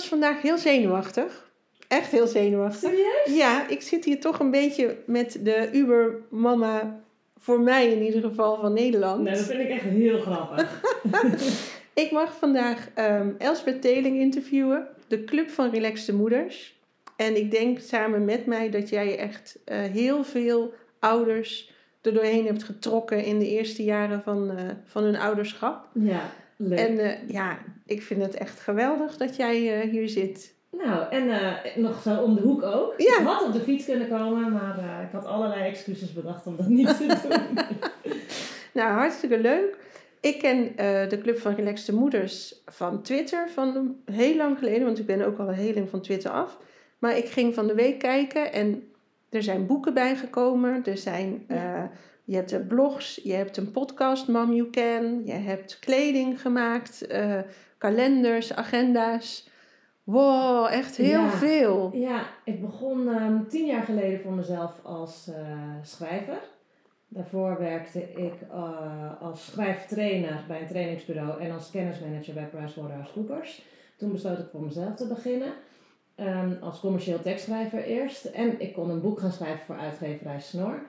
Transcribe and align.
Was 0.00 0.08
vandaag 0.08 0.42
heel 0.42 0.58
zenuwachtig. 0.58 1.50
Echt 1.88 2.10
heel 2.10 2.26
zenuwachtig. 2.26 2.90
Serieus? 2.90 3.38
Ja, 3.38 3.68
ik 3.68 3.82
zit 3.82 4.04
hier 4.04 4.20
toch 4.20 4.38
een 4.38 4.50
beetje 4.50 4.96
met 5.06 5.38
de 5.42 5.68
Uber-mama, 5.72 7.00
voor 7.38 7.60
mij 7.60 7.92
in 7.92 8.02
ieder 8.02 8.20
geval, 8.20 8.60
van 8.60 8.72
Nederland. 8.72 9.22
Nee, 9.22 9.34
dat 9.34 9.44
vind 9.44 9.60
ik 9.60 9.68
echt 9.68 9.82
heel 9.82 10.20
grappig. 10.20 10.82
ik 12.04 12.10
mag 12.10 12.36
vandaag 12.38 12.88
um, 12.98 13.34
Elsbeth 13.38 13.82
Teling 13.82 14.18
interviewen, 14.18 14.86
de 15.06 15.24
Club 15.24 15.50
van 15.50 15.70
Relaxte 15.70 16.14
Moeders. 16.14 16.78
En 17.16 17.36
ik 17.36 17.50
denk 17.50 17.78
samen 17.78 18.24
met 18.24 18.46
mij 18.46 18.70
dat 18.70 18.88
jij 18.88 19.18
echt 19.18 19.58
uh, 19.66 19.78
heel 19.78 20.24
veel 20.24 20.74
ouders 20.98 21.72
er 22.02 22.14
doorheen 22.14 22.46
hebt 22.46 22.62
getrokken 22.62 23.24
in 23.24 23.38
de 23.38 23.48
eerste 23.48 23.84
jaren 23.84 24.22
van, 24.22 24.50
uh, 24.50 24.60
van 24.84 25.02
hun 25.02 25.16
ouderschap. 25.16 25.88
Ja, 25.92 26.32
leuk. 26.68 26.78
En 26.78 26.92
uh, 26.92 27.28
ja, 27.28 27.58
ik 27.86 28.02
vind 28.02 28.22
het 28.22 28.34
echt 28.34 28.60
geweldig 28.60 29.16
dat 29.16 29.36
jij 29.36 29.86
hier 29.90 30.08
zit. 30.08 30.54
Nou, 30.70 31.10
en 31.10 31.26
uh, 31.26 31.76
nog 31.76 32.02
zo 32.02 32.16
om 32.16 32.34
de 32.34 32.40
hoek 32.40 32.62
ook. 32.62 32.94
Ja. 32.96 33.18
Ik 33.18 33.26
had 33.26 33.46
op 33.46 33.52
de 33.52 33.60
fiets 33.60 33.84
kunnen 33.84 34.08
komen, 34.08 34.52
maar 34.52 35.02
ik 35.02 35.12
had 35.12 35.24
allerlei 35.24 35.68
excuses 35.68 36.12
bedacht 36.12 36.46
om 36.46 36.56
dat 36.56 36.68
niet 36.68 36.96
te 36.96 37.06
doen. 37.28 37.58
nou, 38.72 38.92
hartstikke 38.92 39.38
leuk. 39.38 39.78
Ik 40.20 40.38
ken 40.38 40.72
de 41.08 41.18
Club 41.22 41.38
van 41.38 41.54
Relaxte 41.54 41.94
Moeders 41.94 42.62
van 42.66 43.02
Twitter 43.02 43.48
van 43.48 43.96
heel 44.04 44.36
lang 44.36 44.58
geleden, 44.58 44.84
want 44.84 44.98
ik 44.98 45.06
ben 45.06 45.26
ook 45.26 45.38
al 45.38 45.48
heel 45.48 45.74
lang 45.74 45.88
van 45.88 46.00
Twitter 46.00 46.30
af. 46.30 46.58
Maar 46.98 47.16
ik 47.16 47.28
ging 47.28 47.54
van 47.54 47.66
de 47.66 47.74
week 47.74 47.98
kijken 47.98 48.52
en 48.52 48.90
er 49.30 49.42
zijn 49.42 49.66
boeken 49.66 49.94
bijgekomen. 49.94 50.84
Er 50.84 50.98
zijn, 50.98 51.44
ja. 51.48 51.90
Je 52.24 52.36
hebt 52.36 52.68
blogs, 52.68 53.20
je 53.22 53.32
hebt 53.32 53.56
een 53.56 53.70
podcast, 53.70 54.28
Mom 54.28 54.52
You 54.52 54.70
Can. 54.70 55.22
Je 55.24 55.32
hebt 55.32 55.78
kleding 55.78 56.40
gemaakt, 56.40 57.06
kalenders, 57.78 58.54
agenda's. 58.54 59.48
Wow, 60.04 60.66
echt 60.70 60.96
heel 60.96 61.22
ja. 61.22 61.30
veel. 61.30 61.90
Ja, 61.94 62.26
ik 62.44 62.60
begon 62.60 63.08
um, 63.08 63.48
tien 63.48 63.66
jaar 63.66 63.82
geleden 63.82 64.20
voor 64.20 64.32
mezelf 64.32 64.80
als 64.82 65.28
uh, 65.28 65.36
schrijver. 65.82 66.38
Daarvoor 67.08 67.58
werkte 67.58 68.12
ik 68.12 68.34
uh, 68.52 69.22
als 69.22 69.46
schrijftrainer 69.46 70.44
bij 70.48 70.60
een 70.60 70.66
trainingsbureau 70.66 71.40
en 71.40 71.50
als 71.50 71.70
kennismanager 71.70 72.34
bij 72.34 72.46
PricewaterhouseCoopers. 72.46 73.62
Toen 73.96 74.12
besloot 74.12 74.38
ik 74.38 74.48
voor 74.52 74.62
mezelf 74.62 74.94
te 74.94 75.06
beginnen. 75.06 75.52
Um, 76.16 76.58
als 76.60 76.80
commercieel 76.80 77.20
tekstschrijver 77.20 77.84
eerst. 77.84 78.24
En 78.24 78.60
ik 78.60 78.72
kon 78.72 78.90
een 78.90 79.00
boek 79.00 79.20
gaan 79.20 79.32
schrijven 79.32 79.64
voor 79.64 79.76
uitgeverij 79.76 80.40
Snor. 80.40 80.82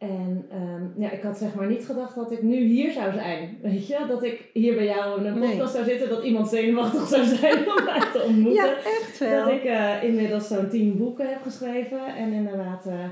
En 0.00 0.48
um, 0.52 0.92
ja, 0.96 1.10
ik 1.10 1.22
had 1.22 1.38
zeg 1.38 1.54
maar 1.54 1.66
niet 1.66 1.84
gedacht 1.84 2.14
dat 2.14 2.32
ik 2.32 2.42
nu 2.42 2.56
hier 2.56 2.92
zou 2.92 3.12
zijn. 3.12 3.58
Weet 3.62 3.86
je, 3.86 4.04
dat 4.08 4.22
ik 4.22 4.50
hier 4.52 4.74
bij 4.74 4.84
jou 4.84 5.20
in 5.20 5.26
een 5.26 5.40
podcast 5.40 5.58
nee. 5.58 5.68
zou 5.68 5.84
zitten, 5.84 6.08
dat 6.08 6.24
iemand 6.24 6.48
zenuwachtig 6.48 7.08
zou 7.08 7.24
zijn 7.24 7.58
om 7.78 7.84
mij 7.84 8.00
te 8.12 8.22
ontmoeten. 8.26 8.64
Ja, 8.64 8.76
echt 8.76 9.18
wel. 9.18 9.44
Dat 9.44 9.54
ik 9.54 9.64
uh, 9.64 10.02
inmiddels 10.02 10.48
zo'n 10.48 10.68
tien 10.68 10.96
boeken 10.96 11.28
heb 11.28 11.42
geschreven. 11.42 12.06
En 12.06 12.32
inderdaad, 12.32 12.86
uh, 12.86 13.04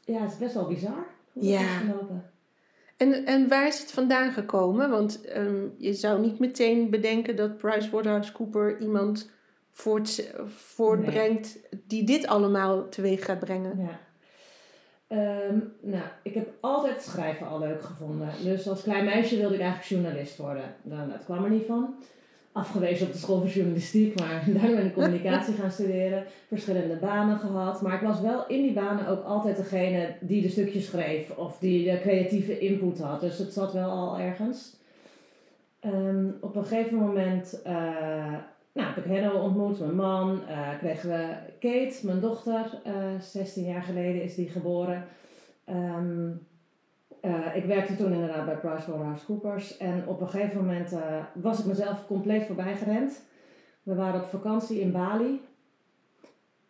ja, 0.00 0.20
het 0.20 0.32
is 0.32 0.38
best 0.38 0.54
wel 0.54 0.66
bizar 0.66 1.06
hoe 1.32 1.44
ja. 1.44 1.58
het 1.58 1.68
is 1.68 1.90
gelopen. 1.90 2.30
En, 2.96 3.26
en 3.26 3.48
waar 3.48 3.66
is 3.66 3.80
het 3.80 3.92
vandaan 3.92 4.32
gekomen? 4.32 4.90
Want 4.90 5.36
um, 5.36 5.74
je 5.78 5.92
zou 5.92 6.20
niet 6.20 6.38
meteen 6.38 6.90
bedenken 6.90 7.36
dat 7.36 7.56
PricewaterhouseCooper 7.56 8.80
iemand 8.80 9.30
voort, 9.70 10.34
voortbrengt 10.46 11.58
nee. 11.70 11.82
die 11.86 12.04
dit 12.04 12.26
allemaal 12.26 12.88
teweeg 12.88 13.24
gaat 13.24 13.38
brengen. 13.38 13.78
Ja. 13.78 14.00
Um, 15.14 15.72
nou, 15.80 16.04
ik 16.22 16.34
heb 16.34 16.48
altijd 16.60 17.02
schrijven 17.02 17.46
al 17.46 17.58
leuk 17.58 17.82
gevonden. 17.82 18.28
Dus 18.42 18.68
als 18.68 18.82
klein 18.82 19.04
meisje 19.04 19.36
wilde 19.36 19.54
ik 19.54 19.60
eigenlijk 19.60 19.90
journalist 19.90 20.36
worden. 20.36 20.74
Nou, 20.82 21.10
dat 21.10 21.24
kwam 21.24 21.44
er 21.44 21.50
niet 21.50 21.66
van. 21.66 21.94
Afgewezen 22.52 23.06
op 23.06 23.12
de 23.12 23.18
school 23.18 23.40
voor 23.40 23.48
journalistiek, 23.48 24.18
maar 24.18 24.44
daarna 24.46 24.74
ben 24.74 24.86
ik 24.86 24.94
communicatie 24.94 25.54
gaan 25.54 25.70
studeren. 25.70 26.24
Verschillende 26.48 26.96
banen 26.96 27.38
gehad. 27.38 27.82
Maar 27.82 27.94
ik 27.94 28.08
was 28.08 28.20
wel 28.20 28.46
in 28.46 28.62
die 28.62 28.72
banen 28.72 29.06
ook 29.06 29.24
altijd 29.24 29.56
degene 29.56 30.14
die 30.20 30.42
de 30.42 30.48
stukjes 30.48 30.86
schreef. 30.86 31.30
Of 31.30 31.58
die 31.58 31.90
de 31.90 32.00
creatieve 32.00 32.58
input 32.58 33.00
had. 33.00 33.20
Dus 33.20 33.38
het 33.38 33.52
zat 33.52 33.72
wel 33.72 33.90
al 33.90 34.18
ergens. 34.18 34.76
Um, 35.84 36.36
op 36.40 36.56
een 36.56 36.64
gegeven 36.64 36.96
moment... 36.96 37.60
Uh, 37.66 38.34
nou, 38.74 38.88
heb 38.94 39.04
ik 39.04 39.10
Henno 39.10 39.40
ontmoet, 39.40 39.78
mijn 39.78 39.94
man. 39.94 40.40
Uh, 40.48 40.78
kregen 40.78 41.08
we 41.08 41.36
Kate, 41.60 42.06
mijn 42.06 42.20
dochter. 42.20 42.80
Uh, 42.86 43.20
16 43.20 43.64
jaar 43.64 43.82
geleden 43.82 44.22
is 44.22 44.34
die 44.34 44.48
geboren. 44.48 45.04
Um, 45.68 46.46
uh, 47.22 47.56
ik 47.56 47.64
werkte 47.64 47.96
toen 47.96 48.12
inderdaad 48.12 48.44
bij 48.44 48.56
PricewaterhouseCoopers. 48.56 49.76
En 49.76 50.06
op 50.06 50.20
een 50.20 50.28
gegeven 50.28 50.56
moment 50.56 50.94
was 51.32 51.58
ik 51.58 51.66
mezelf 51.66 52.06
compleet 52.06 52.46
voorbij 52.46 52.76
gerend. 52.76 53.22
We 53.82 53.94
waren 53.94 54.20
op 54.20 54.26
vakantie 54.26 54.80
in 54.80 54.92
Bali. 54.92 55.40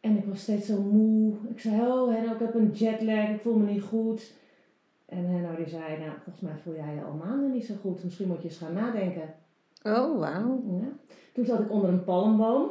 En 0.01 0.17
ik 0.17 0.25
was 0.25 0.43
steeds 0.43 0.67
zo 0.67 0.81
moe. 0.81 1.35
Ik 1.49 1.61
zei, 1.61 1.81
oh 1.81 2.15
Henno, 2.15 2.33
ik 2.33 2.39
heb 2.39 2.55
een 2.55 2.71
jetlag. 2.71 3.29
Ik 3.29 3.41
voel 3.41 3.57
me 3.57 3.73
niet 3.73 3.83
goed. 3.83 4.33
En 5.07 5.25
Henno 5.27 5.57
die 5.57 5.69
zei, 5.69 5.99
nou, 5.99 6.13
volgens 6.23 6.41
mij 6.41 6.57
voel 6.63 6.75
jij 6.75 6.95
je 6.95 7.03
al 7.03 7.13
maanden 7.25 7.53
niet 7.53 7.65
zo 7.65 7.75
goed. 7.81 8.05
Misschien 8.05 8.29
moet 8.29 8.43
je 8.43 8.49
eens 8.49 8.59
gaan 8.59 8.73
nadenken. 8.73 9.35
Oh, 9.83 10.19
wauw. 10.19 10.63
Ja. 10.81 11.15
Toen 11.35 11.45
zat 11.45 11.61
ik 11.61 11.71
onder 11.71 11.89
een 11.89 12.05
palmboom. 12.05 12.71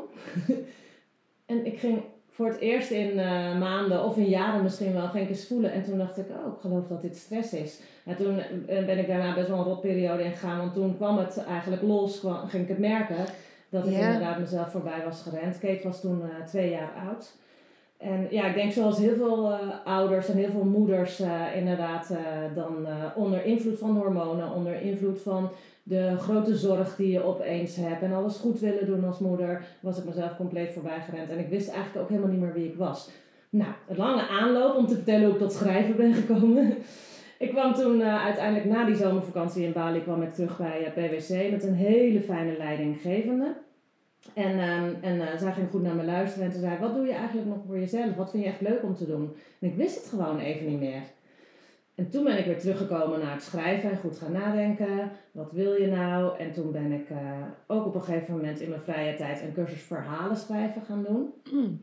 en 1.45 1.65
ik 1.65 1.79
ging 1.79 2.01
voor 2.29 2.47
het 2.47 2.59
eerst 2.59 2.91
in 2.91 3.17
uh, 3.17 3.59
maanden 3.59 4.03
of 4.03 4.17
in 4.17 4.29
jaren 4.29 4.63
misschien 4.63 4.93
wel 4.93 5.07
ging 5.07 5.23
ik 5.23 5.29
eens 5.29 5.47
voelen. 5.47 5.71
En 5.71 5.83
toen 5.83 5.97
dacht 5.97 6.17
ik, 6.17 6.25
oh, 6.29 6.53
ik 6.53 6.59
geloof 6.59 6.87
dat 6.87 7.01
dit 7.01 7.17
stress 7.17 7.53
is. 7.53 7.79
En 8.05 8.15
toen 8.15 8.41
ben 8.65 8.97
ik 8.97 9.07
daarna 9.07 9.33
best 9.33 9.47
wel 9.47 9.57
een 9.57 9.63
rotperiode 9.63 10.23
ingegaan. 10.23 10.57
Want 10.57 10.73
toen 10.73 10.95
kwam 10.95 11.17
het 11.17 11.37
eigenlijk 11.37 11.81
los, 11.81 12.19
kwam, 12.19 12.47
ging 12.47 12.63
ik 12.63 12.69
het 12.69 12.77
merken. 12.77 13.25
Dat 13.69 13.87
ik 13.87 13.93
inderdaad 13.93 14.39
mezelf 14.39 14.71
voorbij 14.71 15.03
was 15.05 15.21
gerend. 15.21 15.59
Kate 15.59 15.83
was 15.83 16.01
toen 16.01 16.21
uh, 16.21 16.45
twee 16.45 16.69
jaar 16.69 16.93
oud. 17.07 17.31
En 17.97 18.27
ja, 18.29 18.45
ik 18.45 18.55
denk 18.55 18.71
zoals 18.71 18.97
heel 18.97 19.15
veel 19.15 19.51
uh, 19.51 19.59
ouders 19.85 20.29
en 20.29 20.37
heel 20.37 20.51
veel 20.51 20.65
moeders 20.65 21.21
uh, 21.21 21.55
inderdaad 21.55 22.13
dan 22.55 22.87
onder 23.15 23.45
invloed 23.45 23.79
van 23.79 23.97
hormonen, 23.97 24.51
onder 24.51 24.81
invloed 24.81 25.21
van 25.21 25.49
de 25.83 26.15
grote 26.17 26.57
zorg 26.57 26.95
die 26.95 27.11
je 27.11 27.23
opeens 27.23 27.75
hebt 27.75 28.01
en 28.01 28.13
alles 28.13 28.37
goed 28.37 28.59
willen 28.59 28.85
doen 28.85 29.05
als 29.05 29.19
moeder, 29.19 29.65
was 29.79 29.97
ik 29.97 30.05
mezelf 30.05 30.35
compleet 30.35 30.73
voorbij 30.73 31.01
gerend. 31.01 31.29
En 31.29 31.39
ik 31.39 31.49
wist 31.49 31.69
eigenlijk 31.69 32.01
ook 32.01 32.09
helemaal 32.09 32.31
niet 32.31 32.41
meer 32.41 32.53
wie 32.53 32.67
ik 32.67 32.75
was. 32.75 33.09
Nou, 33.49 33.71
een 33.87 33.97
lange 33.97 34.27
aanloop 34.27 34.75
om 34.75 34.87
te 34.87 34.95
vertellen 34.95 35.23
hoe 35.23 35.33
ik 35.33 35.39
tot 35.39 35.53
schrijven 35.53 35.95
ben 35.95 36.13
gekomen. 36.13 36.73
ik 37.37 37.49
kwam 37.49 37.73
toen 37.73 38.03
uiteindelijk 38.03 38.65
na 38.65 38.85
die 38.85 38.95
zomervakantie 38.95 39.65
in 39.65 39.73
Bali 39.73 40.01
kwam 40.01 40.21
ik 40.21 40.33
terug 40.33 40.57
bij 40.57 40.91
PwC 40.95 41.51
met 41.51 41.63
een 41.63 41.75
hele 41.75 42.21
fijne 42.21 42.57
leidinggevende. 42.57 43.53
En, 44.33 44.59
um, 44.59 44.97
en 45.01 45.15
uh, 45.15 45.37
zij 45.37 45.51
ging 45.51 45.69
goed 45.69 45.81
naar 45.81 45.95
me 45.95 46.03
luisteren 46.03 46.45
en 46.45 46.51
toen 46.51 46.61
zei 46.61 46.77
wat 46.79 46.93
doe 46.93 47.05
je 47.05 47.13
eigenlijk 47.13 47.47
nog 47.47 47.57
voor 47.65 47.79
jezelf? 47.79 48.15
Wat 48.15 48.31
vind 48.31 48.43
je 48.43 48.49
echt 48.49 48.61
leuk 48.61 48.83
om 48.83 48.95
te 48.95 49.05
doen? 49.05 49.35
En 49.59 49.67
ik 49.67 49.75
wist 49.75 49.95
het 49.95 50.09
gewoon 50.09 50.39
even 50.39 50.67
niet 50.67 50.79
meer. 50.79 51.01
En 51.95 52.09
toen 52.09 52.23
ben 52.23 52.37
ik 52.37 52.45
weer 52.45 52.59
teruggekomen 52.59 53.19
naar 53.19 53.33
het 53.33 53.43
schrijven 53.43 53.91
en 53.91 53.97
goed 53.97 54.17
gaan 54.17 54.31
nadenken. 54.31 55.11
Wat 55.31 55.51
wil 55.51 55.73
je 55.73 55.87
nou? 55.87 56.37
En 56.37 56.51
toen 56.51 56.71
ben 56.71 56.91
ik 56.91 57.09
uh, 57.09 57.17
ook 57.67 57.85
op 57.85 57.95
een 57.95 58.03
gegeven 58.03 58.35
moment 58.35 58.59
in 58.59 58.69
mijn 58.69 58.81
vrije 58.81 59.15
tijd 59.15 59.41
een 59.41 59.53
cursus 59.53 59.81
verhalen 59.81 60.37
schrijven 60.37 60.81
gaan 60.81 61.03
doen. 61.03 61.33
Mm. 61.51 61.81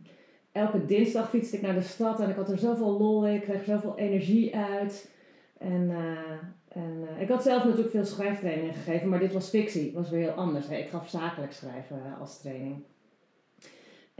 Elke 0.52 0.84
dinsdag 0.84 1.30
fietste 1.30 1.56
ik 1.56 1.62
naar 1.62 1.74
de 1.74 1.80
stad 1.80 2.20
en 2.20 2.30
ik 2.30 2.36
had 2.36 2.50
er 2.50 2.58
zoveel 2.58 2.98
lol 2.98 3.26
in. 3.26 3.34
Ik 3.34 3.42
kreeg 3.42 3.64
zoveel 3.64 3.98
energie 3.98 4.56
uit. 4.56 5.10
En, 5.58 5.90
eh, 5.90 6.82
en 6.82 7.08
eh, 7.08 7.20
ik 7.20 7.28
had 7.28 7.42
zelf 7.42 7.64
natuurlijk 7.64 7.90
veel 7.90 8.04
schrijftrainingen 8.04 8.74
gegeven, 8.74 9.08
maar 9.08 9.18
dit 9.18 9.32
was 9.32 9.48
fictie, 9.48 9.92
was 9.92 10.10
weer 10.10 10.20
heel 10.20 10.30
anders. 10.30 10.68
Hè. 10.68 10.76
Ik 10.76 10.88
gaf 10.88 11.08
zakelijk 11.08 11.52
schrijven 11.52 12.02
eh, 12.04 12.20
als 12.20 12.40
training. 12.40 12.84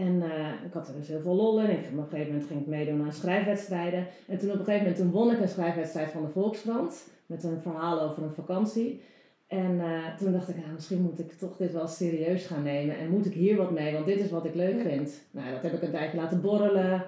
En 0.00 0.22
ik 0.66 0.72
had 0.72 0.88
er 0.88 0.94
dus 0.94 1.08
heel 1.08 1.20
veel 1.20 1.34
lol 1.34 1.60
in. 1.60 1.70
Ik, 1.70 1.78
op 1.92 1.98
een 1.98 2.04
gegeven 2.08 2.32
moment 2.32 2.46
ging 2.46 2.60
ik 2.60 2.66
meedoen 2.66 3.04
aan 3.04 3.12
schrijfwedstrijden. 3.12 4.06
En 4.28 4.38
toen 4.38 4.50
op 4.50 4.58
een 4.58 4.64
gegeven 4.64 4.86
moment 4.86 4.96
toen 4.96 5.10
won 5.10 5.30
ik 5.30 5.40
een 5.40 5.48
schrijfwedstrijd 5.48 6.10
van 6.10 6.22
de 6.22 6.28
Volkskrant. 6.28 7.08
Met 7.26 7.44
een 7.44 7.60
verhaal 7.60 8.00
over 8.00 8.22
een 8.22 8.34
vakantie. 8.34 9.02
En 9.46 9.80
toen 10.18 10.32
dacht 10.32 10.48
ik, 10.48 10.56
nou, 10.56 10.72
misschien 10.72 11.02
moet 11.02 11.18
ik 11.18 11.32
toch 11.32 11.56
dit 11.56 11.72
wel 11.72 11.86
serieus 11.86 12.46
gaan 12.46 12.62
nemen. 12.62 12.98
En 12.98 13.10
moet 13.10 13.26
ik 13.26 13.32
hier 13.32 13.56
wat 13.56 13.70
mee, 13.70 13.92
want 13.92 14.06
dit 14.06 14.20
is 14.20 14.30
wat 14.30 14.44
ik 14.44 14.54
leuk 14.54 14.80
vind. 14.80 15.22
Nou, 15.30 15.50
dat 15.50 15.62
heb 15.62 15.72
ik 15.72 15.82
een 15.82 15.90
tijdje 15.90 16.18
laten 16.18 16.40
borrelen. 16.40 17.04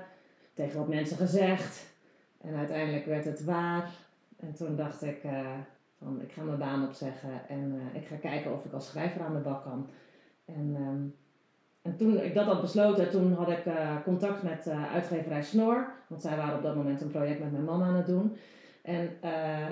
Tegen 0.55 0.79
wat 0.79 0.89
mensen 0.89 1.17
gezegd. 1.17 1.87
En 2.41 2.55
uiteindelijk 2.55 3.07
werd 3.07 3.25
het 3.25 3.45
waar. 3.45 3.91
En 4.37 4.55
toen 4.55 4.77
dacht 4.77 5.03
ik, 5.03 5.25
uh, 5.25 5.51
van, 5.99 6.23
ik 6.23 6.33
ga 6.33 6.43
mijn 6.43 6.59
baan 6.59 6.85
opzeggen 6.87 7.49
en 7.49 7.81
ik 7.93 8.07
ga 8.07 8.17
kijken 8.17 8.53
of 8.53 8.65
ik 8.65 8.73
als 8.73 8.87
schrijver 8.87 9.21
aan 9.21 9.35
de 9.35 9.41
bak 9.41 9.63
kan. 9.63 9.89
En, 10.45 10.77
um, 10.77 11.15
en 11.83 11.97
toen 11.97 12.21
ik 12.21 12.35
dat 12.35 12.45
had 12.45 12.61
besloten, 12.61 13.11
toen 13.11 13.33
had 13.33 13.49
ik 13.49 13.67
uh, 13.67 13.75
contact 14.05 14.43
met 14.43 14.69
uitgeverij 14.93 15.43
Snor. 15.43 15.87
Want 16.07 16.23
zij 16.23 16.37
waren 16.37 16.57
op 16.57 16.63
dat 16.63 16.75
moment 16.75 17.01
een 17.01 17.11
project 17.11 17.41
met 17.41 17.53
mijn 17.53 17.65
man 17.65 17.83
aan 17.83 17.95
het 17.95 18.07
doen. 18.07 18.37
En, 18.83 19.11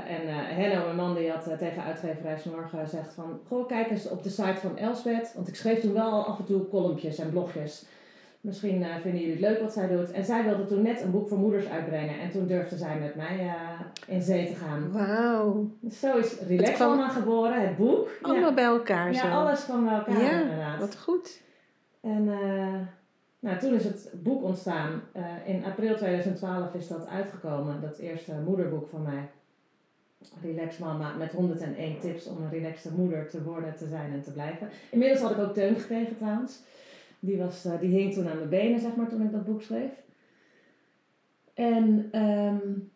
en 0.07 0.29
Hello, 0.57 0.85
mijn 0.85 0.97
man, 0.97 1.15
die 1.15 1.31
had 1.31 1.59
tegen 1.59 1.83
uitgeverij 1.83 2.39
Snor 2.39 2.69
gezegd 2.69 3.15
van... 3.15 3.41
Goh, 3.49 3.67
kijk 3.67 3.91
eens 3.91 4.09
op 4.09 4.23
de 4.23 4.29
site 4.29 4.61
van 4.61 4.79
Elsbeth. 4.79 5.33
Want 5.35 5.49
ik 5.49 5.55
schreef 5.55 5.81
toen 5.81 5.93
wel 5.93 6.25
af 6.25 6.39
en 6.39 6.45
toe 6.45 6.65
kolompjes 6.65 7.19
en 7.19 7.31
blogjes. 7.31 7.85
Misschien 8.41 8.81
uh, 8.81 8.87
vinden 9.03 9.21
jullie 9.21 9.37
het 9.37 9.41
leuk 9.41 9.61
wat 9.61 9.73
zij 9.73 9.89
doet. 9.89 10.11
En 10.11 10.25
zij 10.25 10.45
wilde 10.45 10.65
toen 10.65 10.83
net 10.83 11.01
een 11.01 11.11
boek 11.11 11.29
voor 11.29 11.39
moeders 11.39 11.69
uitbrengen. 11.69 12.21
En 12.21 12.31
toen 12.31 12.47
durfde 12.47 12.77
zij 12.77 12.99
met 12.99 13.15
mij 13.15 13.45
uh, 13.45 13.81
in 14.07 14.23
zee 14.23 14.47
te 14.47 14.55
gaan. 14.55 14.93
Wauw. 14.93 15.71
Zo 15.91 16.17
is 16.17 16.41
Relax 16.49 16.81
allemaal 16.81 17.11
geboren, 17.11 17.67
het 17.67 17.77
boek. 17.77 18.09
Allemaal 18.23 18.49
ja. 18.49 18.55
bij 18.55 18.65
elkaar 18.65 19.15
zo. 19.15 19.27
Ja, 19.27 19.33
alles 19.33 19.65
kwam 19.65 19.85
bij 19.85 19.95
elkaar 19.95 20.23
ja, 20.23 20.41
inderdaad. 20.41 20.79
wat 20.79 20.99
goed. 20.99 21.41
En 22.01 22.23
uh, 22.23 22.81
nou, 23.39 23.59
toen 23.59 23.75
is 23.75 23.85
het 23.85 24.11
boek 24.23 24.43
ontstaan. 24.43 25.03
in 25.47 25.65
april 25.65 25.97
2012 25.97 26.75
is 26.75 26.89
dat 26.89 27.07
uitgekomen. 27.07 27.81
Dat 27.81 27.99
eerste 27.99 28.33
moederboek 28.45 28.89
van 28.89 29.03
mij. 29.03 29.29
Relax 30.43 30.79
Mama 30.79 31.15
met 31.17 31.33
101 31.33 32.01
tips 32.01 32.27
om 32.27 32.43
een 32.43 32.51
relaxte 32.51 32.93
moeder 32.93 33.29
te 33.29 33.43
worden, 33.43 33.77
te 33.77 33.89
zijn 33.89 34.13
en 34.13 34.23
te 34.23 34.33
blijven. 34.33 34.69
Inmiddels 34.91 35.21
had 35.21 35.31
ik 35.31 35.39
ook 35.39 35.55
teun 35.55 35.77
gekregen 35.77 36.17
trouwens. 36.17 36.59
Die, 37.19 37.39
was, 37.39 37.67
uh, 37.67 37.81
die 37.81 37.91
hing 37.91 38.15
toen 38.15 38.29
aan 38.29 38.37
mijn 38.37 38.49
benen, 38.49 38.81
zeg 38.81 38.97
maar, 38.97 39.09
toen 39.09 39.23
ik 39.23 39.33
dat 39.33 39.45
boek 39.45 39.63
schreef. 39.63 39.91
En 41.55 42.11
um, 42.23 42.91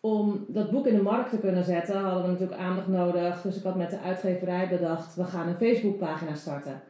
om 0.00 0.44
dat 0.48 0.70
boek 0.70 0.86
in 0.86 0.94
de 0.94 1.02
markt 1.02 1.30
te 1.30 1.38
kunnen 1.38 1.64
zetten, 1.64 2.00
hadden 2.00 2.22
we 2.22 2.28
natuurlijk 2.28 2.60
aandacht 2.60 2.88
nodig. 2.88 3.42
Dus 3.42 3.56
ik 3.56 3.62
had 3.62 3.76
met 3.76 3.90
de 3.90 4.00
uitgeverij 4.00 4.68
bedacht, 4.68 5.14
we 5.14 5.24
gaan 5.24 5.48
een 5.48 5.56
Facebookpagina 5.56 6.34
starten. 6.34 6.82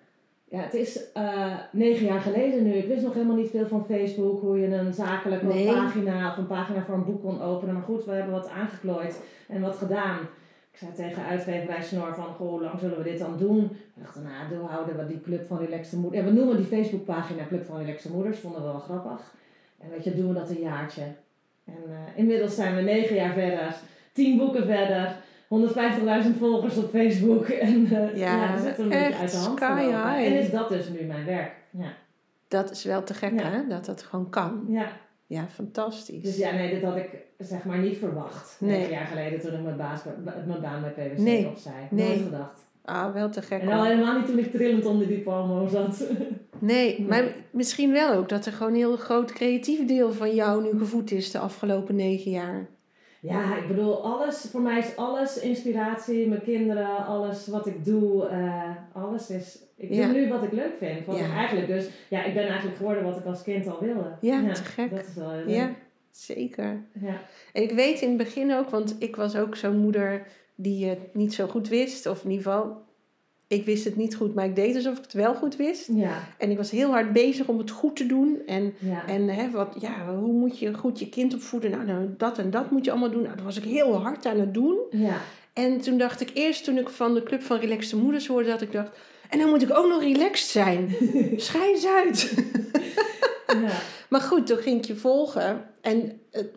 Ja, 0.48 0.60
het 0.60 0.74
is 0.74 1.00
uh, 1.16 1.56
negen 1.72 2.06
jaar 2.06 2.20
geleden 2.20 2.62
nu. 2.62 2.72
Ik 2.72 2.86
wist 2.86 3.02
nog 3.02 3.14
helemaal 3.14 3.36
niet 3.36 3.50
veel 3.50 3.66
van 3.66 3.84
Facebook, 3.86 4.40
hoe 4.40 4.60
je 4.60 4.74
een 4.74 4.94
zakelijke 4.94 5.46
nee. 5.46 5.66
pagina 5.66 6.30
of 6.30 6.36
een 6.36 6.46
pagina 6.46 6.84
voor 6.84 6.94
een 6.94 7.04
boek 7.04 7.22
kon 7.22 7.42
openen. 7.42 7.74
Maar 7.74 7.82
goed, 7.82 8.04
we 8.04 8.12
hebben 8.12 8.32
wat 8.32 8.48
aangeklooid 8.48 9.20
en 9.48 9.60
wat 9.60 9.76
gedaan. 9.76 10.18
Ik 10.72 10.78
zei 10.78 10.92
tegen 10.92 11.24
uitgeverij 11.24 11.82
Snor 11.82 12.14
van, 12.14 12.24
goh, 12.24 12.48
hoe 12.48 12.62
lang 12.62 12.80
zullen 12.80 12.98
we 12.98 13.02
dit 13.02 13.18
dan 13.18 13.38
doen? 13.38 13.68
We 13.94 14.02
dachten, 14.02 14.22
nou, 14.22 14.48
dan 14.50 14.66
houden 14.66 14.96
we 14.96 15.06
die 15.06 15.20
Club 15.20 15.46
van 15.46 15.58
Relaxte 15.58 15.96
Moeders. 15.96 16.22
Ja, 16.22 16.28
we 16.30 16.36
noemen 16.36 16.56
die 16.56 16.66
Facebookpagina 16.66 17.46
Club 17.46 17.64
van 17.64 17.78
Relaxte 17.78 18.12
Moeders, 18.12 18.38
vonden 18.38 18.60
we 18.60 18.66
wel 18.66 18.78
grappig. 18.78 19.34
En 19.78 19.90
weet 19.90 20.04
je, 20.04 20.14
doen 20.14 20.28
we 20.28 20.34
dat 20.34 20.50
een 20.50 20.60
jaartje. 20.60 21.02
En 21.64 21.82
uh, 21.88 21.94
inmiddels 22.14 22.54
zijn 22.54 22.76
we 22.76 22.82
negen 22.82 23.16
jaar 23.16 23.32
verder, 23.32 23.76
tien 24.12 24.38
boeken 24.38 24.66
verder, 24.66 25.16
150.000 25.48 26.38
volgers 26.38 26.76
op 26.76 26.90
Facebook. 26.90 27.48
En 27.66 27.80
uh, 27.80 28.16
ja, 28.16 28.36
ja, 28.36 28.52
dat 28.52 28.64
zit 28.64 28.78
een 28.78 28.88
beetje 28.88 29.16
uit 29.16 29.30
de 29.30 29.36
hand 29.36 29.60
En 29.60 30.38
is 30.38 30.50
dat 30.50 30.68
dus 30.68 30.88
nu 30.88 31.06
mijn 31.06 31.24
werk. 31.24 31.52
Ja. 31.70 31.92
Dat 32.48 32.70
is 32.70 32.84
wel 32.84 33.02
te 33.02 33.14
gek, 33.14 33.40
ja. 33.40 33.50
hè? 33.50 33.66
Dat 33.68 33.84
dat 33.84 34.02
gewoon 34.02 34.30
kan. 34.30 34.64
Ja. 34.68 34.88
Ja, 35.26 35.46
fantastisch. 35.46 36.22
Dus 36.22 36.36
ja, 36.36 36.52
nee, 36.52 36.74
dit 36.74 36.82
had 36.82 36.96
ik 36.96 37.08
zeg 37.38 37.64
maar 37.64 37.78
niet 37.78 37.96
verwacht. 37.96 38.56
Nee. 38.60 38.78
Negen 38.78 38.92
jaar 38.92 39.06
geleden 39.06 39.40
toen 39.40 39.52
ik 39.52 39.62
mijn, 39.62 39.76
baas, 39.76 40.00
mijn 40.46 40.60
baan 40.60 40.80
bij 40.80 40.90
PwC 40.90 41.18
nee. 41.18 41.46
opzij. 41.46 41.88
Nee. 41.90 42.06
Nooit 42.08 42.22
gedacht. 42.22 42.66
Ah, 42.84 43.12
wel 43.12 43.30
te 43.30 43.42
gek. 43.42 43.60
En 43.60 43.68
al 43.68 43.84
helemaal 43.84 44.16
niet 44.16 44.26
toen 44.26 44.38
ik 44.38 44.50
trillend 44.50 44.84
onder 44.84 45.06
die 45.06 45.20
palmo 45.20 45.68
zat. 45.68 46.04
Nee, 46.58 47.02
maar 47.08 47.24
misschien 47.50 47.92
wel 47.92 48.14
ook 48.14 48.28
dat 48.28 48.46
er 48.46 48.52
gewoon 48.52 48.72
een 48.72 48.78
heel 48.78 48.96
groot 48.96 49.32
creatief 49.32 49.86
deel 49.86 50.12
van 50.12 50.34
jou 50.34 50.62
nu 50.62 50.78
gevoed 50.78 51.10
is 51.10 51.30
de 51.30 51.38
afgelopen 51.38 51.96
negen 51.96 52.30
jaar. 52.30 52.66
Ja, 53.26 53.56
ik 53.56 53.68
bedoel, 53.68 54.04
alles, 54.04 54.46
voor 54.50 54.60
mij 54.60 54.78
is 54.78 54.96
alles 54.96 55.40
inspiratie, 55.40 56.28
mijn 56.28 56.42
kinderen, 56.42 57.06
alles 57.06 57.46
wat 57.46 57.66
ik 57.66 57.84
doe, 57.84 58.30
uh, 58.30 58.70
alles 58.92 59.30
is, 59.30 59.58
ik 59.76 59.96
doe 59.96 60.06
nu 60.06 60.28
wat 60.28 60.42
ik 60.42 60.52
leuk 60.52 60.76
vind. 60.78 61.08
Eigenlijk 61.18 61.66
dus, 61.66 61.88
ja, 62.08 62.24
ik 62.24 62.34
ben 62.34 62.46
eigenlijk 62.46 62.76
geworden 62.76 63.04
wat 63.04 63.16
ik 63.16 63.24
als 63.24 63.42
kind 63.42 63.66
al 63.66 63.80
wilde. 63.80 64.16
Ja, 64.20 64.40
ja 64.40 64.52
te 64.52 64.64
gek. 64.64 64.90
Dat 64.90 65.06
is 65.06 65.14
wel 65.14 65.30
heel 65.30 65.48
Ja, 65.48 65.74
zeker. 66.10 66.82
Ja. 67.00 67.20
En 67.52 67.62
ik 67.62 67.70
weet 67.70 68.00
in 68.00 68.08
het 68.08 68.16
begin 68.16 68.54
ook, 68.54 68.70
want 68.70 68.96
ik 68.98 69.16
was 69.16 69.36
ook 69.36 69.56
zo'n 69.56 69.78
moeder 69.78 70.26
die 70.54 70.88
het 70.88 71.14
niet 71.14 71.34
zo 71.34 71.46
goed 71.46 71.68
wist, 71.68 72.06
of 72.06 72.24
in 72.24 72.30
ieder 72.30 72.44
geval 72.44 72.85
ik 73.48 73.64
wist 73.64 73.84
het 73.84 73.96
niet 73.96 74.16
goed, 74.16 74.34
maar 74.34 74.44
ik 74.44 74.56
deed 74.56 74.74
alsof 74.74 74.96
ik 74.96 75.02
het 75.02 75.12
wel 75.12 75.34
goed 75.34 75.56
wist. 75.56 75.88
Ja. 75.92 76.28
En 76.38 76.50
ik 76.50 76.56
was 76.56 76.70
heel 76.70 76.90
hard 76.90 77.12
bezig 77.12 77.46
om 77.46 77.58
het 77.58 77.70
goed 77.70 77.96
te 77.96 78.06
doen. 78.06 78.42
En, 78.46 78.74
ja. 78.78 79.06
en 79.06 79.28
hè, 79.28 79.50
wat, 79.50 79.76
ja, 79.78 80.14
hoe 80.14 80.32
moet 80.32 80.58
je 80.58 80.74
goed 80.74 80.98
je 80.98 81.08
kind 81.08 81.34
opvoeden? 81.34 81.70
Nou, 81.70 81.84
nou, 81.84 82.08
dat 82.16 82.38
en 82.38 82.50
dat 82.50 82.70
moet 82.70 82.84
je 82.84 82.90
allemaal 82.90 83.10
doen. 83.10 83.22
Nou, 83.22 83.34
dat 83.34 83.44
was 83.44 83.56
ik 83.56 83.64
heel 83.64 83.94
hard 83.94 84.26
aan 84.26 84.40
het 84.40 84.54
doen. 84.54 84.78
Ja. 84.90 85.20
En 85.52 85.80
toen 85.80 85.98
dacht 85.98 86.20
ik 86.20 86.30
eerst, 86.34 86.64
toen 86.64 86.78
ik 86.78 86.88
van 86.88 87.14
de 87.14 87.22
Club 87.22 87.42
van 87.42 87.58
Relaxte 87.58 87.96
Moeders 87.96 88.26
hoorde, 88.26 88.48
dat 88.48 88.62
ik 88.62 88.72
dacht... 88.72 88.98
En 89.28 89.38
dan 89.38 89.48
moet 89.48 89.62
ik 89.62 89.76
ook 89.76 89.88
nog 89.88 90.02
relaxed 90.02 90.48
zijn. 90.48 90.94
Schijns 91.36 91.86
uit. 91.86 92.34
ja. 93.62 93.78
Maar 94.08 94.20
goed, 94.20 94.46
toen 94.46 94.56
ging 94.56 94.78
ik 94.78 94.84
je 94.84 94.96
volgen. 94.96 95.64
En 95.80 96.20
het, 96.30 96.48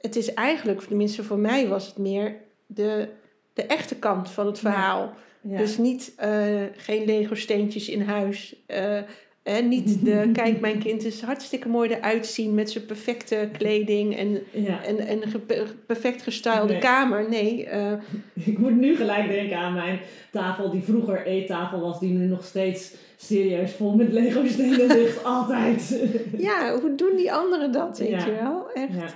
het 0.00 0.16
is 0.16 0.34
eigenlijk, 0.34 0.80
tenminste 0.80 1.24
voor 1.24 1.38
mij 1.38 1.68
was 1.68 1.86
het 1.86 1.98
meer 1.98 2.36
de, 2.66 3.08
de 3.52 3.62
echte 3.62 3.96
kant 3.96 4.30
van 4.30 4.46
het 4.46 4.58
verhaal. 4.58 5.00
Ja. 5.00 5.14
Dus 5.42 5.78
niet, 5.78 6.14
uh, 6.24 6.62
geen 6.76 7.04
Lego 7.04 7.34
steentjes 7.34 7.88
in 7.88 8.00
huis. 8.00 8.54
Uh, 8.68 8.98
en 9.42 9.68
niet 9.68 10.04
de, 10.04 10.30
kijk, 10.32 10.60
mijn 10.60 10.78
kind 10.78 11.04
is 11.04 11.20
hartstikke 11.20 11.68
mooi 11.68 11.90
eruit 11.90 12.26
zien 12.26 12.54
met 12.54 12.70
zijn 12.70 12.86
perfecte 12.86 13.48
kleding 13.58 14.16
en, 14.16 14.38
ja. 14.52 14.84
en, 14.84 14.98
en 14.98 15.22
ge, 15.28 15.38
perfect 15.86 16.22
gestylede 16.22 16.72
Nee. 16.72 16.78
kamer. 16.80 17.28
Nee, 17.28 17.66
uh, 17.66 17.92
Ik 18.52 18.58
moet 18.58 18.76
nu 18.76 18.96
gelijk 18.96 19.28
denken 19.28 19.56
aan 19.56 19.72
mijn 19.74 19.98
tafel 20.32 20.70
die 20.70 20.82
vroeger 20.82 21.26
eettafel 21.26 21.80
was, 21.80 22.00
die 22.00 22.10
nu 22.12 22.26
nog 22.26 22.44
steeds 22.44 22.94
serieus 23.16 23.72
vol 23.72 23.94
met 23.94 24.12
Lego 24.12 24.46
stenen 24.46 24.86
ligt. 24.86 25.24
Altijd. 25.38 26.02
ja, 26.36 26.78
hoe 26.80 26.94
doen 26.94 27.16
die 27.16 27.32
anderen 27.32 27.72
dat, 27.72 27.98
weet 27.98 28.08
Ja. 28.10 28.26
je 28.26 28.32
wel? 28.42 28.70
Echt. 28.74 29.14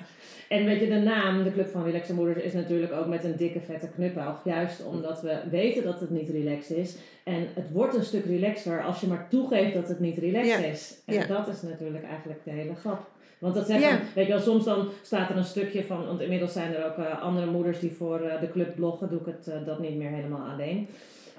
En 0.53 0.65
weet 0.65 0.81
je, 0.81 0.89
de 0.89 0.99
naam, 0.99 1.45
de 1.45 1.53
Club 1.53 1.69
van 1.69 1.85
Relaxe 1.85 2.15
Moeders, 2.15 2.43
is 2.43 2.53
natuurlijk 2.53 2.93
ook 2.93 3.07
met 3.07 3.25
een 3.25 3.37
dikke 3.37 3.61
vette 3.61 3.89
knuppel. 3.95 4.35
Juist 4.45 4.85
omdat 4.87 5.23
we 5.23 5.37
weten 5.51 5.85
dat 5.85 6.01
het 6.01 6.11
niet 6.11 6.29
relaxed 6.29 6.77
is. 6.77 6.97
En 7.25 7.47
het 7.55 7.71
wordt 7.73 7.95
een 7.95 8.05
stuk 8.05 8.25
relaxter 8.25 8.83
als 8.83 9.01
je 9.01 9.07
maar 9.07 9.27
toegeeft 9.31 9.75
dat 9.75 9.89
het 9.89 10.01
niet 10.01 10.19
relaxed 10.19 10.61
Ja. 10.61 10.67
is. 10.67 10.97
En 11.07 11.15
Ja. 11.15 11.27
dat 11.27 11.49
is 11.49 11.63
natuurlijk 11.63 12.05
eigenlijk 12.05 12.41
de 12.45 12.51
hele 12.51 12.75
grap. 12.75 13.01
Want 13.39 13.55
dat 13.55 13.67
zeggen, 13.67 13.89
Ja. 13.89 14.01
weet 14.15 14.27
je 14.27 14.33
wel, 14.33 14.41
soms 14.41 14.65
dan 14.65 14.89
staat 15.03 15.31
er 15.31 15.37
een 15.37 15.45
stukje 15.45 15.85
van, 15.85 16.07
want 16.07 16.21
inmiddels 16.21 16.53
zijn 16.53 16.75
er 16.75 16.87
ook 16.87 16.99
eh, 16.99 17.23
andere 17.23 17.47
moeders 17.47 17.79
die 17.81 17.93
voor 17.93 18.21
eh, 18.21 18.41
de 18.41 18.51
club 18.51 18.75
bloggen, 18.75 19.09
doe 19.11 19.21
ik 19.21 19.27
het 19.27 19.49
eh, 19.49 19.67
dat 19.67 19.79
niet 19.79 19.97
meer 19.97 20.11
helemaal 20.11 20.49
alleen. 20.53 20.89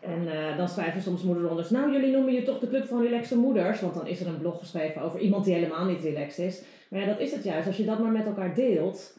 En 0.01 0.58
dan 0.58 0.70
schrijven 0.70 1.01
soms 1.01 1.24
moeders 1.24 1.50
onder, 1.50 1.65
nou 1.70 1.91
jullie 1.91 2.12
noemen 2.12 2.34
je 2.34 2.43
toch 2.43 2.60
de 2.60 2.70
club 2.70 2.88
van 2.88 3.01
relaxte 3.01 3.38
moeders, 3.38 3.82
want 3.82 3.93
dan 3.93 4.08
is 4.08 4.22
er 4.22 4.27
een 4.27 4.38
blog 4.38 4.60
geschreven 4.60 5.01
over 5.01 5.20
iemand 5.20 5.46
die 5.46 5.53
helemaal 5.53 5.86
niet 5.86 6.01
relaxed 6.01 6.46
is. 6.46 6.62
Maar 6.93 7.01
ja, 7.01 7.07
dat 7.07 7.19
is 7.19 7.31
het 7.31 7.43
juist. 7.43 7.67
Als 7.67 7.77
je 7.77 7.85
dat 7.85 8.00
maar 8.00 8.12
met 8.12 8.25
elkaar 8.25 8.55
deelt, 8.55 9.17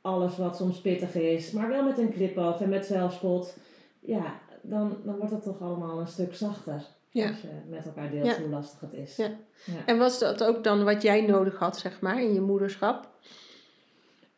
alles 0.00 0.36
wat 0.36 0.56
soms 0.56 0.80
pittig 0.80 1.14
is, 1.14 1.50
maar 1.50 1.68
wel 1.68 1.84
met 1.84 1.98
een 1.98 2.12
knipoog 2.12 2.60
en 2.60 2.68
met 2.68 2.86
zelfspot, 2.86 3.56
ja, 4.00 4.40
dan, 4.62 4.96
dan 5.04 5.16
wordt 5.16 5.32
het 5.32 5.42
toch 5.42 5.60
allemaal 5.60 6.00
een 6.00 6.06
stuk 6.06 6.34
zachter. 6.34 6.82
Ja. 7.10 7.28
Als 7.28 7.40
je 7.40 7.48
met 7.68 7.84
elkaar 7.86 8.10
deelt 8.10 8.26
Ja. 8.26 8.38
hoe 8.38 8.48
lastig 8.48 8.80
het 8.80 8.92
is. 8.92 9.16
Ja. 9.16 9.30
Ja. 9.64 9.86
En 9.86 9.98
was 9.98 10.18
dat 10.18 10.44
ook 10.44 10.64
dan 10.64 10.84
wat 10.84 11.02
jij 11.02 11.20
nodig 11.20 11.58
had, 11.58 11.78
zeg 11.78 12.00
maar, 12.00 12.22
in 12.22 12.34
je 12.34 12.40
moederschap? 12.40 13.08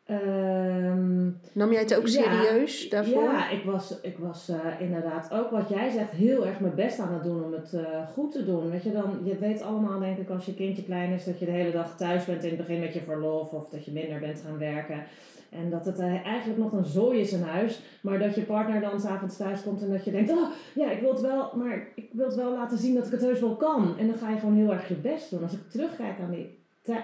Ehm, 0.05 1.23
Nam 1.53 1.71
jij 1.71 1.81
het 1.81 1.95
ook 1.95 2.07
Ja. 2.07 2.23
serieus 2.23 2.89
daarvoor? 2.89 3.23
Ja, 3.23 3.49
ik 3.49 3.63
was, 3.63 3.99
ik 4.01 4.17
was 4.17 4.49
eh, 4.49 4.57
inderdaad 4.79 5.31
ook 5.33 5.49
wat 5.51 5.69
jij 5.69 5.89
zegt 5.89 6.11
heel 6.11 6.45
erg 6.45 6.59
mijn 6.59 6.75
best 6.75 6.99
aan 6.99 7.13
het 7.13 7.23
doen 7.23 7.43
om 7.43 7.53
het 7.53 7.73
eh, 7.73 8.07
goed 8.13 8.31
te 8.31 8.45
doen. 8.45 8.69
Weet 8.69 8.83
je, 8.83 8.91
dan, 8.91 9.19
je 9.23 9.37
weet 9.37 9.61
allemaal 9.61 9.99
denk 9.99 10.17
ik 10.17 10.29
als 10.29 10.45
je 10.45 10.53
kindje 10.53 10.83
klein 10.83 11.11
is 11.11 11.25
dat 11.25 11.39
je 11.39 11.45
de 11.45 11.51
hele 11.51 11.71
dag 11.71 11.97
thuis 11.97 12.25
bent 12.25 12.43
in 12.43 12.49
het 12.49 12.57
begin 12.57 12.79
met 12.79 12.93
je 12.93 13.01
verlof 13.01 13.51
of 13.51 13.69
dat 13.69 13.85
je 13.85 13.91
minder 13.91 14.19
bent 14.19 14.41
gaan 14.45 14.57
werken. 14.57 15.03
En 15.49 15.69
dat 15.69 15.85
het 15.85 15.99
eh, 15.99 16.25
eigenlijk 16.25 16.59
nog 16.59 16.71
een 16.71 16.85
zooi 16.85 17.19
is 17.19 17.33
in 17.33 17.41
huis, 17.41 17.81
maar 18.01 18.19
dat 18.19 18.35
je 18.35 18.41
partner 18.41 18.81
dan 18.81 18.99
s'avonds 18.99 19.37
thuis 19.37 19.63
komt 19.63 19.81
en 19.81 19.89
dat 19.91 20.05
je 20.05 20.11
denkt, 20.11 20.31
oh 20.31 20.49
ja, 20.75 20.91
ik 20.91 20.99
wil 20.99 21.11
het 21.11 21.21
wel, 21.21 21.51
maar 21.55 21.87
ik 21.95 22.09
wil 22.11 22.25
het 22.25 22.35
wel 22.35 22.51
laten 22.51 22.77
zien 22.77 22.95
dat 22.95 23.05
ik 23.05 23.11
het 23.11 23.21
heus 23.21 23.39
wel 23.39 23.55
kan. 23.55 23.97
En 23.97 24.07
dan 24.07 24.17
ga 24.17 24.29
je 24.29 24.39
gewoon 24.39 24.55
heel 24.55 24.71
erg 24.71 24.87
je 24.87 24.93
best 24.95 25.29
doen. 25.29 25.43
Als 25.43 25.53
ik 25.53 25.69
terugkijk 25.69 26.19
aan 26.19 26.31
die, 26.31 26.57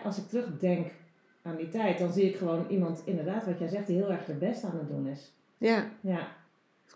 als 0.04 0.18
ik 0.18 0.28
terugdenk 0.28 0.88
aan 1.44 1.56
die 1.56 1.70
tijd, 1.70 1.98
dan 2.00 2.12
zie 2.14 2.24
ik 2.30 2.36
gewoon 2.36 2.66
iemand, 2.70 3.02
inderdaad, 3.06 3.46
wat 3.46 3.60
jij 3.60 3.68
zegt, 3.68 3.88
die 3.88 3.96
heel 3.98 4.12
erg 4.12 4.28
haar 4.28 4.38
best 4.38 4.64
aan 4.64 4.78
het 4.78 4.88
doen 4.88 5.08
is. 5.08 5.34
Ja, 5.58 5.86
Ja, 6.02 6.28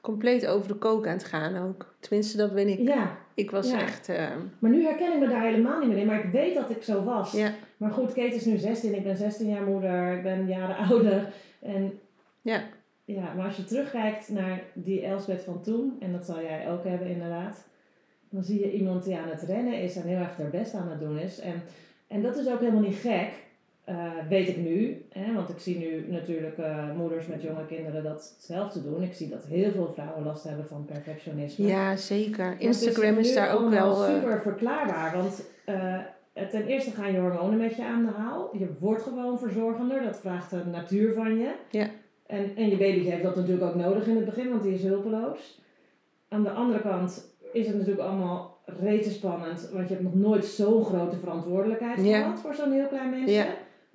compleet 0.02 0.48
over 0.48 0.68
de 0.68 0.74
kook 0.75 1.08
aan 1.08 1.14
het 1.14 1.24
gaan 1.24 1.58
ook. 1.68 1.96
Tenminste, 2.00 2.38
dat 2.38 2.54
ben 2.54 2.68
ik. 2.68 2.80
ja. 2.80 3.18
Ik 3.34 3.52
was 3.52 3.72
Ja. 3.72 3.80
echt... 3.82 4.10
eh, 4.10 4.28
maar 4.60 4.72
nu 4.72 4.84
herken 4.84 5.14
ik 5.14 5.20
me 5.20 5.28
daar 5.28 5.44
helemaal 5.44 5.80
niet 5.80 5.88
meer 5.90 5.98
in, 5.98 6.06
maar 6.06 6.25
ik 6.25 6.32
weet 6.32 6.54
dat 6.56 6.70
ik 6.70 6.84
zo 6.84 7.04
was. 7.04 7.32
ja, 7.32 7.52
Maar 7.78 7.92
goed, 7.92 8.14
Kate 8.14 8.36
is 8.36 8.46
nu 8.46 8.58
16, 8.58 8.96
ik 8.96 9.04
ben 9.04 9.18
16 9.18 9.50
jaar 9.50 9.64
moeder, 9.64 10.14
ik 10.18 10.24
ben 10.24 10.48
jaren 10.48 10.78
ouder. 10.90 11.34
En 11.62 12.00
ja, 12.42 12.64
ja, 13.06 13.34
maar 13.34 13.46
als 13.46 13.58
je 13.58 13.64
terugkijkt 13.64 14.30
naar 14.30 14.62
die 14.74 15.06
Elsbeth 15.06 15.44
van 15.44 15.62
toen, 15.62 15.96
en 16.00 16.12
dat 16.12 16.25
zal 16.25 16.42
jij 16.42 16.72
ook 16.72 16.84
hebben 16.84 17.08
inderdaad, 17.08 17.68
dan 18.30 18.44
zie 18.44 18.60
je 18.60 18.72
iemand 18.72 19.04
die 19.04 19.18
aan 19.18 19.30
het 19.30 19.42
rennen 19.42 19.82
is 19.82 19.96
en 19.96 20.04
heel 20.08 20.18
erg 20.18 20.38
haar 20.38 20.50
best 20.50 20.74
aan 20.74 20.90
het 20.90 21.00
doen 21.00 21.18
is. 21.20 21.40
En, 21.40 21.62
en 22.08 22.22
dat 22.22 22.38
is 22.38 22.48
ook 22.50 22.60
helemaal 22.60 22.82
niet 22.82 22.96
gek, 22.98 23.30
eh, 23.86 24.12
weet 24.30 24.48
ik 24.48 24.58
nu. 24.58 25.06
Hè, 25.10 25.34
want 25.34 25.50
ik 25.50 25.60
zie 25.60 25.77
nu 25.77 26.06
natuurlijk 26.10 26.58
eh, 26.58 26.92
moeders 26.98 27.27
met 27.27 27.42
jonge 27.42 27.65
kinderen 27.65 28.04
dat 28.04 28.34
hetzelfde 28.36 28.84
doen. 28.84 29.04
Ik 29.04 29.13
zie 29.13 29.30
dat 29.30 29.46
heel 29.46 29.72
veel 29.72 29.92
vrouwen 29.94 30.24
last 30.24 30.44
hebben 30.44 30.68
van 30.68 30.86
perfectionisme. 30.86 31.68
ja, 31.68 31.96
zeker. 31.96 32.56
Instagram 32.60 33.18
is 33.18 33.34
daar 33.34 33.54
ook 33.58 33.70
wel... 33.70 34.06
eh, 34.06 34.13
super 34.15 34.42
verklaarbaar. 34.42 35.18
Want 35.18 35.44
ten 36.51 36.65
eerste 36.65 36.92
gaan 36.92 37.12
je 37.12 37.20
hormonen 37.20 37.58
met 37.58 37.75
je 37.75 37.84
aan 37.86 38.06
de 38.06 38.12
haal. 38.12 38.50
Je 38.58 38.68
wordt 38.80 39.04
gewoon 39.04 39.39
verzorgender. 39.39 40.04
Dat 40.04 40.20
vraagt 40.20 40.50
de 40.50 40.62
natuur 40.72 41.13
van 41.13 41.38
je. 41.38 41.51
Ja. 41.70 41.88
En, 42.25 42.56
en 42.56 42.70
je 42.70 42.77
baby 42.77 43.00
heeft 43.00 43.24
dat 43.24 43.36
natuurlijk 43.36 43.63
ook 43.68 43.75
nodig 43.75 44.08
in 44.08 44.15
het 44.15 44.25
begin, 44.25 44.50
want 44.50 44.63
die 44.63 44.74
is 44.74 44.84
hulpeloos. 44.84 45.62
Aan 46.30 46.44
de 46.44 46.50
andere 46.50 46.82
kant 46.82 47.34
is 47.54 47.68
het 47.68 47.75
natuurlijk 47.75 48.08
allemaal 48.08 48.58
rete 48.65 49.10
spannend. 49.12 49.70
Want 49.74 49.88
je 49.88 49.94
hebt 49.94 50.06
nog 50.06 50.15
nooit 50.15 50.46
zo'n 50.46 50.86
grote 50.86 51.18
verantwoordelijkheid 51.18 52.06
Ja. 52.06 52.22
gehad 52.22 52.39
voor 52.39 52.56
zo'n 52.56 52.72
heel 52.72 52.88
klein 52.88 53.10
mensje. 53.10 53.36
Ja. 53.36 53.46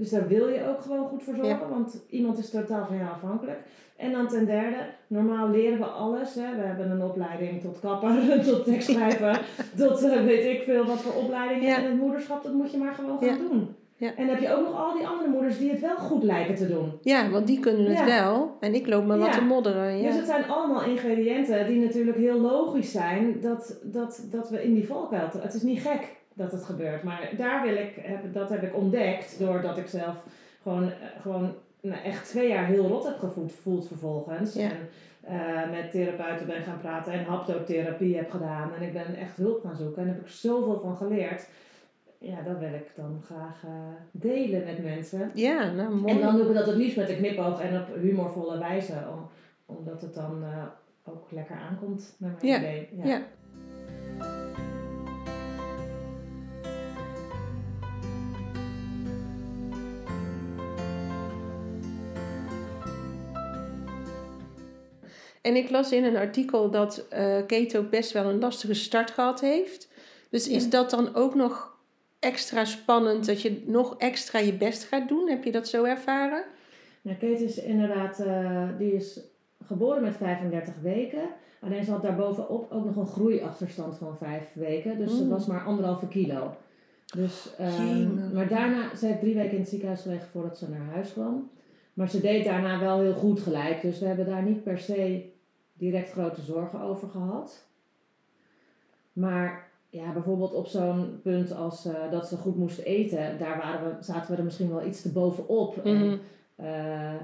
Dus 0.01 0.11
daar 0.11 0.29
wil 0.29 0.49
je 0.49 0.69
ook 0.69 0.81
gewoon 0.81 1.07
goed 1.07 1.23
voor 1.23 1.35
zorgen, 1.35 1.69
want 1.69 2.05
iemand 2.11 2.39
is 2.39 2.51
totaal 2.51 2.87
van 2.87 2.97
jou 2.97 3.09
afhankelijk. 3.11 3.59
En 3.97 4.13
dan 4.13 4.29
ten 4.29 4.47
derde, 4.47 4.77
normaal 5.07 5.51
leren 5.51 5.79
we 5.79 5.85
alles. 5.85 6.35
Hè. 6.35 6.57
We 6.57 6.63
hebben 6.63 6.91
een 6.91 7.03
opleiding 7.03 7.61
tot 7.61 7.81
kapper, 7.81 8.15
tot 8.49 8.65
tekstschrijver, 8.65 9.45
tot 9.77 10.03
eh, 10.03 10.25
weet 10.25 10.45
ik 10.45 10.63
veel 10.63 10.85
wat 10.85 11.01
voor 11.01 11.23
opleidingen. 11.23 11.69
Ja. 11.69 11.77
En 11.77 11.85
het 11.85 12.01
moederschap, 12.01 12.43
dat 12.43 12.53
moet 12.53 12.71
je 12.71 12.79
maar 12.79 12.95
gewoon 12.95 13.19
gaan 13.19 13.39
doen. 13.39 13.75
Ja. 13.97 14.15
En 14.15 14.27
dan 14.27 14.35
heb 14.35 14.41
je 14.41 14.55
ook 14.55 14.65
nog 14.65 14.77
al 14.77 14.97
die 14.97 15.07
andere 15.07 15.31
moeders 15.31 15.59
die 15.59 15.71
het 15.71 15.81
wel 15.81 15.97
goed 15.97 16.23
lijken 16.23 16.55
te 16.55 16.69
doen. 16.69 16.93
Ja, 17.03 17.31
want 17.31 17.47
die 17.47 17.61
kunnen 17.61 17.97
het 17.97 18.05
wel. 18.05 18.57
En 18.61 18.75
ik 18.75 18.87
loop 18.87 19.07
maar 19.07 19.19
wat 19.19 19.33
te 19.33 19.45
modderen. 19.45 19.99
Ja. 19.99 20.07
Dus 20.07 20.17
het 20.17 20.27
zijn 20.27 20.49
allemaal 20.49 20.85
ingrediënten 20.85 21.67
die 21.67 21.81
natuurlijk 21.81 22.17
heel 22.17 22.41
logisch 22.41 22.93
zijn 22.93 23.41
dat, 23.41 23.79
dat, 23.83 24.27
dat 24.31 24.51
we 24.51 24.63
in 24.63 24.75
die 24.75 24.87
valkuil... 24.87 25.29
Het 25.39 25.55
is 25.55 25.63
niet 25.63 25.81
gek 25.81 26.19
dat 26.41 26.53
het 26.53 26.65
gebeurt, 26.65 27.03
maar 27.03 27.31
daar 27.37 27.63
wil 27.63 27.77
ik, 27.77 27.93
heb, 28.01 28.35
dat 28.35 28.49
heb 28.51 28.63
ik 28.63 28.77
ontdekt 28.77 29.39
doordat 29.39 29.79
ik 29.79 29.87
zelf 29.87 30.25
gewoon, 30.63 30.85
eh, 30.85 30.93
gewoon 31.21 31.55
nou, 31.81 32.03
echt 32.03 32.29
twee 32.29 32.49
jaar 32.49 32.65
heel 32.67 32.87
rot 32.87 33.05
heb 33.05 33.19
gevoeld 33.19 33.53
voeld 33.53 33.87
vervolgens. 33.87 34.55
Ja. 34.55 34.69
En 34.71 34.89
eh, 35.21 35.71
met 35.71 35.91
therapeuten 35.91 36.47
ben 36.47 36.63
gaan 36.63 36.81
praten 36.81 37.13
en 37.13 37.25
haptotherapie 37.25 38.17
heb 38.17 38.31
gedaan. 38.31 38.75
En 38.75 38.83
ik 38.83 38.93
ben 38.93 39.15
echt 39.17 39.37
hulp 39.37 39.63
gaan 39.65 39.77
zoeken 39.77 39.99
en 40.03 40.07
daar 40.07 40.15
heb 40.17 40.25
ik 40.25 40.31
zoveel 40.31 40.81
van 40.81 40.97
geleerd. 40.97 41.49
Ja, 42.19 42.43
dat 42.43 42.59
wil 42.59 42.73
ik 42.75 42.91
dan 42.95 43.23
graag 43.25 43.65
eh, 43.65 43.71
delen 44.11 44.65
met 44.65 44.85
mensen. 44.85 45.31
ja, 45.35 45.71
nou 45.71 45.95
mooi. 45.95 46.13
En 46.15 46.21
dan 46.21 46.37
doe 46.37 46.49
ik 46.49 46.55
dat 46.55 46.67
het 46.67 46.77
liefst 46.77 46.97
met 46.97 47.09
een 47.09 47.17
knipoog 47.17 47.61
en 47.61 47.81
op 47.81 47.87
humorvolle 48.01 48.59
wijze. 48.59 48.95
Om, 49.13 49.29
omdat 49.77 50.01
het 50.03 50.15
dan 50.15 50.45
ook 51.05 51.31
lekker 51.31 51.57
aankomt, 51.71 52.15
naar 52.19 52.31
mijn 52.41 52.47
Ja, 52.53 52.59
idee. 52.59 52.89
ja. 53.05 53.23
En 65.41 65.57
ik 65.57 65.71
las 65.71 65.93
in 65.93 66.05
een 66.05 66.17
artikel 66.17 66.71
dat 66.71 67.07
eh 67.09 67.37
keto 67.47 67.83
best 67.83 68.13
wel 68.13 68.25
een 68.25 68.39
lastige 68.39 68.75
start 68.75 69.11
gehad 69.11 69.41
heeft. 69.41 69.89
Dus 70.31 70.49
is 70.49 70.65
Ja. 70.65 70.71
dat 70.71 70.91
dan 70.91 71.15
ook 71.15 71.35
nog 71.35 71.79
extra 72.19 72.65
spannend 72.65 73.27
dat 73.27 73.43
je 73.43 73.63
nog 73.67 73.95
extra 73.99 74.39
je 74.39 74.53
best 74.55 74.85
gaat 74.85 75.09
doen? 75.09 75.29
Heb 75.29 75.45
je 75.45 75.53
dat 75.53 75.69
zo 75.69 75.85
ervaren? 75.85 76.45
Nou, 77.03 77.17
Kate 77.17 77.45
is 77.45 77.57
inderdaad, 77.63 78.19
eh, 78.21 78.69
die 78.79 78.93
is 78.95 79.21
geboren 79.67 80.03
met 80.03 80.17
35 80.17 80.75
weken. 80.83 81.23
Alleen 81.61 81.85
ze 81.85 81.91
had 81.91 82.03
daarbovenop 82.03 82.67
ook 82.73 82.85
nog 82.85 82.97
een 82.97 83.07
groeiachterstand 83.07 83.97
van 83.97 84.17
5 84.19 84.43
weken. 84.55 84.99
Dus 84.99 85.17
ze 85.17 85.23
Mm. 85.25 85.29
was 85.31 85.47
maar 85.47 85.65
anderhalve 85.65 86.09
kilo. 86.09 86.55
Dus, 87.17 87.51
ehm, 87.59 88.33
maar 88.35 88.49
daarna, 88.49 88.97
ze 88.97 89.07
heeft 89.07 89.21
drie 89.21 89.35
weken 89.35 89.53
in 89.53 89.59
het 89.61 89.69
ziekenhuis 89.69 90.01
gelegen 90.03 90.29
voordat 90.33 90.59
ze 90.59 90.69
naar 90.71 90.95
huis 90.95 91.13
kwam. 91.13 91.51
Maar 91.95 92.09
ze 92.11 92.21
deed 92.21 92.45
daarna 92.45 92.79
wel 92.81 93.01
heel 93.01 93.13
goed 93.15 93.41
gelijk. 93.41 93.83
Dus 93.83 93.99
we 93.99 94.07
hebben 94.07 94.27
daar 94.27 94.43
niet 94.43 94.63
per 94.65 94.79
se 94.79 95.30
direct 95.81 96.11
grote 96.11 96.41
zorgen 96.43 96.81
over 96.81 97.09
gehad. 97.09 97.67
Maar 99.13 99.69
ja, 99.91 100.13
bijvoorbeeld 100.13 100.55
op 100.55 100.67
zo'n 100.67 101.21
punt 101.23 101.53
als 101.55 101.87
eh, 101.87 102.11
dat 102.11 102.29
ze 102.29 102.37
goed 102.37 102.57
moest 102.57 102.79
eten, 102.79 103.39
daar 103.39 103.59
waren 103.59 103.85
we, 103.89 104.03
zaten 104.05 104.31
we 104.31 104.37
er 104.37 104.45
misschien 104.45 104.69
wel 104.71 104.87
iets 104.87 105.03
te 105.03 105.13
bovenop. 105.13 105.85
En, 105.85 105.97
Mhm. 106.07 106.17
eh, 106.57 107.15
eh, 107.15 107.19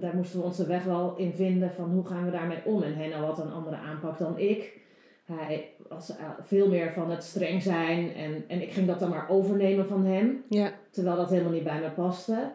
daar 0.00 0.14
moesten 0.14 0.38
we 0.38 0.44
onze 0.44 0.66
weg 0.66 0.84
wel 0.84 1.16
in 1.16 1.32
vinden 1.32 1.70
van 1.72 1.90
hoe 1.90 2.06
gaan 2.06 2.24
we 2.24 2.30
daarmee 2.30 2.64
om. 2.64 2.82
En 2.82 2.94
Henno 2.96 3.16
had 3.16 3.38
een 3.38 3.52
andere 3.52 3.76
aanpak 3.76 4.18
dan 4.18 4.38
ik. 4.38 4.80
Hij 5.24 5.70
was 5.88 6.12
veel 6.40 6.68
meer 6.68 6.92
van 6.92 7.10
het 7.10 7.22
streng 7.24 7.62
zijn 7.62 8.14
en, 8.14 8.44
en 8.48 8.62
ik 8.62 8.72
ging 8.72 8.86
dat 8.86 8.98
dan 8.98 9.10
maar 9.10 9.28
overnemen 9.28 9.86
van 9.86 10.04
hem. 10.04 10.44
Ja, 10.48 10.72
Terwijl 10.90 11.16
dat 11.16 11.30
helemaal 11.30 11.52
niet 11.52 11.64
bij 11.64 11.80
me 11.80 11.90
paste. 11.90 12.50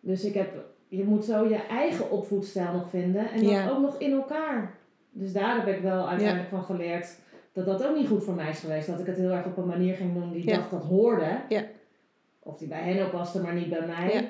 Dus 0.00 0.24
ik 0.24 0.34
heb, 0.34 0.64
je 0.96 1.04
moet 1.04 1.24
zo 1.24 1.48
je 1.48 1.66
eigen 1.66 2.10
opvoedstijl 2.10 2.72
nog 2.72 2.90
vinden 2.90 3.30
en 3.30 3.42
dat 3.42 3.50
Ja. 3.50 3.68
ook 3.68 3.80
nog 3.80 3.98
in 3.98 4.12
elkaar. 4.12 4.74
Dus 5.10 5.32
daar 5.32 5.56
heb 5.64 5.76
ik 5.76 5.82
wel 5.82 6.08
uiteindelijk 6.08 6.48
van 6.48 6.62
geleerd 6.64 7.16
dat 7.52 7.64
dat 7.66 7.86
ook 7.86 7.96
niet 7.96 8.08
goed 8.08 8.24
voor 8.24 8.34
mij 8.34 8.48
is 8.50 8.58
geweest. 8.58 8.86
Dat 8.86 9.00
ik 9.00 9.06
het 9.06 9.16
heel 9.16 9.30
erg 9.30 9.46
op 9.46 9.56
een 9.56 9.66
manier 9.66 9.94
ging 9.94 10.14
doen 10.14 10.32
die 10.32 10.46
Ja. 10.48 10.56
dacht 10.56 10.70
dat 10.70 10.84
hoorde. 10.84 11.40
Ja. 11.48 11.62
Of 12.42 12.56
die 12.58 12.68
bij 12.68 12.80
hen 12.92 13.04
ook 13.04 13.10
paste, 13.10 13.40
maar 13.40 13.54
niet 13.54 13.68
bij 13.70 13.86
mij. 13.86 14.28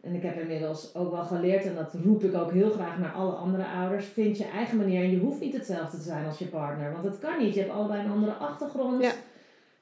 En 0.00 0.14
ik 0.14 0.22
heb 0.22 0.40
inmiddels 0.40 0.94
ook 0.94 1.10
wel 1.12 1.24
geleerd, 1.24 1.64
en 1.64 1.74
dat 1.74 1.94
roep 2.04 2.24
ik 2.24 2.34
ook 2.34 2.52
heel 2.52 2.70
graag 2.70 2.98
naar 2.98 3.12
alle 3.12 3.32
andere 3.32 3.64
ouders. 3.66 4.06
Vind 4.06 4.38
je 4.38 4.44
eigen 4.44 4.76
manier 4.76 5.02
en 5.02 5.10
je 5.10 5.18
hoeft 5.18 5.40
niet 5.40 5.54
hetzelfde 5.54 5.96
te 5.96 6.02
zijn 6.02 6.26
als 6.26 6.38
je 6.38 6.46
partner. 6.46 6.92
Want 6.92 7.04
dat 7.04 7.18
kan 7.18 7.38
niet. 7.38 7.54
Je 7.54 7.60
hebt 7.60 7.72
allebei 7.72 8.04
een 8.04 8.10
andere 8.10 8.32
achtergrond, 8.32 9.14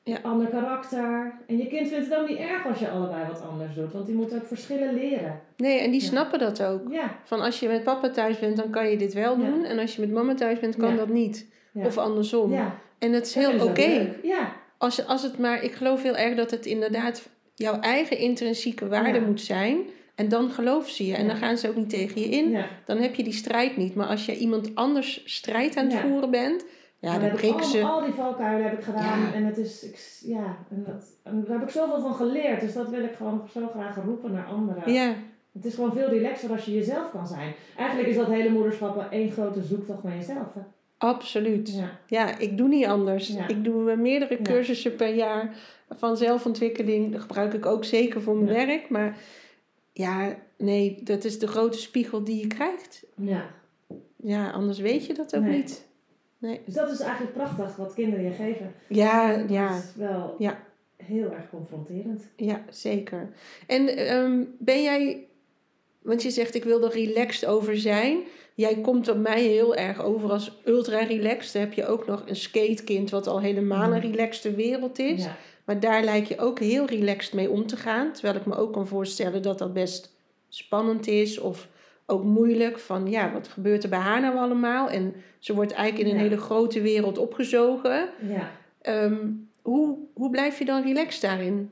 Ja. 0.08 0.18
Ander 0.22 0.46
karakter. 0.48 1.34
En 1.46 1.56
je 1.58 1.66
kind 1.66 1.88
vindt 1.88 2.08
het 2.10 2.18
ook 2.18 2.28
niet 2.28 2.38
erg 2.38 2.66
als 2.66 2.78
je 2.78 2.88
allebei 2.90 3.26
wat 3.28 3.42
anders 3.50 3.74
doet. 3.74 3.92
Want 3.92 4.06
die 4.06 4.14
moet 4.14 4.34
ook 4.34 4.46
verschillen 4.46 4.94
leren. 4.94 5.40
nee, 5.56 5.78
en 5.78 5.90
die 5.90 6.00
Ja. 6.00 6.06
snappen 6.06 6.38
dat 6.38 6.62
ook. 6.62 6.92
Ja. 6.92 7.16
Van 7.24 7.40
als 7.40 7.60
je 7.60 7.68
met 7.68 7.82
papa 7.84 8.10
thuis 8.10 8.38
bent, 8.38 8.56
dan 8.56 8.70
kan 8.70 8.88
je 8.90 8.96
dit 8.96 9.12
wel 9.14 9.36
doen. 9.36 9.64
En 9.64 9.78
als 9.78 9.94
je 9.94 10.00
met 10.00 10.10
mama 10.12 10.34
thuis 10.34 10.60
bent, 10.60 10.76
kan 10.76 10.96
dat 10.96 11.08
niet. 11.08 11.46
Of 11.74 11.98
andersom. 11.98 12.52
En 12.98 13.12
het 13.12 13.26
is 13.26 13.32
Dat 13.32 13.44
heel 13.52 13.66
oké. 13.66 14.14
Ja. 14.22 14.52
Als, 14.78 14.96
je- 14.96 15.04
als 15.04 15.22
het 15.22 15.38
maar, 15.38 15.62
ik 15.62 15.72
geloof 15.72 16.02
heel 16.02 16.16
erg 16.16 16.34
dat 16.36 16.50
het 16.50 16.66
inderdaad 16.66 17.28
jouw 17.54 17.80
eigen 17.80 18.18
intrinsieke 18.18 18.88
waarde 18.88 19.20
moet 19.20 19.40
zijn. 19.40 19.78
En 20.14 20.28
dan 20.28 20.50
geloven 20.50 20.92
ze 20.92 21.06
je. 21.06 21.14
En 21.14 21.26
dan 21.26 21.36
gaan 21.36 21.56
ze 21.58 21.68
ook 21.68 21.76
niet 21.76 21.90
tegen 21.90 22.20
je 22.20 22.28
in. 22.28 22.56
Dan 22.84 22.98
heb 22.98 23.14
je 23.14 23.22
die 23.22 23.32
strijd 23.32 23.76
niet. 23.76 23.94
Maar 23.94 24.06
als 24.06 24.26
je 24.26 24.36
iemand 24.36 24.74
anders 24.74 25.22
strijd 25.24 25.76
aan 25.76 25.84
het 25.88 25.94
voeren 26.00 26.30
bent, 26.30 26.64
ja, 27.06 27.20
ik 27.20 27.32
breken 27.34 27.64
ze. 27.64 27.82
Al 27.82 28.00
die 28.04 28.12
valkuilen 28.12 28.68
heb 28.68 28.78
ik 28.78 28.84
gedaan. 28.84 29.20
Ja. 29.20 29.32
En 29.34 29.44
het 29.44 29.58
is, 29.58 29.82
ik, 29.84 30.18
ja, 30.20 30.56
en, 30.70 30.84
dat, 30.86 31.04
en 31.22 31.44
daar 31.44 31.58
heb 31.58 31.68
ik 31.68 31.74
zoveel 31.74 32.00
van 32.00 32.14
geleerd. 32.14 32.60
Dus 32.60 32.72
dat 32.72 32.88
wil 32.88 33.04
ik 33.04 33.14
gewoon 33.16 33.42
zo 33.52 33.68
graag 33.68 33.96
roepen 34.04 34.32
naar 34.32 34.46
anderen. 34.46 34.92
Ja, 34.92 35.14
Het 35.52 35.64
is 35.64 35.74
gewoon 35.74 35.92
veel 35.92 36.08
relaxer 36.08 36.50
als 36.50 36.64
je 36.64 36.74
jezelf 36.74 37.10
kan 37.10 37.26
zijn. 37.26 37.54
Eigenlijk 37.76 38.08
is 38.08 38.16
dat 38.16 38.26
hele 38.26 38.50
moederschap 38.50 38.94
wel 38.94 39.08
één 39.10 39.30
grote 39.30 39.62
zoektocht 39.62 40.02
naar 40.02 40.16
jezelf. 40.16 40.54
Hè? 40.54 40.60
absoluut. 40.98 41.74
Ja. 41.76 41.90
Ja, 42.06 42.38
ik 42.38 42.56
doe 42.56 42.68
niet 42.68 42.86
anders. 42.86 43.28
Ja. 43.28 43.48
Ik 43.48 43.64
doe 43.64 43.90
eh, 43.90 43.96
meerdere 43.96 44.42
cursussen 44.42 44.96
per 44.96 45.14
jaar 45.14 45.54
van 45.90 46.16
zelfontwikkeling. 46.16 47.12
Dat 47.12 47.20
gebruik 47.20 47.54
ik 47.54 47.66
ook 47.66 47.84
zeker 47.84 48.22
voor 48.22 48.36
mijn 48.36 48.66
werk. 48.66 48.88
Maar 48.88 49.16
ja, 49.92 50.34
nee, 50.56 50.98
dat 51.02 51.24
is 51.24 51.38
de 51.38 51.46
grote 51.46 51.78
spiegel 51.78 52.24
die 52.24 52.40
je 52.40 52.46
krijgt. 52.46 53.04
ja. 53.16 53.44
Ja, 54.22 54.50
anders 54.50 54.78
weet 54.78 55.06
je 55.06 55.14
dat 55.14 55.36
ook 55.36 55.42
Nee. 55.42 55.56
niet. 55.56 55.85
Nee. 56.38 56.60
Dus 56.64 56.74
dat 56.74 56.90
is 56.90 57.00
eigenlijk 57.00 57.32
prachtig 57.32 57.76
wat 57.76 57.94
kinderen 57.94 58.24
je 58.24 58.30
geven. 58.30 58.74
Ja, 58.88 59.36
Dat 59.36 59.50
ja, 59.50 59.76
is 59.76 59.92
wel 59.96 60.34
Ja. 60.38 60.58
heel 60.96 61.30
erg 61.32 61.50
confronterend. 61.50 62.22
ja, 62.36 62.64
zeker. 62.70 63.28
En 63.66 63.88
ehm, 63.88 64.42
ben 64.58 64.82
jij, 64.82 65.26
want 66.02 66.22
je 66.22 66.30
zegt 66.30 66.54
ik 66.54 66.64
wil 66.64 66.84
er 66.84 66.92
relaxed 66.92 67.46
over 67.48 67.78
zijn. 67.78 68.18
Jij 68.54 68.80
komt 68.80 69.08
op 69.08 69.16
mij 69.18 69.42
heel 69.42 69.74
erg 69.74 70.02
over 70.02 70.30
als 70.30 70.60
ultra 70.64 70.98
relaxed. 70.98 71.52
Dan 71.52 71.62
heb 71.62 71.72
je 71.72 71.86
ook 71.86 72.06
nog 72.06 72.22
een 72.26 72.36
skatekind 72.36 73.10
wat 73.10 73.26
al 73.26 73.40
helemaal 73.40 73.92
een 73.92 73.98
Mhm. 73.98 74.10
relaxte 74.10 74.54
wereld 74.54 74.98
is. 74.98 75.24
Ja. 75.24 75.36
Maar 75.64 75.80
daar 75.80 76.04
lijkt 76.04 76.28
je 76.28 76.38
ook 76.38 76.58
heel 76.60 76.86
relaxed 76.86 77.32
mee 77.34 77.50
om 77.50 77.66
te 77.66 77.76
gaan. 77.76 78.12
Terwijl 78.12 78.36
ik 78.36 78.46
me 78.46 78.56
ook 78.56 78.72
kan 78.72 78.86
voorstellen 78.86 79.42
dat 79.42 79.58
dat 79.58 79.72
best 79.72 80.12
spannend 80.48 81.06
is 81.06 81.38
of 81.38 81.68
ook 82.06 82.24
moeilijk. 82.24 82.78
Van 82.78 83.10
ja, 83.10 83.32
wat 83.32 83.48
gebeurt 83.48 83.82
er 83.82 83.88
bij 83.88 83.98
haar 83.98 84.20
nou 84.20 84.36
allemaal? 84.36 84.88
En 84.90 85.14
ze 85.38 85.54
wordt 85.54 85.72
eigenlijk 85.72 86.08
in 86.08 86.14
een 86.16 86.22
Ja. 86.22 86.28
hele 86.28 86.40
grote 86.42 86.80
wereld 86.80 87.18
opgezogen. 87.18 88.08
ja. 88.28 88.50
Ehm, 88.82 89.26
hoe, 89.62 89.98
hoe 90.14 90.30
blijf 90.30 90.58
je 90.58 90.64
dan 90.64 90.82
relaxed 90.82 91.22
daarin? 91.22 91.70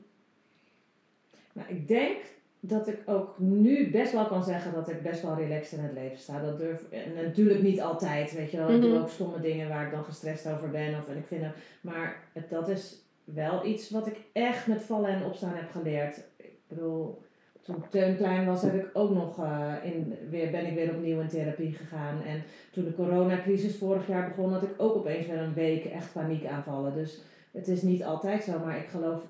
Nou, 1.53 1.67
ik 1.69 1.87
denk 1.87 2.17
dat 2.59 2.87
ik 2.87 2.97
ook 3.05 3.33
nu 3.39 3.91
best 3.91 4.11
wel 4.11 4.25
kan 4.25 4.43
zeggen 4.43 4.73
dat 4.73 4.89
ik 4.89 5.01
best 5.01 5.21
wel 5.21 5.35
relaxed 5.35 5.77
in 5.79 5.83
het 5.83 5.93
leven 5.93 6.17
sta. 6.17 6.41
Dat 6.41 6.57
durf 6.57 6.83
en 6.91 7.13
natuurlijk 7.23 7.61
niet 7.61 7.81
altijd, 7.81 8.31
weet 8.33 8.51
je 8.51 8.57
wel. 8.57 8.69
Ik 8.69 8.81
doe 8.81 8.89
Mhm. 8.91 9.01
ook 9.01 9.09
stomme 9.09 9.39
dingen 9.39 9.69
waar 9.69 9.85
ik 9.85 9.91
dan 9.91 10.03
gestrest 10.03 10.47
over 10.47 10.69
ben. 10.69 10.97
Of, 10.99 11.09
en 11.09 11.17
ik 11.17 11.27
vind 11.27 11.41
het, 11.43 11.53
maar 11.81 12.15
het, 12.33 12.49
dat 12.49 12.69
is 12.69 12.97
wel 13.23 13.65
iets 13.65 13.89
wat 13.89 14.07
ik 14.07 14.17
echt 14.31 14.67
met 14.67 14.81
vallen 14.81 15.09
en 15.09 15.23
opstaan 15.25 15.53
heb 15.55 15.71
geleerd. 15.71 16.17
Ik 16.37 16.51
bedoel, 16.67 17.21
toen 17.65 17.83
Teun 17.89 18.17
klein 18.17 18.45
was, 18.45 18.61
heb 18.61 18.73
ik 18.73 18.89
ook 18.93 19.09
nog 19.09 19.39
eh, 19.39 19.73
in, 19.83 20.13
weer, 20.29 20.51
ben 20.51 20.65
ik 20.65 20.73
weer 20.73 20.95
opnieuw 20.95 21.19
in 21.19 21.27
therapie 21.27 21.73
gegaan. 21.73 22.21
En 22.23 22.43
toen 22.71 22.83
de 22.83 22.95
coronacrisis 22.95 23.77
vorig 23.77 24.07
jaar 24.07 24.27
begon, 24.27 24.53
had 24.53 24.63
ik 24.63 24.73
ook 24.77 24.95
opeens 24.95 25.27
weer 25.27 25.37
een 25.37 25.53
week 25.53 25.85
echt 25.85 26.13
paniekaanvallen. 26.13 26.93
Dus 26.93 27.21
het 27.51 27.67
is 27.67 27.81
niet 27.81 28.03
altijd 28.03 28.43
zo, 28.43 28.59
maar 28.59 28.77
ik 28.77 28.87
geloof 28.87 29.27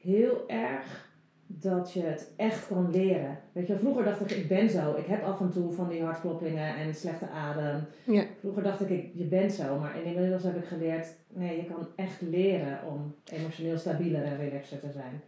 heel 0.00 0.48
erg 0.48 1.10
dat 1.46 1.92
je 1.92 2.02
het 2.02 2.32
echt 2.36 2.66
kan 2.66 2.90
leren. 2.90 3.38
Weet 3.52 3.66
je, 3.66 3.78
vroeger 3.78 4.04
dacht 4.04 4.20
ik, 4.20 4.30
ik 4.30 4.48
ben 4.48 4.70
zo. 4.70 4.94
Ik 4.94 5.06
heb 5.06 5.22
af 5.22 5.40
en 5.40 5.50
toe 5.50 5.72
van 5.72 5.88
die 5.88 6.02
hartkloppingen 6.02 6.76
en 6.76 6.94
slechte 6.94 7.28
adem. 7.28 7.84
Ja. 8.04 8.24
Vroeger 8.40 8.62
dacht 8.62 8.80
ik, 8.80 8.90
ik, 8.90 9.10
je 9.14 9.24
bent 9.24 9.52
zo. 9.52 9.78
Maar 9.78 10.02
inmiddels 10.02 10.42
heb 10.42 10.56
ik 10.56 10.64
geleerd, 10.64 11.06
nee, 11.28 11.56
je 11.56 11.64
kan 11.64 11.86
echt 11.96 12.20
leren 12.20 12.78
om 12.86 13.14
emotioneel 13.24 13.78
stabieler 13.78 14.22
en 14.22 14.36
relaxer 14.36 14.80
te 14.80 14.90
zijn. 14.92 15.22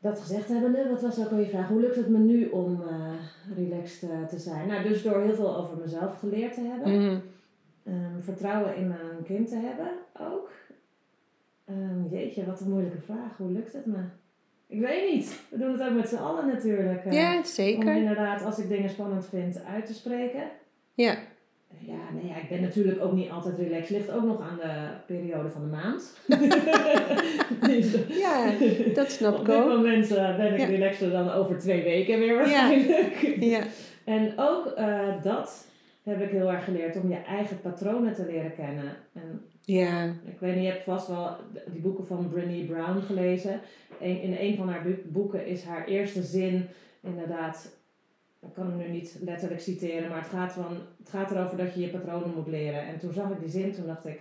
Dat 0.00 0.20
gezegd 0.20 0.48
hebbende, 0.48 0.88
wat 0.88 1.02
was 1.02 1.18
ook 1.18 1.30
al 1.30 1.38
je 1.38 1.46
vraag? 1.48 1.68
Hoe 1.68 1.80
lukt 1.80 1.96
het 1.96 2.08
me 2.08 2.18
nu 2.18 2.48
om 2.48 2.82
eh, 2.88 3.12
relaxed 3.56 4.10
eh, 4.10 4.24
te 4.28 4.38
zijn? 4.38 4.68
Nou, 4.68 4.82
dus 4.88 5.02
door 5.02 5.22
heel 5.22 5.34
veel 5.34 5.56
over 5.56 5.76
mezelf 5.76 6.18
geleerd 6.18 6.54
te 6.54 6.60
hebben. 6.60 7.04
Mhm. 7.04 7.18
Ehm, 7.84 8.20
vertrouwen 8.20 8.76
in 8.76 8.88
mijn 8.88 9.22
kind 9.24 9.48
te 9.48 9.56
hebben 9.56 9.88
ook. 10.20 10.50
Ehm, 11.64 12.06
jeetje, 12.10 12.44
wat 12.46 12.60
een 12.60 12.70
moeilijke 12.70 13.00
vraag. 13.00 13.36
Hoe 13.36 13.50
lukt 13.52 13.72
het 13.72 13.86
me? 13.86 13.98
Ik 14.66 14.80
weet 14.80 15.12
niet. 15.14 15.40
We 15.50 15.58
doen 15.58 15.72
het 15.72 15.82
ook 15.82 15.94
met 15.96 16.08
z'n 16.08 16.16
allen 16.16 16.46
natuurlijk. 16.46 17.04
eh, 17.04 17.12
Ja, 17.12 17.36
Om 17.36 17.44
zeker. 17.44 17.96
inderdaad, 17.96 18.44
als 18.44 18.58
ik 18.58 18.68
dingen 18.68 18.90
spannend 18.90 19.26
vind, 19.26 19.64
uit 19.64 19.86
te 19.86 19.94
spreken. 19.94 20.42
Ja. 20.94 21.16
Ja, 21.88 22.12
nee, 22.14 22.26
ja, 22.26 22.36
ik 22.36 22.48
ben 22.48 22.60
natuurlijk 22.60 23.02
ook 23.04 23.12
niet 23.12 23.30
altijd 23.30 23.58
relaxed. 23.58 23.90
Ligt 23.90 24.10
ook 24.10 24.24
nog 24.24 24.40
aan 24.40 24.56
de 24.56 24.88
periode 25.06 25.50
van 25.50 25.60
de 25.62 25.68
maand. 25.76 26.16
Ja, 28.18 28.52
dat 28.94 29.10
snap 29.10 29.34
Op 29.34 29.40
ik 29.40 29.46
dit 29.46 29.54
ook. 29.56 29.68
moment 29.68 30.10
eh, 30.10 30.36
ben 30.36 30.52
ik 30.52 30.58
Ja. 30.60 30.66
relaxter 30.66 31.10
dan 31.10 31.30
over 31.30 31.58
twee 31.58 31.82
weken 31.82 32.18
weer 32.18 32.34
waarschijnlijk. 32.34 33.36
Ja. 33.40 33.60
En 34.04 34.32
ook 34.36 34.66
eh, 34.66 35.22
dat 35.22 35.66
heb 36.02 36.20
ik 36.20 36.30
heel 36.30 36.52
erg 36.52 36.64
geleerd 36.64 36.96
om 37.02 37.08
je 37.08 37.16
eigen 37.16 37.60
patronen 37.60 38.14
te 38.14 38.26
leren 38.30 38.54
kennen. 38.54 38.96
En 39.14 39.42
Ja. 39.64 40.04
ik 40.04 40.40
weet 40.40 40.54
niet, 40.54 40.64
je 40.64 40.70
hebt 40.70 40.84
vast 40.84 41.08
wel 41.08 41.36
die 41.72 41.80
boeken 41.80 42.06
van 42.06 42.28
Brené 42.28 42.64
Brown 42.66 43.00
gelezen. 43.00 43.60
In 43.98 44.36
een 44.40 44.56
van 44.56 44.68
haar 44.68 44.86
boeken 45.06 45.46
is 45.46 45.64
haar 45.64 45.86
eerste 45.86 46.22
zin 46.22 46.66
inderdaad, 47.02 47.76
ik 48.40 48.52
kan 48.54 48.66
hem 48.66 48.76
nu 48.76 48.88
niet 48.88 49.16
letterlijk 49.20 49.60
citeren, 49.60 50.08
maar 50.08 50.20
het 50.20 50.30
gaat, 50.30 50.52
van, 50.52 50.76
het 50.98 51.08
gaat 51.08 51.30
erover 51.30 51.56
dat 51.56 51.74
je 51.74 51.80
je 51.80 51.88
patronen 51.88 52.34
moet 52.34 52.46
leren. 52.46 52.80
En 52.80 52.98
toen 52.98 53.12
zag 53.12 53.30
ik 53.30 53.40
die 53.40 53.48
zin, 53.48 53.72
toen 53.72 53.86
dacht 53.86 54.06
ik, 54.06 54.20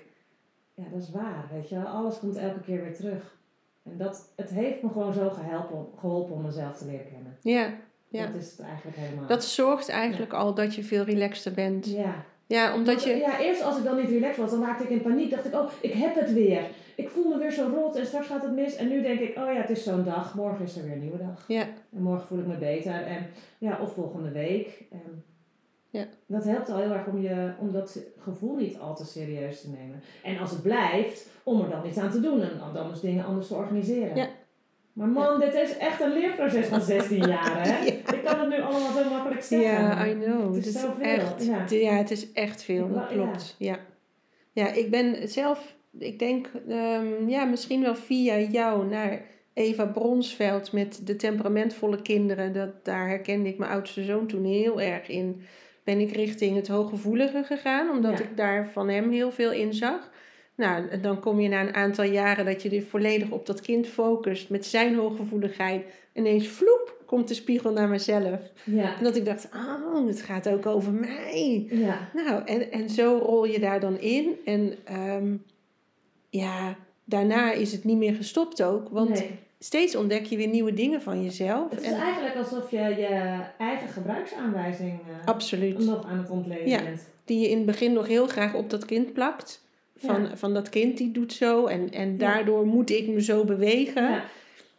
ja 0.74 0.84
dat 0.92 1.02
is 1.02 1.12
waar, 1.12 1.50
weet 1.54 1.70
je 1.70 1.76
wel. 1.76 1.86
Alles 1.86 2.20
komt 2.20 2.36
elke 2.36 2.60
keer 2.60 2.82
weer 2.82 2.96
terug. 2.96 3.36
En 3.84 3.98
dat, 3.98 4.32
het 4.36 4.50
heeft 4.50 4.82
me 4.82 4.90
gewoon 4.90 5.14
zo 5.14 5.30
geholpen, 5.30 5.86
geholpen 6.00 6.36
om 6.36 6.42
mezelf 6.42 6.78
te 6.78 6.86
leren 6.86 7.08
kennen. 7.12 7.38
Ja. 7.42 7.74
Ja. 8.10 8.26
Dat 8.26 8.42
is 8.42 8.52
het 8.52 8.60
eigenlijk 8.60 8.98
helemaal. 8.98 9.28
Dat 9.28 9.44
zorgt 9.46 9.90
eigenlijk 9.90 10.34
al 10.34 10.54
dat 10.54 10.76
je 10.76 10.84
veel 10.84 11.04
relaxter 11.04 11.54
bent. 11.54 11.86
ja. 11.86 12.26
Ja, 12.48 12.76
omdat 12.76 13.04
je... 13.04 13.16
Ja, 13.16 13.40
eerst 13.40 13.62
als 13.62 13.78
ik 13.78 13.84
dan 13.84 13.96
niet 13.96 14.10
relaxed 14.10 14.38
was, 14.38 14.52
dan 14.52 14.62
raakte 14.62 14.84
ik 14.84 14.90
in 14.90 15.02
paniek. 15.02 15.30
Dacht 15.30 15.46
ik, 15.46 15.54
oh, 15.54 15.72
ik 15.82 15.94
heb 15.94 16.16
het 16.16 16.34
weer. 16.34 16.64
Ik 16.98 17.10
voel 17.10 17.28
me 17.28 17.38
weer 17.38 17.52
zo 17.52 17.70
rot 17.76 17.96
en 17.96 18.06
straks 18.06 18.28
gaat 18.28 18.42
het 18.42 18.56
mis. 18.56 18.76
En 18.76 18.88
nu 18.88 19.02
denk 19.02 19.20
ik, 19.20 19.38
oh 19.38 19.54
ja, 19.54 19.62
het 19.62 19.70
is 19.70 19.84
zo'n 19.84 20.04
dag. 20.04 20.36
Morgen 20.36 20.66
is 20.66 20.78
er 20.78 20.84
weer 20.84 20.92
een 20.92 21.00
nieuwe 21.00 21.18
dag. 21.18 21.46
Ja. 21.48 21.62
En 21.96 22.02
morgen 22.02 22.28
voel 22.28 22.40
ik 22.40 22.48
me 22.48 22.58
beter. 22.58 22.94
En 22.94 23.26
ja, 23.58 23.80
of 23.82 23.94
volgende 23.94 24.32
week. 24.32 24.84
En 24.92 25.24
Ja. 25.90 26.06
Dat 26.26 26.44
helpt 26.44 26.70
al 26.70 26.78
heel 26.78 26.92
erg 26.92 27.08
om, 27.08 27.22
je, 27.22 27.52
om 27.60 27.72
dat 27.72 28.00
gevoel 28.18 28.56
niet 28.56 28.80
al 28.80 28.96
te 28.96 29.06
serieus 29.06 29.62
te 29.62 29.70
nemen. 29.70 30.02
En 30.24 30.38
als 30.38 30.52
het 30.52 30.62
blijft, 30.62 31.30
om 31.44 31.62
er 31.62 31.70
dan 31.70 31.86
iets 31.86 31.98
aan 31.98 32.12
te 32.12 32.20
doen. 32.20 32.42
En 32.42 32.52
dan 32.74 32.90
dus 32.90 33.00
dingen 33.00 33.26
anders 33.26 33.48
te 33.48 33.56
organiseren. 33.56 34.16
Ja. 34.16 34.28
Maar 34.94 35.08
man, 35.08 35.40
dit 35.40 35.54
is 35.54 35.78
echt 35.78 36.02
een 36.02 36.14
leerproces 36.14 36.66
van 36.68 36.82
16 36.82 37.28
jaar, 37.28 37.64
hè? 37.64 37.78
Ja. 37.78 37.92
Ik 38.14 38.24
kan 38.24 38.40
het 38.40 38.50
nu 38.50 38.62
allemaal 38.62 38.92
zo 38.92 39.10
makkelijk 39.10 39.44
zeggen. 39.44 39.70
Ja, 39.70 40.06
I 40.08 40.14
know. 40.14 40.56
Het 40.56 40.66
is 40.66 40.74
Het 40.74 40.84
zoveel, 40.84 41.04
echt, 41.04 41.46
ja. 41.46 41.66
ja. 41.70 41.92
het 41.92 42.12
is 42.12 42.32
echt 42.32 42.64
veel, 42.64 42.94
dat 42.94 43.08
klopt. 43.08 43.56
Ja. 43.58 43.80
ja, 44.52 44.68
ik 44.68 44.92
ben 44.92 45.30
zelf, 45.30 45.77
ik 46.00 46.20
denk, 46.20 46.48
ehm, 46.68 47.30
ja, 47.30 47.46
misschien 47.46 47.82
wel 47.82 47.96
via 47.96 48.38
jou 48.40 48.86
naar 48.88 49.22
Eva 49.54 49.86
Bronsveld 49.86 50.72
met 50.72 51.02
de 51.08 51.16
temperamentvolle 51.16 52.02
kinderen. 52.02 52.54
Dat, 52.54 52.86
daar 52.86 53.08
herkende 53.08 53.50
ik 53.50 53.58
mijn 53.58 53.72
oudste 53.72 54.04
zoon 54.04 54.28
toen 54.28 54.46
heel 54.46 54.82
erg 54.82 55.08
in. 55.08 55.42
Ben 55.84 56.00
ik 56.00 56.12
richting 56.12 56.56
het 56.56 56.68
hooggevoelige 56.68 57.44
gegaan, 57.44 57.90
omdat 57.90 58.18
Ja. 58.18 58.24
ik 58.24 58.38
daar 58.38 58.70
van 58.74 58.90
hem 58.90 59.12
heel 59.12 59.32
veel 59.32 59.52
in 59.52 59.74
zag. 59.74 60.10
Nou, 60.56 61.00
dan 61.02 61.20
kom 61.20 61.40
je 61.40 61.50
na 61.50 61.62
een 61.62 61.74
aantal 61.74 62.06
jaren 62.06 62.46
dat 62.46 62.62
je 62.62 62.70
er 62.70 62.82
volledig 62.84 63.30
op 63.30 63.46
dat 63.46 63.62
kind 63.62 63.88
focust 63.88 64.50
met 64.50 64.66
zijn 64.66 64.96
hooggevoeligheid. 64.96 65.86
Ineens 66.14 66.48
vloep, 66.48 66.96
komt 67.06 67.28
de 67.28 67.34
spiegel 67.34 67.72
naar 67.72 67.88
mezelf. 67.90 68.40
Ja. 68.64 68.98
En 68.98 69.04
dat 69.04 69.16
ik 69.16 69.26
dacht, 69.26 69.50
oh, 69.56 70.08
het 70.08 70.22
gaat 70.22 70.50
ook 70.50 70.66
over 70.66 70.94
mij. 70.94 71.66
Ja. 71.70 72.10
Nou, 72.14 72.44
en, 72.46 72.72
en 72.72 72.90
zo 72.90 73.20
rol 73.24 73.46
je 73.46 73.60
daar 73.60 73.80
dan 73.80 74.00
in. 74.00 74.36
En 74.46 74.74
ehm, 74.84 75.36
ja, 76.30 76.76
daarna 77.04 77.52
is 77.52 77.72
het 77.72 77.84
niet 77.84 77.98
meer 77.98 78.14
gestopt 78.14 78.64
ook. 78.64 78.90
Want 78.90 79.10
nee. 79.10 79.30
steeds 79.60 79.96
ontdek 79.96 80.26
je 80.26 80.38
weer 80.38 80.48
nieuwe 80.48 80.74
dingen 80.74 81.02
van 81.02 81.24
jezelf. 81.24 81.70
Het 81.70 81.82
is 81.82 81.88
En, 81.88 82.00
eigenlijk 82.02 82.36
alsof 82.36 82.72
je 82.72 82.78
je 82.78 83.40
eigen 83.58 83.88
gebruiksaanwijzing 83.90 85.00
eh, 85.00 85.28
absoluut. 85.28 85.86
nog 85.86 86.06
aan 86.06 86.18
het 86.18 86.30
ontleden 86.30 86.68
Ja. 86.70 86.84
bent. 86.84 87.08
Die 87.26 87.40
je 87.40 87.50
in 87.50 87.58
het 87.58 87.66
begin 87.66 87.94
nog 87.94 88.08
heel 88.08 88.28
graag 88.28 88.54
op 88.54 88.70
dat 88.70 88.86
kind 88.86 89.14
plakt. 89.14 89.66
Van, 89.98 90.22
Ja. 90.22 90.38
van 90.38 90.54
dat 90.54 90.70
kind 90.70 90.98
die 90.98 91.12
doet 91.12 91.34
zo. 91.34 91.66
En, 91.66 91.90
en 91.92 92.12
Ja. 92.12 92.18
daardoor 92.18 92.66
moet 92.66 92.90
ik 92.90 93.08
me 93.08 93.22
zo 93.22 93.44
bewegen. 93.46 94.22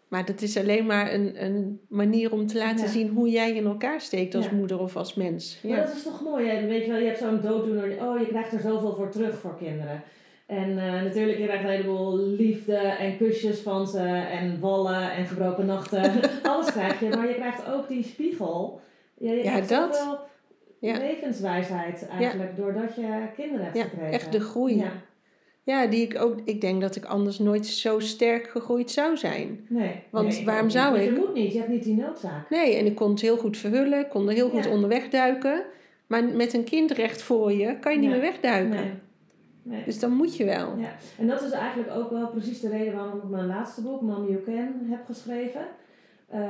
Maar 0.08 0.24
dat 0.24 0.42
is 0.42 0.56
alleen 0.56 0.86
maar 0.86 1.12
een, 1.14 1.44
een 1.44 1.80
manier 1.88 2.32
om 2.32 2.46
te 2.46 2.58
laten 2.58 2.84
Ja. 2.84 2.90
zien 2.90 3.08
hoe 3.08 3.30
jij 3.30 3.50
in 3.52 3.64
elkaar 3.66 4.00
steekt 4.00 4.34
als 4.34 4.44
Ja. 4.44 4.52
moeder 4.52 4.78
of 4.80 4.96
als 4.96 5.14
mens. 5.14 5.58
Maar 5.62 5.76
Ja. 5.76 5.84
dat 5.84 5.94
is 5.96 6.02
toch 6.02 6.22
mooi, 6.22 6.48
hè? 6.48 6.66
weet 6.66 6.84
je 6.84 6.90
wel, 6.90 7.00
je 7.00 7.06
hebt 7.06 7.18
zo'n 7.18 7.40
dooddoener, 7.40 7.96
oh 8.06 8.18
je 8.20 8.26
krijgt 8.26 8.52
er 8.52 8.60
zoveel 8.60 8.94
voor 8.94 9.10
terug 9.10 9.38
voor 9.38 9.56
kinderen. 9.58 10.02
En 10.48 10.78
eh, 10.78 11.02
natuurlijk, 11.02 11.38
je 11.38 11.44
krijgt 11.44 11.64
een 11.64 11.70
heleboel 11.70 12.16
liefde 12.18 12.76
en 12.76 13.16
kusjes 13.16 13.58
van 13.60 13.86
ze 13.86 14.00
en 14.30 14.60
wallen 14.60 15.12
en 15.12 15.26
gebroken 15.26 15.66
nachten. 15.66 16.12
Alles 16.42 16.72
krijg 16.72 17.00
je, 17.00 17.08
maar 17.08 17.28
je 17.28 17.34
krijgt 17.34 17.66
ook 17.72 17.88
die 17.88 18.02
spiegel. 18.04 18.80
Ja, 19.18 19.30
je 19.30 19.36
Ja, 19.36 19.42
krijgt 19.50 19.68
dat. 19.68 19.96
zoveel 19.96 20.18
Ja. 20.80 20.98
levenswijsheid 20.98 22.08
eigenlijk, 22.08 22.56
doordat 22.56 22.94
je 22.94 23.26
kinderen 23.36 23.64
hebt 23.64 23.76
Ja, 23.76 23.82
gekregen. 23.84 24.12
echt 24.12 24.32
de 24.32 24.40
groei. 24.40 24.76
Ja, 24.76 24.92
Ja, 25.62 25.86
die 25.86 26.02
ik 26.02 26.20
ook. 26.22 26.36
Ik 26.44 26.60
denk 26.60 26.80
dat 26.80 26.96
ik 26.96 27.04
anders 27.04 27.38
nooit 27.38 27.66
zo 27.66 27.98
sterk 27.98 28.46
gegroeid 28.48 28.90
zou 28.90 29.16
zijn. 29.16 29.66
nee. 29.68 30.02
Want 30.10 30.28
nee, 30.28 30.44
waarom 30.44 30.70
zou 30.70 30.98
niet. 30.98 31.08
ik? 31.08 31.14
Je 31.14 31.18
moet 31.20 31.34
niet, 31.34 31.52
je 31.52 31.58
hebt 31.58 31.70
niet 31.70 31.82
die 31.84 31.96
noodzaak. 31.96 32.50
Nee, 32.50 32.76
en 32.76 32.86
ik 32.86 32.94
kon 32.94 33.10
het 33.10 33.20
heel 33.20 33.36
goed 33.36 33.56
verhullen, 33.56 33.98
ik 34.00 34.08
kon 34.08 34.28
er 34.28 34.34
heel 34.34 34.50
goed 34.50 34.66
onderweg 34.66 35.08
duiken. 35.08 35.62
Maar 36.06 36.24
met 36.24 36.52
een 36.54 36.64
kind 36.64 36.90
recht 36.90 37.22
voor 37.22 37.52
je 37.52 37.78
kan 37.78 37.92
je 37.92 37.98
niet 37.98 38.10
meer 38.10 38.20
wegduiken. 38.20 38.70
Nee. 38.70 38.90
Nee. 39.68 39.84
Dus 39.84 39.98
dan 40.00 40.12
moet 40.12 40.36
je 40.36 40.44
wel. 40.44 40.76
Ja, 40.76 40.90
en 41.18 41.26
dat 41.26 41.42
is 41.42 41.50
eigenlijk 41.50 41.90
ook 41.96 42.10
wel 42.10 42.28
precies 42.28 42.60
de 42.60 42.68
reden 42.68 42.94
waarom 42.94 43.18
ik 43.18 43.28
mijn 43.28 43.46
laatste 43.46 43.82
boek, 43.82 44.00
Mom 44.00 44.28
You 44.28 44.42
Can, 44.42 44.74
heb 44.90 45.04
geschreven. 45.06 45.60
Eh, 46.28 46.40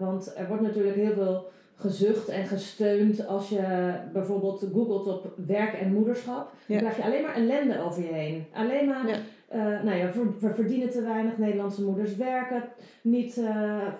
want 0.00 0.32
er 0.36 0.48
wordt 0.48 0.62
natuurlijk 0.62 0.96
heel 0.96 1.12
veel 1.12 1.48
gezucht 1.74 2.28
en 2.28 2.46
gesteund 2.46 3.26
als 3.26 3.48
je 3.48 3.92
bijvoorbeeld 4.12 4.66
googelt 4.72 5.06
op 5.06 5.32
werk 5.46 5.72
en 5.74 5.92
moederschap. 5.92 6.52
Dan 6.66 6.78
krijg 6.78 6.96
je 6.96 7.02
alleen 7.04 7.22
maar 7.22 7.34
ellende 7.34 7.80
over 7.82 8.02
je 8.02 8.12
heen. 8.12 8.46
Alleen 8.54 8.86
maar, 8.88 9.08
Ja. 9.08 9.16
eh, 9.48 9.82
nou 9.84 9.96
ja, 9.96 10.10
we, 10.40 10.54
verdienen 10.54 10.90
te 10.90 11.02
weinig, 11.02 11.38
Nederlandse 11.38 11.84
moeders 11.84 12.16
werken 12.16 12.62
niet 13.02 13.40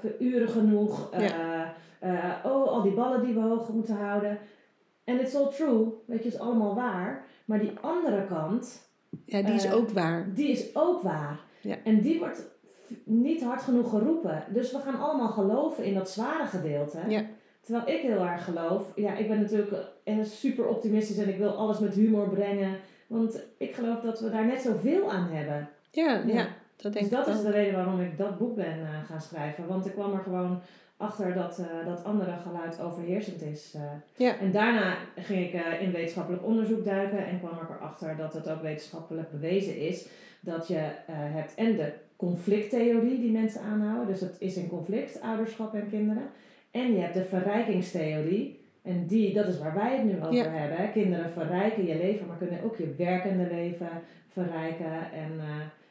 voor 0.00 0.12
uren 0.18 0.48
genoeg. 0.48 1.10
oh, 2.44 2.66
al 2.66 2.82
die 2.82 2.92
ballen 2.94 3.24
die 3.24 3.34
we 3.34 3.40
hoog 3.40 3.68
moeten 3.68 3.94
houden. 3.96 4.38
En 5.04 5.20
it's 5.20 5.34
all 5.34 5.48
true, 5.50 5.86
weet 6.06 6.22
je, 6.22 6.28
is 6.28 6.38
allemaal 6.38 6.74
waar. 6.74 7.24
Maar 7.46 7.58
die 7.58 7.72
andere 7.80 8.24
kant, 8.26 8.88
Ja, 9.24 9.42
die 9.42 9.54
is 9.54 9.64
Eh, 9.64 9.74
ook 9.74 9.90
waar. 9.90 10.26
die 10.34 10.48
is 10.48 10.76
ook 10.76 11.02
waar. 11.02 11.38
Ja. 11.60 11.76
En 11.84 12.00
die 12.00 12.18
wordt 12.18 12.46
niet 13.04 13.42
hard 13.42 13.62
genoeg 13.62 13.90
geroepen. 13.90 14.44
Dus 14.48 14.72
we 14.72 14.78
gaan 14.78 14.98
allemaal 15.00 15.28
geloven 15.28 15.84
in 15.84 15.94
dat 15.94 16.10
zware 16.10 16.46
gedeelte. 16.46 16.98
Ja. 17.08 17.22
Terwijl 17.60 17.88
ik 17.96 18.00
heel 18.02 18.26
erg 18.26 18.44
geloof. 18.44 18.92
Ja, 18.96 19.14
ik 19.16 19.28
ben 19.28 19.40
natuurlijk 19.40 19.72
super 20.22 20.66
optimistisch 20.68 21.18
en 21.18 21.28
ik 21.28 21.38
wil 21.38 21.50
alles 21.56 21.78
met 21.78 21.94
humor 21.94 22.28
brengen. 22.28 22.76
Want 23.06 23.40
ik 23.58 23.74
geloof 23.74 24.00
dat 24.00 24.20
we 24.20 24.30
daar 24.30 24.46
net 24.46 24.60
zoveel 24.60 25.10
aan 25.12 25.28
hebben. 25.30 25.68
Ja, 25.90 26.12
ja. 26.26 26.34
Ja. 26.34 26.46
dat 26.76 26.92
denk 26.92 26.94
Dus 26.94 27.02
ik 27.04 27.10
dat 27.10 27.26
is 27.28 27.36
ook. 27.36 27.42
de 27.44 27.50
reden 27.50 27.74
waarom 27.74 28.00
ik 28.00 28.18
dat 28.18 28.38
boek 28.38 28.54
ben 28.56 28.80
eh, 28.80 29.04
gaan 29.08 29.20
schrijven. 29.20 29.66
Want 29.68 29.86
ik 29.86 29.92
kwam 29.92 30.12
er 30.12 30.20
gewoon 30.22 30.60
achter 30.96 31.34
dat 31.34 31.58
eh, 31.58 31.86
dat 31.86 32.04
andere 32.04 32.36
geluid 32.46 32.80
overheersend 32.80 33.42
is. 33.42 33.74
eh. 33.74 33.82
Ja. 34.16 34.38
En 34.38 34.52
daarna 34.52 34.96
ging 35.16 35.46
ik 35.46 35.52
eh, 35.54 35.82
in 35.82 35.92
wetenschappelijk 35.92 36.44
onderzoek 36.44 36.84
duiken 36.84 37.26
en 37.26 37.38
kwam 37.38 37.52
ik 37.62 37.68
erachter 37.70 38.16
dat 38.16 38.32
het 38.32 38.48
ook 38.48 38.62
wetenschappelijk 38.62 39.30
bewezen 39.30 39.76
is 39.78 40.08
dat 40.40 40.68
je 40.68 40.88
hebt 41.06 41.54
en 41.54 41.76
de 41.76 41.92
conflicttheorie 42.16 43.20
die 43.20 43.30
mensen 43.32 43.60
aanhouden. 43.60 44.06
Dus 44.06 44.20
het 44.20 44.36
is 44.38 44.56
in 44.56 44.68
conflict, 44.68 45.20
ouderschap 45.20 45.74
en 45.74 45.88
kinderen. 45.90 46.28
En 46.70 46.92
je 46.92 46.98
hebt 47.00 47.14
de 47.14 47.24
verrijkingstheorie. 47.24 48.64
En 48.82 49.06
die, 49.06 49.32
dat 49.34 49.46
is 49.48 49.58
waar 49.58 49.74
wij 49.74 49.96
het 49.96 50.04
nu 50.04 50.16
over 50.20 50.34
Ja. 50.34 50.48
hebben. 50.50 50.76
Hè. 50.78 50.92
Kinderen 50.92 51.30
verrijken 51.30 51.86
je 51.86 51.96
leven, 51.96 52.26
maar 52.26 52.36
kunnen 52.36 52.62
ook 52.64 52.76
je 52.76 52.94
werkende 52.98 53.46
leven 53.54 53.88
verrijken. 54.32 55.12
En, 55.12 55.40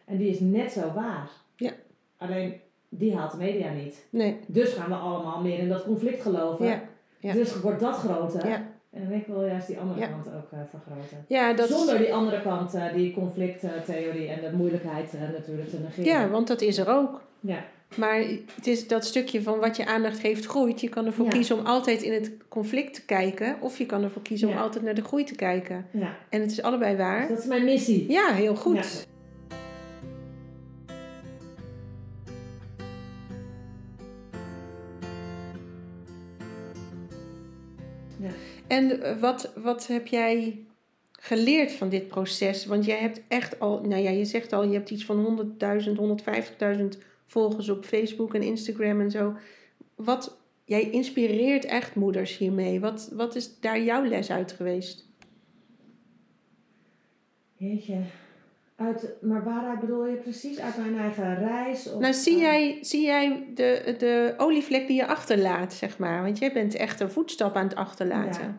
en 0.06 0.18
die 0.18 0.30
is 0.30 0.40
net 0.40 0.72
zo 0.72 0.92
waar. 0.94 1.30
Ja. 1.56 1.72
Alleen, 2.18 2.54
die 2.98 3.16
haalt 3.16 3.32
de 3.32 3.38
media 3.38 3.72
niet. 3.72 4.06
Nee. 4.10 4.38
Dus 4.48 4.74
gaan 4.74 4.90
we 4.90 4.96
allemaal 4.96 5.42
meer 5.42 5.60
in 5.60 5.70
dat 5.70 5.84
conflict 5.84 6.22
geloven. 6.22 6.66
Ja. 6.66 6.82
Ja. 7.20 7.34
Dus 7.34 7.60
wordt 7.62 7.80
dat 7.80 7.96
groter. 7.96 8.48
Ja. 8.48 8.64
En 8.92 9.12
ik 9.12 9.28
wil 9.28 9.46
juist 9.46 9.68
die 9.68 9.80
andere 9.80 10.00
Ja. 10.00 10.08
kant 10.08 10.26
ook 10.28 10.52
eh, 10.52 10.60
vergroten. 10.70 11.26
Ja, 11.28 11.54
dat 11.54 11.68
Zonder 11.70 11.98
die 11.98 12.14
andere 12.14 12.42
kant, 12.42 12.74
eh, 12.74 12.94
die 12.94 13.14
conflicttheorie 13.14 14.28
en 14.28 14.42
de 14.52 14.58
moeilijkheid 14.58 15.14
eh, 15.14 15.22
natuurlijk 15.22 15.70
te 15.70 15.80
negeren. 15.80 16.04
ja, 16.06 16.30
want 16.30 16.48
dat 16.48 16.62
is 16.62 16.78
er 16.78 16.90
ook. 16.90 17.22
Ja. 17.40 17.64
Maar 17.96 18.18
het 18.56 18.68
is 18.68 18.88
dat 18.88 19.06
stukje 19.06 19.42
van 19.42 19.60
wat 19.60 19.78
je 19.78 19.86
aandacht 19.86 20.20
geeft 20.20 20.46
groeit. 20.46 20.82
Je 20.82 20.90
kan 20.90 21.06
ervoor 21.06 21.26
Ja. 21.26 21.32
kiezen 21.32 21.60
om 21.60 21.66
altijd 21.66 22.02
in 22.02 22.14
het 22.14 22.32
conflict 22.50 22.94
te 22.94 23.06
kijken. 23.06 23.56
Of 23.62 23.78
je 23.78 23.86
kan 23.86 24.04
ervoor 24.04 24.22
kiezen 24.22 24.50
om 24.50 24.58
altijd 24.58 24.84
naar 24.84 24.94
de 24.96 25.04
groei 25.04 25.24
te 25.24 25.36
kijken. 25.36 25.86
ja. 25.92 26.16
En 26.30 26.42
het 26.42 26.52
is 26.52 26.62
allebei 26.62 26.98
waar. 26.98 27.20
Dus 27.20 27.30
dat 27.30 27.38
is 27.40 27.46
mijn 27.46 27.64
missie. 27.64 28.12
Ja, 28.12 28.34
heel 28.34 28.56
goed. 28.56 29.08
En 38.68 39.02
eh, 39.02 39.20
wat, 39.20 39.52
wat 39.56 39.88
heb 39.88 40.08
jij 40.08 40.66
geleerd 41.12 41.72
van 41.72 41.90
dit 41.90 42.08
proces? 42.08 42.66
Want 42.66 42.86
jij 42.86 42.98
hebt 42.98 43.22
echt 43.28 43.60
al, 43.60 43.82
nou 43.82 44.02
ja, 44.02 44.10
je 44.10 44.26
zegt 44.26 44.54
al, 44.54 44.64
je 44.64 44.74
hebt 44.74 44.90
iets 44.90 45.06
van 45.06 45.56
100.000, 45.60 46.78
150.000 46.80 46.86
volgers 47.26 47.70
op 47.70 47.86
Facebook 47.86 48.34
en 48.34 48.42
Instagram 48.42 49.02
en 49.02 49.12
zo. 49.12 49.36
Wat, 49.96 50.38
jij 50.66 50.90
inspireert 50.90 51.66
echt 51.66 51.96
moeders 51.96 52.38
hiermee. 52.38 52.80
Wat, 52.80 53.10
wat 53.14 53.36
is 53.36 53.60
daar 53.60 53.82
jouw 53.82 54.04
les 54.04 54.32
uit 54.32 54.52
geweest? 54.52 55.06
Jeetje. 57.58 57.98
Uit, 58.76 59.14
maar 59.22 59.44
waaruit 59.44 59.80
bedoel 59.80 60.06
je 60.06 60.16
precies? 60.16 60.60
Uit 60.60 60.78
mijn 60.78 60.98
eigen 60.98 61.36
reis? 61.36 61.92
Of, 61.92 62.00
Nou, 62.00 62.14
zie 62.14 62.38
jij, 62.38 62.78
zie 62.82 63.06
jij 63.06 63.44
de, 63.54 63.96
de 63.98 64.34
olievlek 64.38 64.88
die 64.88 64.96
je 64.96 65.08
achterlaat, 65.08 65.74
zeg 65.74 65.98
maar? 65.98 66.24
Want 66.24 66.38
jij 66.38 66.54
bent 66.54 66.76
echt 66.76 67.00
een 67.00 67.12
voetstap 67.12 67.56
aan 67.56 67.68
het 67.68 67.76
achterlaten. 67.76 68.44
Ja. 68.44 68.58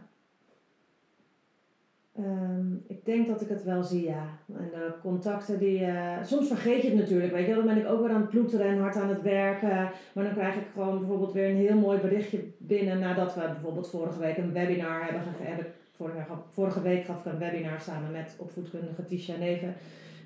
Ehm, 2.17 2.75
ik 2.87 3.05
denk 3.05 3.27
dat 3.27 3.41
ik 3.41 3.49
het 3.49 3.65
wel 3.65 3.83
zie, 3.83 4.05
ja. 4.05 4.27
En 4.59 4.69
de 4.73 4.93
contacten 5.03 5.59
die... 5.59 5.85
eh, 5.85 6.25
soms 6.25 6.47
vergeet 6.49 6.83
je 6.83 6.89
het 6.89 6.99
natuurlijk, 6.99 7.33
weet 7.33 7.47
je. 7.47 7.55
Dan 7.55 7.65
ben 7.67 7.77
ik 7.77 7.89
ook 7.89 8.01
weer 8.01 8.11
aan 8.11 8.21
het 8.21 8.31
ploeteren 8.31 8.67
en 8.67 8.79
hard 8.79 8.97
aan 8.97 9.09
het 9.09 9.23
werken. 9.23 9.91
Maar 10.13 10.25
dan 10.25 10.33
krijg 10.35 10.55
ik 10.55 10.67
gewoon 10.73 10.99
bijvoorbeeld 10.99 11.33
weer 11.33 11.51
een 11.51 11.57
heel 11.57 11.77
mooi 11.79 11.99
berichtje 11.99 12.41
binnen... 12.59 12.99
nadat 12.99 13.35
we 13.35 13.41
bijvoorbeeld 13.41 13.91
vorige 13.91 14.19
week 14.19 14.37
een 14.37 14.53
webinar 14.53 15.05
hebben 15.05 15.23
gegeven. 15.23 15.67
Vorige, 15.97 16.33
vorige 16.51 16.83
week 16.83 17.05
gaf 17.05 17.19
ik 17.19 17.33
een 17.33 17.39
webinar 17.39 17.81
samen 17.81 18.11
met 18.11 18.35
opvoedkundige 18.39 19.05
Tisha 19.05 19.37
Neven. 19.37 19.75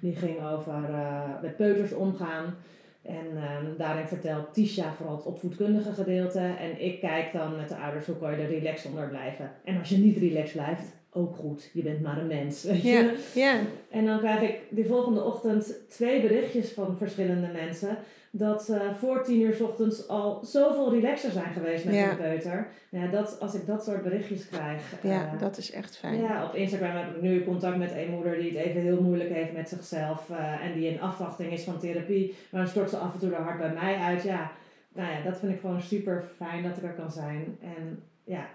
Die 0.00 0.14
ging 0.14 0.46
over 0.46 0.85
eh, 0.85 1.42
met 1.42 1.56
peuters 1.56 1.92
omgaan. 1.92 2.54
En 3.02 3.26
ehm, 3.37 3.76
daarin 3.76 4.06
vertelt 4.06 4.54
Tisha 4.54 4.92
vooral 4.92 5.16
het 5.16 5.26
opvoedkundige 5.26 5.92
gedeelte. 5.92 6.38
En 6.38 6.85
ik 6.85 7.00
kijk 7.00 7.33
dan 7.33 7.56
met 7.56 7.68
de 7.68 7.76
ouders 7.76 8.06
hoe 8.06 8.16
kan 8.16 8.30
je 8.30 8.37
er 8.37 8.48
relaxed 8.48 8.90
onder 8.90 9.09
blijven. 9.09 9.50
En 9.64 9.78
als 9.78 9.88
je 9.88 9.98
niet 9.98 10.16
relaxed 10.16 10.52
blijft, 10.52 10.83
ook 11.12 11.37
goed. 11.37 11.70
Je 11.72 11.83
bent 11.83 12.02
maar 12.02 12.18
een 12.18 12.26
mens. 12.26 12.62
Weet 12.64 12.83
je? 12.83 12.90
Ja, 12.90 13.12
ja. 13.35 13.61
En 13.90 14.06
dan 14.06 14.18
krijg 14.18 14.40
ik 14.40 14.59
die 14.68 14.87
volgende 14.87 15.22
ochtend 15.22 15.74
twee 15.88 16.20
berichtjes 16.20 16.72
van 16.72 16.96
verschillende 16.96 17.48
mensen. 17.52 17.96
Dat 18.32 18.62
ze 18.64 18.90
voor 18.98 19.22
tien 19.24 19.40
uur 19.40 19.54
's 19.54 19.60
ochtends 19.60 20.08
al 20.08 20.40
zoveel 20.44 20.90
relaxer 20.90 21.30
zijn 21.30 21.52
geweest 21.52 21.84
met 21.84 21.94
Ja. 21.94 22.06
hun 22.06 22.16
peuter. 22.16 22.68
Ja, 22.90 23.06
dat, 23.06 23.40
als 23.40 23.54
ik 23.54 23.66
dat 23.66 23.84
soort 23.84 24.02
berichtjes 24.02 24.48
krijg. 24.48 24.82
ja, 25.02 25.32
eh, 25.32 25.40
dat 25.40 25.56
is 25.56 25.70
echt 25.70 25.96
fijn. 25.96 26.16
ja, 26.20 26.44
op 26.44 26.54
Instagram 26.54 26.96
heb 26.96 27.14
ik 27.16 27.22
nu 27.22 27.44
contact 27.44 27.76
met 27.76 27.92
een 27.92 28.10
moeder 28.10 28.36
die 28.38 28.50
het 28.58 28.66
even 28.66 28.80
heel 28.80 29.02
moeilijk 29.02 29.30
heeft 29.30 29.52
met 29.52 29.68
zichzelf. 29.68 30.30
eh, 30.30 30.64
en 30.64 30.72
die 30.72 30.88
in 30.88 31.00
afwachting 31.00 31.52
is 31.52 31.64
van 31.64 31.78
therapie. 31.78 32.34
Maar 32.50 32.60
dan 32.60 32.70
stort 32.70 32.90
ze 32.90 32.96
af 32.96 33.12
en 33.12 33.18
toe 33.20 33.32
haar 33.32 33.42
hart 33.42 33.58
bij 33.58 33.72
mij 33.72 33.96
uit. 33.96 34.22
Ja, 34.22 34.50
nou 34.94 35.12
ja, 35.12 35.22
dat 35.22 35.38
vind 35.38 35.52
ik 35.52 35.60
gewoon 35.60 35.80
super 35.82 36.24
fijn 36.36 36.62
dat 36.62 36.76
ik 36.76 36.82
er 36.82 36.94
kan 36.94 37.10
zijn. 37.12 37.56
En 37.60 38.02
ja, 38.24 38.46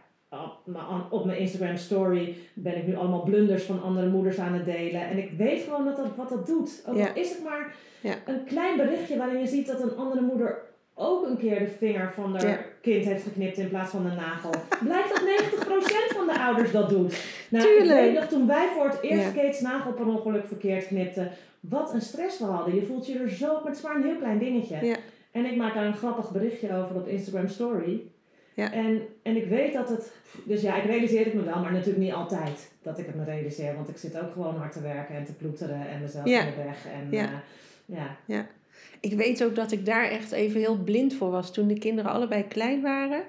maar 0.66 0.84
op 1.10 1.26
mijn 1.26 1.38
Instagram 1.40 1.78
story 1.78 2.36
ben 2.54 2.78
ik 2.78 2.88
nu 2.88 2.96
allemaal 2.96 3.24
blunders 3.24 3.64
van 3.64 3.82
andere 3.84 4.08
moeders 4.08 4.40
aan 4.40 4.54
het 4.54 4.66
delen. 4.66 5.02
En 5.02 5.18
ik 5.18 5.32
weet 5.38 5.62
gewoon 5.62 5.86
dat 5.86 5.96
dat, 5.96 6.16
wat 6.16 6.30
dat 6.30 6.46
doet. 6.48 6.84
Ook 6.88 6.96
Ja. 6.98 7.08
al 7.08 7.16
is 7.16 7.30
het 7.30 7.44
maar 7.44 7.76
Ja. 8.02 8.14
een 8.26 8.44
klein 8.44 8.78
berichtje 8.78 9.18
waarin 9.18 9.40
je 9.40 9.48
ziet 9.48 9.68
dat 9.68 9.82
een 9.82 9.98
andere 9.98 10.22
moeder 10.22 10.58
ook 10.98 11.26
een 11.28 11.38
keer 11.38 11.60
de 11.60 11.68
vinger 11.68 12.14
van 12.14 12.32
haar 12.36 12.48
Ja. 12.48 12.60
kind 12.82 13.06
heeft 13.06 13.24
geknipt 13.24 13.58
in 13.58 13.70
plaats 13.70 13.92
van 13.92 14.04
de 14.04 14.10
nagel. 14.16 14.52
Blijkt 14.84 15.10
dat 15.10 15.22
90% 15.24 16.14
van 16.16 16.26
de 16.28 16.40
ouders 16.40 16.72
dat 16.72 16.90
doet. 16.90 17.24
Nou, 17.50 17.66
Tuurlijk. 17.66 17.90
ik 18.00 18.06
weet 18.06 18.14
nog 18.14 18.26
toen 18.30 18.48
wij 18.48 18.68
voor 18.76 18.86
het 18.90 19.02
eerst. 19.02 19.34
Kate's 19.34 19.62
nagel 19.62 19.94
per 19.94 20.06
ongeluk 20.08 20.48
verkeerd 20.48 20.88
knipten. 20.88 21.32
Wat 21.60 21.94
een 21.94 22.02
stress 22.02 22.40
we 22.40 22.46
hadden. 22.46 22.76
Je 22.76 22.86
voelt 22.86 23.08
je 23.08 23.20
er 23.20 23.30
zo, 23.30 23.54
maar 23.54 23.66
het 23.66 23.76
is 23.78 23.82
maar 23.82 23.96
een 23.96 24.04
heel 24.04 24.16
klein 24.18 24.38
dingetje. 24.40 24.96
En 25.32 25.46
ik 25.46 25.56
maak 25.56 25.74
daar 25.74 25.86
een 25.86 25.96
grappig 25.98 26.32
berichtje 26.32 26.76
over 26.76 26.96
op 26.96 27.08
Instagram 27.08 27.48
Story. 27.48 28.02
Ja. 28.56 28.72
En, 28.72 29.02
en 29.24 29.36
ik 29.36 29.46
weet 29.46 29.74
dat 29.74 29.90
het... 29.90 30.12
Dus 30.44 30.62
ja, 30.62 30.76
ik 30.76 30.84
realiseer 30.84 31.26
het 31.26 31.34
me 31.34 31.44
wel, 31.44 31.60
maar 31.62 31.72
natuurlijk 31.72 32.04
niet 32.04 32.14
altijd 32.14 32.72
dat 32.82 33.00
ik 33.00 33.06
het 33.06 33.16
me 33.16 33.24
realiseer. 33.24 33.76
Want 33.76 33.90
ik 33.90 33.98
zit 33.98 34.20
ook 34.20 34.32
gewoon 34.32 34.56
hard 34.56 34.72
te 34.72 34.82
werken 34.82 35.16
en 35.16 35.26
te 35.26 35.34
ploeteren 35.34 35.88
en 35.90 36.02
mezelf 36.02 36.26
Ja. 36.28 36.40
in 36.40 36.46
de 36.58 36.64
weg. 36.64 36.86
En, 36.86 37.08
Ja. 37.12 37.44
eh, 37.96 38.04
ja. 38.26 38.48
Ik 39.00 39.14
weet 39.14 39.44
ook 39.44 39.56
dat 39.56 39.72
ik 39.72 39.86
daar 39.86 40.10
echt 40.10 40.32
even 40.32 40.60
heel 40.60 40.78
blind 40.78 41.14
voor 41.14 41.32
was 41.32 41.54
toen 41.54 41.68
de 41.68 41.80
kinderen 41.80 42.12
allebei 42.12 42.48
klein 42.48 42.82
waren. 42.82 43.24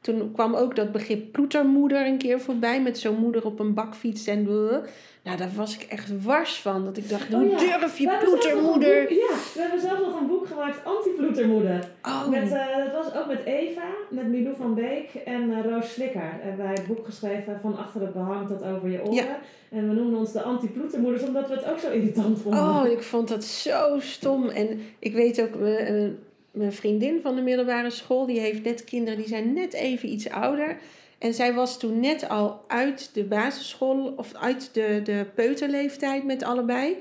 Toen 0.00 0.32
kwam 0.32 0.54
ook 0.54 0.76
dat 0.76 0.92
begrip 0.92 1.32
ploetermoeder 1.32 2.06
een 2.06 2.18
keer 2.18 2.40
voorbij 2.40 2.82
met 2.82 2.98
zo'n 2.98 3.16
moeder 3.18 3.44
op 3.46 3.58
een 3.60 3.74
bakfiets 3.74 4.26
en 4.26 4.42
bleh. 4.44 4.76
Nou, 5.22 5.36
daar 5.40 5.50
was 5.56 5.74
ik 5.78 5.82
echt 5.82 6.22
wars 6.22 6.60
van. 6.60 6.84
Dat 6.84 6.96
ik 6.96 7.08
dacht, 7.08 7.28
hoe 7.32 7.44
Oh 7.44 7.50
ja, 7.50 7.78
durf 7.78 7.98
je 7.98 8.16
ploetermoeder? 8.24 9.00
boek- 9.00 9.08
Ja, 9.10 9.34
we 9.54 9.60
hebben 9.60 9.80
zelfs 9.80 10.00
nog 10.00 10.20
een 10.20 10.26
boek 10.26 10.46
gemaakt, 10.46 10.84
Anti-ploetermoeder. 10.84 11.90
Oh, 12.02 12.28
Met, 12.28 12.52
eh, 12.52 12.76
dat 12.76 13.04
was 13.04 13.14
ook 13.20 13.26
met 13.26 13.44
Eva, 13.44 13.82
met 14.10 14.26
Milou 14.28 14.56
van 14.56 14.74
Beek 14.74 15.10
en 15.24 15.50
eh, 15.52 15.70
Roos 15.70 15.92
Slikker. 15.92 16.22
Hebben 16.40 16.64
wij 16.64 16.74
het 16.74 16.86
boek 16.86 17.04
geschreven 17.04 17.58
van 17.62 17.76
achter 17.78 18.00
het 18.00 18.12
behang 18.12 18.48
tot 18.48 18.62
over 18.62 18.88
je 18.88 19.00
oren. 19.02 19.14
Ja. 19.14 19.38
En 19.70 19.88
we 19.88 19.94
noemden 19.94 20.18
ons 20.18 20.32
de 20.32 20.42
anti-ploetermoeders 20.42 21.22
omdat 21.22 21.48
we 21.48 21.54
het 21.54 21.64
ook 21.70 21.78
zo 21.78 21.90
irritant 21.90 22.38
vonden. 22.40 22.60
oh, 22.60 22.86
ik 22.90 23.02
vond 23.02 23.28
dat 23.28 23.44
zo 23.44 23.96
stom. 23.98 24.48
En 24.48 24.80
ik 24.98 25.12
weet 25.14 25.40
ook, 25.42 25.60
eh, 25.60 26.04
mijn 26.50 26.72
vriendin 26.72 27.20
van 27.22 27.34
de 27.34 27.42
middelbare 27.42 27.90
school, 27.90 28.26
die 28.26 28.40
heeft 28.40 28.62
net 28.62 28.84
kinderen, 28.84 29.18
die 29.18 29.28
zijn 29.28 29.52
net 29.52 29.72
even 29.72 30.08
iets 30.12 30.28
ouder. 30.30 30.78
En 31.18 31.34
zij 31.34 31.54
was 31.54 31.78
toen 31.78 32.00
net 32.00 32.28
al 32.28 32.60
uit 32.66 33.10
de 33.12 33.24
basisschool 33.24 34.14
of 34.16 34.34
uit 34.34 34.70
de, 34.72 35.00
de 35.04 35.26
peuterleeftijd 35.34 36.24
met 36.24 36.42
allebei. 36.42 36.96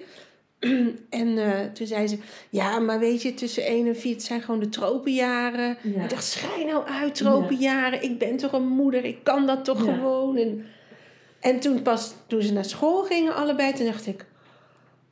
En 1.10 1.38
eh, 1.38 1.65
toen 1.73 1.88
zei 1.88 2.07
ze, 2.07 2.17
ja, 2.49 2.79
maar 2.79 2.99
weet 2.99 3.21
je, 3.21 3.33
tussen 3.33 3.65
1 3.65 3.88
en 3.88 3.95
4, 3.95 4.13
het 4.13 4.23
zijn 4.23 4.41
gewoon 4.41 4.60
de 4.60 4.69
tropenjaren. 4.69 5.77
Ja. 5.83 6.03
Ik 6.03 6.10
dacht, 6.10 6.23
schijn 6.25 6.65
nou 6.65 6.86
uit, 6.88 7.15
tropenjaren. 7.15 8.03
Ik 8.03 8.17
ben 8.19 8.38
toch 8.38 8.51
een 8.51 8.67
moeder, 8.67 9.05
ik 9.05 9.17
kan 9.23 9.45
dat 9.47 9.65
toch 9.65 9.86
Ja. 9.86 9.93
gewoon. 9.93 10.38
En, 10.38 10.65
en 11.39 11.60
toen 11.60 11.81
pas, 11.81 12.13
toen 12.27 12.41
ze 12.41 12.53
naar 12.53 12.65
school 12.65 13.03
gingen 13.03 13.36
allebei, 13.36 13.73
toen 13.73 13.86
dacht 13.86 14.07
ik, 14.07 14.25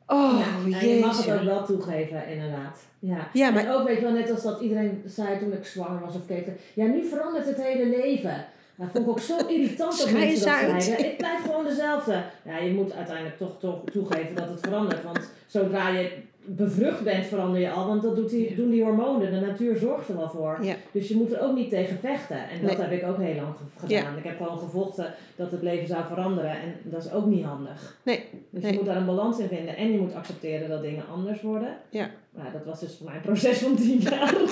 oh, 0.08 0.40
ja, 0.68 0.80
en 0.80 0.88
je 0.88 1.00
mag 1.06 1.26
het 1.26 1.36
ook 1.36 1.44
wel 1.44 1.66
toegeven, 1.66 2.28
inderdaad. 2.28 2.80
Ja, 3.00 3.30
Ja, 3.34 3.50
maar- 3.50 3.66
En 3.66 3.72
ook 3.72 3.88
weet 3.88 3.96
je 3.98 4.04
wel, 4.04 4.12
net 4.12 4.32
als 4.32 4.44
dat 4.44 4.62
iedereen 4.62 5.04
zei 5.06 5.40
toen 5.40 5.54
ik 5.54 5.66
zwanger 5.66 6.00
was 6.06 6.16
of 6.16 6.26
keek. 6.28 6.48
Ja, 6.74 6.86
nu 6.86 7.06
verandert 7.06 7.46
het 7.46 7.62
hele 7.64 7.86
leven. 7.98 8.46
Dat 8.76 8.88
vond 8.92 9.04
ik 9.06 9.10
ook 9.12 9.20
zo 9.20 9.38
irritant 9.48 9.98
dat 9.98 10.12
mensen 10.12 10.46
dat 10.46 10.56
uit. 10.72 10.84
zeiden. 10.84 11.06
Ik 11.06 11.18
blijf 11.24 11.42
gewoon 11.42 11.66
dezelfde. 11.66 12.24
Ja, 12.44 12.58
je 12.58 12.74
moet 12.74 12.94
uiteindelijk 12.94 13.38
toch, 13.38 13.60
toch 13.60 13.82
toegeven 13.92 14.36
dat 14.36 14.50
het 14.50 14.60
verandert. 14.60 15.04
Want 15.04 15.20
zodra 15.48 15.90
je 15.90 16.12
bevrucht 16.46 17.04
bent, 17.04 17.26
verander 17.26 17.60
je 17.62 17.70
al. 17.72 17.88
Want 17.88 18.02
dat 18.02 18.16
doet 18.16 18.30
die, 18.30 18.56
doen 18.56 18.70
die 18.70 18.84
hormonen. 18.84 19.32
De 19.32 19.40
natuur 19.40 19.78
zorgt 19.78 20.10
er 20.10 20.18
wel 20.18 20.30
voor. 20.30 20.58
Ja. 20.62 20.76
Dus 20.92 21.08
je 21.08 21.16
moet 21.16 21.34
er 21.34 21.42
ook 21.42 21.56
niet 21.56 21.70
tegen 21.70 21.98
vechten. 22.02 22.38
En 22.38 22.62
dat 22.68 22.78
Nee. 22.78 22.88
heb 22.88 23.02
ik 23.02 23.08
ook 23.08 23.18
heel 23.18 23.36
lang 23.36 23.48
ge- 23.78 23.88
Ja. 23.94 24.00
gedaan. 24.00 24.18
Ik 24.18 24.24
heb 24.24 24.38
gewoon 24.38 24.60
gevochten 24.60 25.14
dat 25.36 25.52
het 25.52 25.62
leven 25.62 25.88
zou 25.88 26.04
veranderen. 26.08 26.52
En 26.52 26.74
dat 26.84 27.06
is 27.06 27.12
ook 27.12 27.26
niet 27.26 27.44
handig. 27.44 27.98
Nee. 28.04 28.24
Dus 28.50 28.62
Nee. 28.64 28.72
je 28.72 28.78
moet 28.78 28.88
daar 28.88 28.98
een 28.98 29.06
balans 29.06 29.40
in 29.40 29.48
vinden. 29.48 29.76
En 29.78 29.92
je 29.92 29.98
moet 29.98 30.14
accepteren 30.16 30.70
dat 30.70 30.82
dingen 30.82 31.04
anders 31.14 31.42
worden. 31.42 31.78
Ja. 31.90 32.10
Maar 32.32 32.50
dat 32.54 32.66
was 32.66 32.80
dus 32.80 32.96
voor 32.98 33.06
mij 33.06 33.16
een 33.16 33.22
proces 33.22 33.58
van 33.58 33.76
tien 33.76 34.00
jaar. 34.00 34.34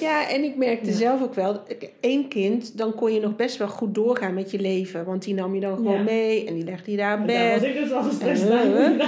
Ja, 0.00 0.28
en 0.30 0.44
ik 0.44 0.56
merkte 0.56 0.90
Ja. 0.90 0.96
zelf 0.96 1.22
ook 1.22 1.34
wel, 1.34 1.62
één 2.00 2.28
kind, 2.28 2.78
dan 2.78 2.94
kon 2.94 3.12
je 3.12 3.20
nog 3.20 3.36
best 3.36 3.56
wel 3.56 3.68
goed 3.68 3.94
doorgaan 3.94 4.34
met 4.34 4.50
je 4.50 4.58
leven. 4.58 5.04
Want 5.04 5.22
die 5.24 5.34
nam 5.34 5.54
je 5.54 5.60
dan 5.60 5.76
gewoon 5.76 5.92
Ja. 5.96 6.02
mee 6.02 6.46
en 6.46 6.54
die 6.54 6.64
legde 6.64 6.90
je 6.90 6.96
daar 6.96 7.20
op 7.20 7.26
Daar 7.28 7.50
was 7.50 7.60
bed. 7.60 7.68
ik 7.74 7.82
dus 7.82 7.92
al 7.92 8.02
gestrest 8.02 8.48
bij. 8.48 8.96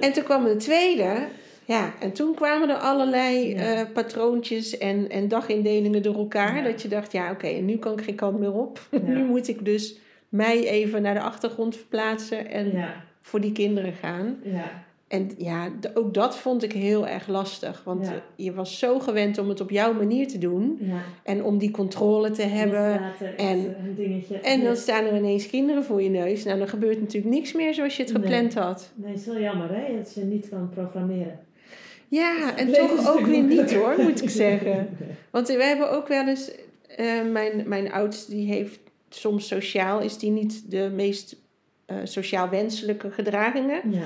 En 0.00 0.12
toen 0.12 0.24
kwam 0.24 0.44
de 0.44 0.56
tweede. 0.56 1.14
Ja, 1.64 1.92
en 2.00 2.12
toen 2.12 2.34
kwamen 2.34 2.68
er 2.68 2.76
allerlei 2.76 3.48
Ja. 3.48 3.74
eh, 3.74 3.86
patroontjes 3.92 4.78
en, 4.78 5.10
en 5.10 5.28
dagindelingen 5.28 6.02
door 6.02 6.14
elkaar. 6.14 6.56
Ja. 6.56 6.62
Dat 6.62 6.82
je 6.82 6.88
dacht, 6.88 7.12
ja 7.12 7.30
oké, 7.30 7.46
en 7.46 7.64
nu 7.64 7.76
kan 7.76 7.92
ik 7.98 8.04
geen 8.04 8.14
kant 8.14 8.38
meer 8.38 8.52
op. 8.52 8.80
Ja. 8.90 8.98
nu 9.14 9.24
moet 9.24 9.48
ik 9.48 9.64
dus 9.64 9.98
mij 10.28 10.68
even 10.68 11.02
naar 11.02 11.14
de 11.14 11.20
achtergrond 11.20 11.76
verplaatsen 11.76 12.50
en 12.50 12.84
voor 13.20 13.40
die 13.40 13.52
kinderen 13.52 13.92
gaan. 13.92 14.36
ja. 14.42 14.86
En 15.08 15.30
ja, 15.38 15.68
ook 15.94 16.14
dat 16.14 16.38
vond 16.38 16.62
ik 16.62 16.72
heel 16.72 17.06
erg 17.06 17.26
lastig. 17.28 17.82
Want 17.84 18.06
Ja. 18.06 18.12
eh, 18.12 18.18
je 18.36 18.52
was 18.52 18.78
zo 18.78 18.98
gewend 18.98 19.38
om 19.38 19.48
het 19.48 19.60
op 19.60 19.70
jouw 19.70 19.92
manier 19.92 20.28
te 20.28 20.38
doen. 20.38 20.78
Ja. 20.80 21.00
En 21.22 21.44
om 21.44 21.58
die 21.58 21.70
controle 21.70 22.30
te 22.30 22.42
hebben. 22.42 23.00
En-. 23.36 23.76
En 24.42 24.64
dan 24.64 24.76
staan 24.76 25.04
er 25.04 25.16
ineens 25.16 25.46
kinderen 25.46 25.84
voor 25.84 26.02
je 26.02 26.08
neus. 26.10 26.44
Nou, 26.44 26.58
dan 26.58 26.68
gebeurt 26.68 27.00
natuurlijk 27.00 27.34
niks 27.34 27.52
meer 27.52 27.74
zoals 27.74 27.96
je 27.96 28.02
het 28.02 28.12
Nee. 28.12 28.22
gepland 28.22 28.54
had. 28.54 28.92
Nee, 28.94 29.10
het 29.10 29.20
is 29.20 29.26
wel 29.26 29.38
jammer 29.40 29.68
hè, 29.74 29.96
dat 29.96 30.14
je 30.14 30.20
niet 30.24 30.48
kan 30.48 30.70
programmeren. 30.74 31.38
Ja, 32.08 32.56
en 32.56 32.72
toch 32.72 33.08
ook 33.16 33.26
weer 33.26 33.42
niet 33.42 33.74
hoor, 33.74 33.94
moet 33.98 34.22
ik 34.22 34.30
zeggen. 34.30 34.88
Want 35.30 35.48
we 35.48 35.62
hebben 35.64 35.90
ook 35.90 36.08
wel 36.08 36.28
eens... 36.28 36.50
eh, 36.96 37.06
mijn, 37.32 37.62
mijn 37.68 37.92
oudste 37.92 38.30
die 38.30 38.46
heeft 38.52 38.78
soms 39.08 39.46
sociaal... 39.46 40.00
is 40.00 40.18
die 40.18 40.30
niet 40.30 40.70
de 40.70 40.90
meest 40.94 41.36
eh, 41.86 41.96
sociaal 42.04 42.48
wenselijke 42.48 43.10
gedragingen. 43.10 43.80
Ja. 43.90 44.02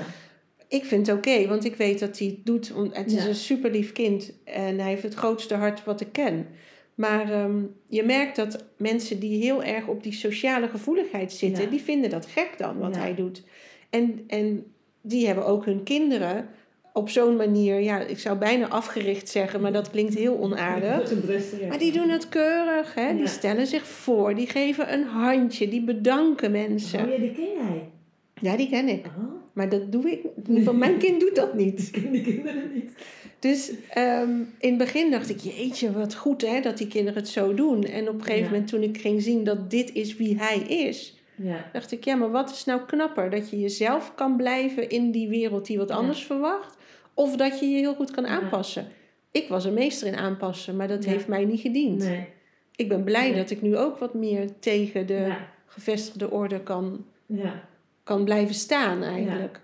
Ik 0.73 0.85
vind 0.85 1.07
het 1.07 1.15
oké, 1.17 1.47
want 1.47 1.65
ik 1.65 1.75
weet 1.75 1.99
dat 1.99 2.19
hij 2.19 2.27
het 2.27 2.45
doet. 2.45 2.73
Het 2.91 3.11
is 3.11 3.23
Ja. 3.23 3.27
een 3.29 3.35
super 3.35 3.71
lief 3.71 3.91
kind 3.91 4.31
en 4.43 4.79
hij 4.79 4.89
heeft 4.89 5.03
het 5.03 5.13
grootste 5.13 5.55
hart 5.55 5.83
wat 5.83 6.01
ik 6.01 6.07
ken. 6.11 6.47
Maar 6.95 7.31
ehm, 7.31 7.61
je 7.87 8.03
merkt 8.03 8.35
dat 8.35 8.65
mensen 8.77 9.19
die 9.19 9.43
heel 9.43 9.63
erg 9.63 9.87
op 9.87 10.03
die 10.03 10.13
sociale 10.13 10.67
gevoeligheid 10.67 11.31
zitten, 11.33 11.63
Ja. 11.63 11.69
die 11.69 11.81
vinden 11.81 12.09
dat 12.09 12.25
gek 12.25 12.49
dan 12.57 12.77
wat 12.77 12.95
Ja. 12.95 13.01
hij 13.01 13.15
doet. 13.15 13.43
En, 13.89 14.23
en 14.27 14.63
die 15.01 15.25
hebben 15.25 15.45
ook 15.45 15.65
hun 15.65 15.83
kinderen 15.83 16.47
op 16.93 17.09
zo'n 17.09 17.35
manier, 17.35 17.79
ja, 17.79 17.99
ik 17.99 18.19
zou 18.19 18.37
bijna 18.37 18.67
afgericht 18.67 19.29
zeggen, 19.29 19.61
maar 19.61 19.73
dat 19.73 19.89
klinkt 19.89 20.13
heel 20.13 20.37
onaardig. 20.39 21.13
Maar 21.69 21.77
die 21.79 21.91
doen 21.91 22.09
het 22.09 22.29
keurig, 22.29 22.93
hè? 22.93 23.15
die 23.15 23.27
stellen 23.27 23.67
zich 23.67 23.87
voor, 23.87 24.35
die 24.35 24.47
geven 24.47 24.93
een 24.93 25.03
handje, 25.03 25.67
die 25.69 25.83
bedanken 25.83 26.51
mensen. 26.51 27.03
Oh 27.05 27.09
ja, 27.11 27.17
die 27.17 27.31
ken 27.31 27.43
jij. 27.57 27.89
Ja, 28.41 28.57
die 28.57 28.69
ken 28.69 28.87
ik. 28.87 29.05
Oh, 29.05 29.32
Maar 29.53 29.69
dat 29.69 29.91
doe 29.91 30.11
ik. 30.11 30.19
Geval, 30.53 30.73
mijn 30.73 30.97
kind 30.97 31.19
doet 31.19 31.35
dat 31.35 31.53
niet. 31.53 31.79
ik 31.87 31.91
ken 32.01 32.11
die 32.11 32.21
kinderen 32.21 32.71
niet. 32.73 32.91
Dus 33.39 33.71
ehm, 33.89 34.29
in 34.57 34.69
het 34.69 34.77
begin 34.77 35.11
dacht 35.11 35.29
ik, 35.29 35.39
jeetje, 35.39 35.91
wat 35.91 36.15
goed 36.15 36.41
hè, 36.41 36.61
dat 36.61 36.77
die 36.77 36.87
kinderen 36.87 37.19
het 37.19 37.29
zo 37.29 37.53
doen. 37.53 37.83
En 37.83 38.07
op 38.09 38.13
een 38.15 38.21
gegeven 38.23 38.43
Ja. 38.43 38.49
moment 38.51 38.67
toen 38.67 38.83
ik 38.83 38.97
ging 38.97 39.21
zien 39.21 39.43
dat 39.43 39.69
dit 39.69 39.93
is 39.93 40.15
wie 40.17 40.37
hij 40.39 40.57
is, 40.57 41.17
Ja. 41.35 41.69
dacht 41.73 41.91
ik, 41.91 42.03
ja, 42.05 42.15
maar 42.15 42.31
wat 42.31 42.51
is 42.51 42.65
nou 42.65 42.81
knapper? 42.87 43.29
Dat 43.29 43.49
je 43.49 43.59
jezelf 43.59 44.15
kan 44.15 44.35
blijven 44.37 44.89
in 44.89 45.11
die 45.11 45.27
wereld 45.27 45.65
die 45.65 45.77
wat 45.77 45.89
Ja. 45.89 45.95
anders 45.95 46.23
verwacht? 46.23 46.77
Of 47.13 47.35
dat 47.35 47.59
je 47.59 47.65
je 47.69 47.77
heel 47.77 47.95
goed 47.95 48.11
kan 48.11 48.27
aanpassen? 48.27 48.87
Ik 49.31 49.47
was 49.47 49.65
een 49.65 49.73
meester 49.73 50.07
in 50.07 50.15
aanpassen, 50.15 50.75
maar 50.75 50.87
dat 50.87 51.05
heeft 51.05 51.27
mij 51.27 51.45
niet 51.45 51.59
gediend. 51.61 51.97
Nee. 52.03 52.25
Ik 52.75 52.89
ben 52.89 53.03
blij 53.03 53.29
Nee. 53.29 53.35
dat 53.41 53.49
ik 53.49 53.61
nu 53.61 53.77
ook 53.77 53.97
wat 53.97 54.13
meer 54.13 54.47
tegen 54.59 55.07
de 55.07 55.33
gevestigde 55.65 56.31
orde 56.31 56.59
kan, 56.61 57.05
Ja. 57.25 57.63
Kan 58.03 58.23
blijven 58.23 58.55
staan 58.55 59.03
eigenlijk. 59.03 59.61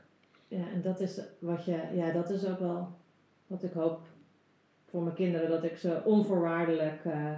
ja, 0.47 0.63
en 0.73 0.81
dat 0.81 0.99
is 0.99 1.19
wat 1.39 1.65
je, 1.65 1.77
ja, 1.93 2.11
dat 2.11 2.29
is 2.29 2.45
ook 2.45 2.59
wel 2.59 2.87
wat 3.47 3.63
ik 3.63 3.71
hoop 3.73 3.99
voor 4.89 5.01
mijn 5.03 5.15
kinderen, 5.15 5.49
dat 5.49 5.63
ik 5.63 5.77
ze 5.77 6.01
onvoorwaardelijk, 6.03 7.05
eh, 7.05 7.31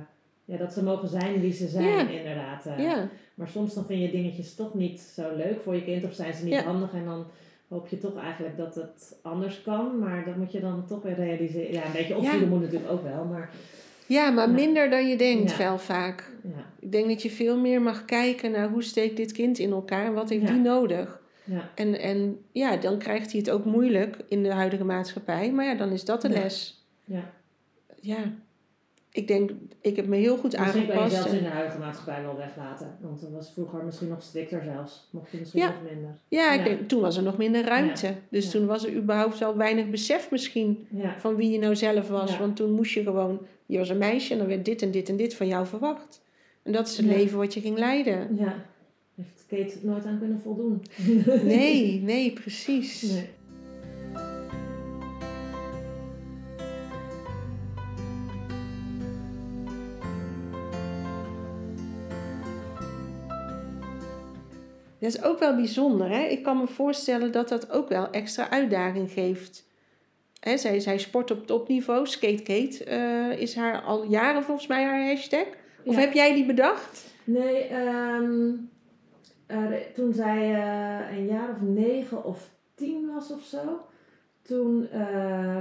ja, 0.46 0.58
dat 0.58 0.74
ze 0.74 0.84
mogen 0.84 1.08
zijn 1.08 1.40
wie 1.40 1.54
ze 1.54 1.68
zijn, 1.68 1.84
Ja. 2.08 2.08
inderdaad. 2.20 2.66
eh. 2.66 2.80
Ja, 2.80 3.08
Maar 3.34 3.48
soms 3.48 3.74
dan 3.74 3.86
vind 3.86 4.02
je 4.02 4.12
dingetjes 4.12 4.56
toch 4.56 4.74
niet 4.74 5.00
zo 5.00 5.36
leuk 5.36 5.62
voor 5.62 5.76
je 5.76 5.84
kind 5.84 6.04
of 6.04 6.14
zijn 6.14 6.34
ze 6.34 6.44
niet 6.44 6.54
Ja. 6.54 6.64
handig 6.64 6.94
en 6.94 7.06
dan 7.06 7.26
hoop 7.68 7.88
je 7.88 7.98
toch 7.98 8.18
eigenlijk 8.18 8.58
dat 8.58 8.76
het 8.76 9.16
anders 9.22 9.62
kan, 9.62 10.00
maar 10.00 10.26
dat 10.26 10.36
moet 10.36 10.52
je 10.52 10.60
dan 10.60 10.86
toch 10.88 11.02
weer 11.02 11.16
realiseren. 11.16 11.72
Ja, 11.74 11.86
een 11.86 11.92
beetje 11.92 12.18
opvoeden 12.18 12.50
moet 12.50 12.62
natuurlijk 12.62 12.92
ook 12.92 13.04
wel, 13.04 13.24
maar 13.26 13.50
ja 14.14 14.30
maar 14.30 14.48
Ja. 14.48 14.54
minder 14.54 14.90
dan 14.90 15.08
je 15.08 15.18
denkt 15.18 15.58
wel 15.58 15.78
vaak. 15.80 16.32
Ik 16.80 16.92
denk 16.92 17.08
dat 17.08 17.22
je 17.22 17.30
veel 17.30 17.58
meer 17.58 17.82
mag 17.82 18.06
kijken 18.06 18.52
naar 18.52 18.70
hoe 18.70 18.84
steekt 18.84 19.18
dit 19.18 19.32
kind 19.32 19.60
in 19.60 19.72
elkaar 19.72 20.06
en 20.06 20.14
wat 20.14 20.30
heeft 20.30 20.48
die 20.48 20.60
nodig. 20.60 21.20
ja, 21.44 21.70
En, 21.76 22.00
en 22.00 22.40
ja, 22.52 22.78
dan 22.78 22.98
krijgt 22.98 23.32
hij 23.32 23.40
het 23.40 23.50
ook 23.50 23.66
moeilijk 23.66 24.18
in 24.28 24.44
de 24.44 24.54
huidige 24.54 24.84
maatschappij. 24.84 25.52
Maar 25.52 25.66
ja, 25.66 25.76
dan 25.76 25.92
is 25.92 26.06
dat 26.06 26.22
de 26.22 26.30
les. 26.30 26.86
ja. 27.06 27.34
Ja, 28.04 28.18
ik 29.12 29.28
denk, 29.28 29.52
ik 29.82 29.96
heb 29.96 30.08
me 30.08 30.16
heel 30.16 30.38
goed 30.38 30.58
Misschien 30.60 30.86
kan 30.86 30.96
je 30.96 31.02
aangepast. 31.02 31.16
zelfs 31.24 31.38
in 31.38 31.44
de 31.44 31.50
huidige 31.50 31.78
maatschappij 31.80 32.22
wel 32.24 32.38
weglaten, 32.38 32.98
want 33.02 33.22
dat 33.22 33.30
was 33.32 33.52
vroeger 33.54 33.84
misschien 33.84 34.08
nog 34.08 34.22
strikter 34.24 34.64
zelfs, 34.64 35.08
mocht 35.12 35.32
je 35.32 35.38
misschien 35.40 35.62
Ja. 35.62 35.68
nog 35.68 35.92
minder. 35.92 36.10
ja, 36.28 36.52
ik 36.54 36.60
Ja. 36.60 36.66
denk, 36.66 36.88
toen 36.90 37.02
was 37.02 37.18
er 37.18 37.24
nog 37.24 37.38
minder 37.38 37.66
ruimte. 37.66 38.08
Ja. 38.08 38.14
Dus 38.30 38.50
toen 38.52 38.66
was 38.66 38.86
er 38.86 38.94
überhaupt 38.94 39.38
wel 39.40 39.58
weinig 39.58 39.90
besef 39.90 40.32
misschien 40.32 40.88
van 41.18 41.36
wie 41.36 41.52
je 41.52 41.60
nou 41.60 41.76
zelf 41.76 42.08
was. 42.08 42.38
Want 42.38 42.56
toen 42.56 42.72
moest 42.72 42.94
je 42.94 43.04
gewoon, 43.04 43.40
je 43.66 43.78
was 43.78 43.90
een 43.90 43.98
meisje 43.98 44.32
en 44.34 44.38
dan 44.40 44.48
werd 44.48 44.66
dit 44.66 44.82
en 44.82 44.92
dit 44.92 45.10
en 45.10 45.18
dit 45.18 45.34
van 45.36 45.48
jou 45.48 45.66
verwacht. 45.68 46.22
En 46.64 46.72
dat 46.72 46.88
is 46.88 46.98
het 46.98 47.06
leven 47.06 47.38
wat 47.38 47.54
je 47.54 47.62
ging 47.62 47.78
leiden. 47.78 48.36
ja. 48.40 48.66
Heeft 49.16 49.46
Kate 49.48 49.86
nooit 49.86 50.06
aan 50.06 50.20
kunnen 50.20 50.40
voldoen? 50.42 50.82
Nee, 51.44 52.00
nee, 52.12 52.32
precies. 52.34 53.02
Nee. 53.02 53.30
Dat 65.02 65.14
is 65.14 65.24
ook 65.24 65.40
wel 65.40 65.56
bijzonder. 65.56 66.10
Hè? 66.10 66.22
Ik 66.24 66.44
kan 66.44 66.58
me 66.58 66.68
voorstellen 66.68 67.32
dat 67.32 67.50
dat 67.50 67.72
ook 67.72 67.90
wel 67.90 68.10
extra 68.10 68.50
uitdaging 68.50 69.12
geeft. 69.12 69.66
Hè, 70.40 70.58
zij, 70.58 70.80
zij 70.80 70.98
sport 70.98 71.32
op 71.32 71.48
topniveau. 71.48 72.08
Skate 72.08 72.44
Kate 72.44 72.84
eh, 72.84 73.40
is 73.42 73.56
haar 73.56 73.82
al 73.82 74.04
jaren 74.06 74.44
volgens 74.44 74.68
mij 74.68 74.84
haar 74.84 75.08
hashtag. 75.08 75.46
Of 75.84 75.94
Ja. 75.96 76.00
heb 76.00 76.14
jij 76.14 76.34
die 76.34 76.46
bedacht? 76.46 77.06
Nee, 77.24 77.64
ehm, 77.64 78.50
eh, 79.46 79.58
toen 79.96 80.14
zij 80.14 80.54
eh, 80.54 81.18
een 81.18 81.26
jaar 81.26 81.50
of 81.50 81.62
negen 81.62 82.24
of 82.26 82.50
tien 82.76 83.08
was 83.14 83.32
of 83.32 83.44
zo, 83.44 83.60
toen 84.42 84.88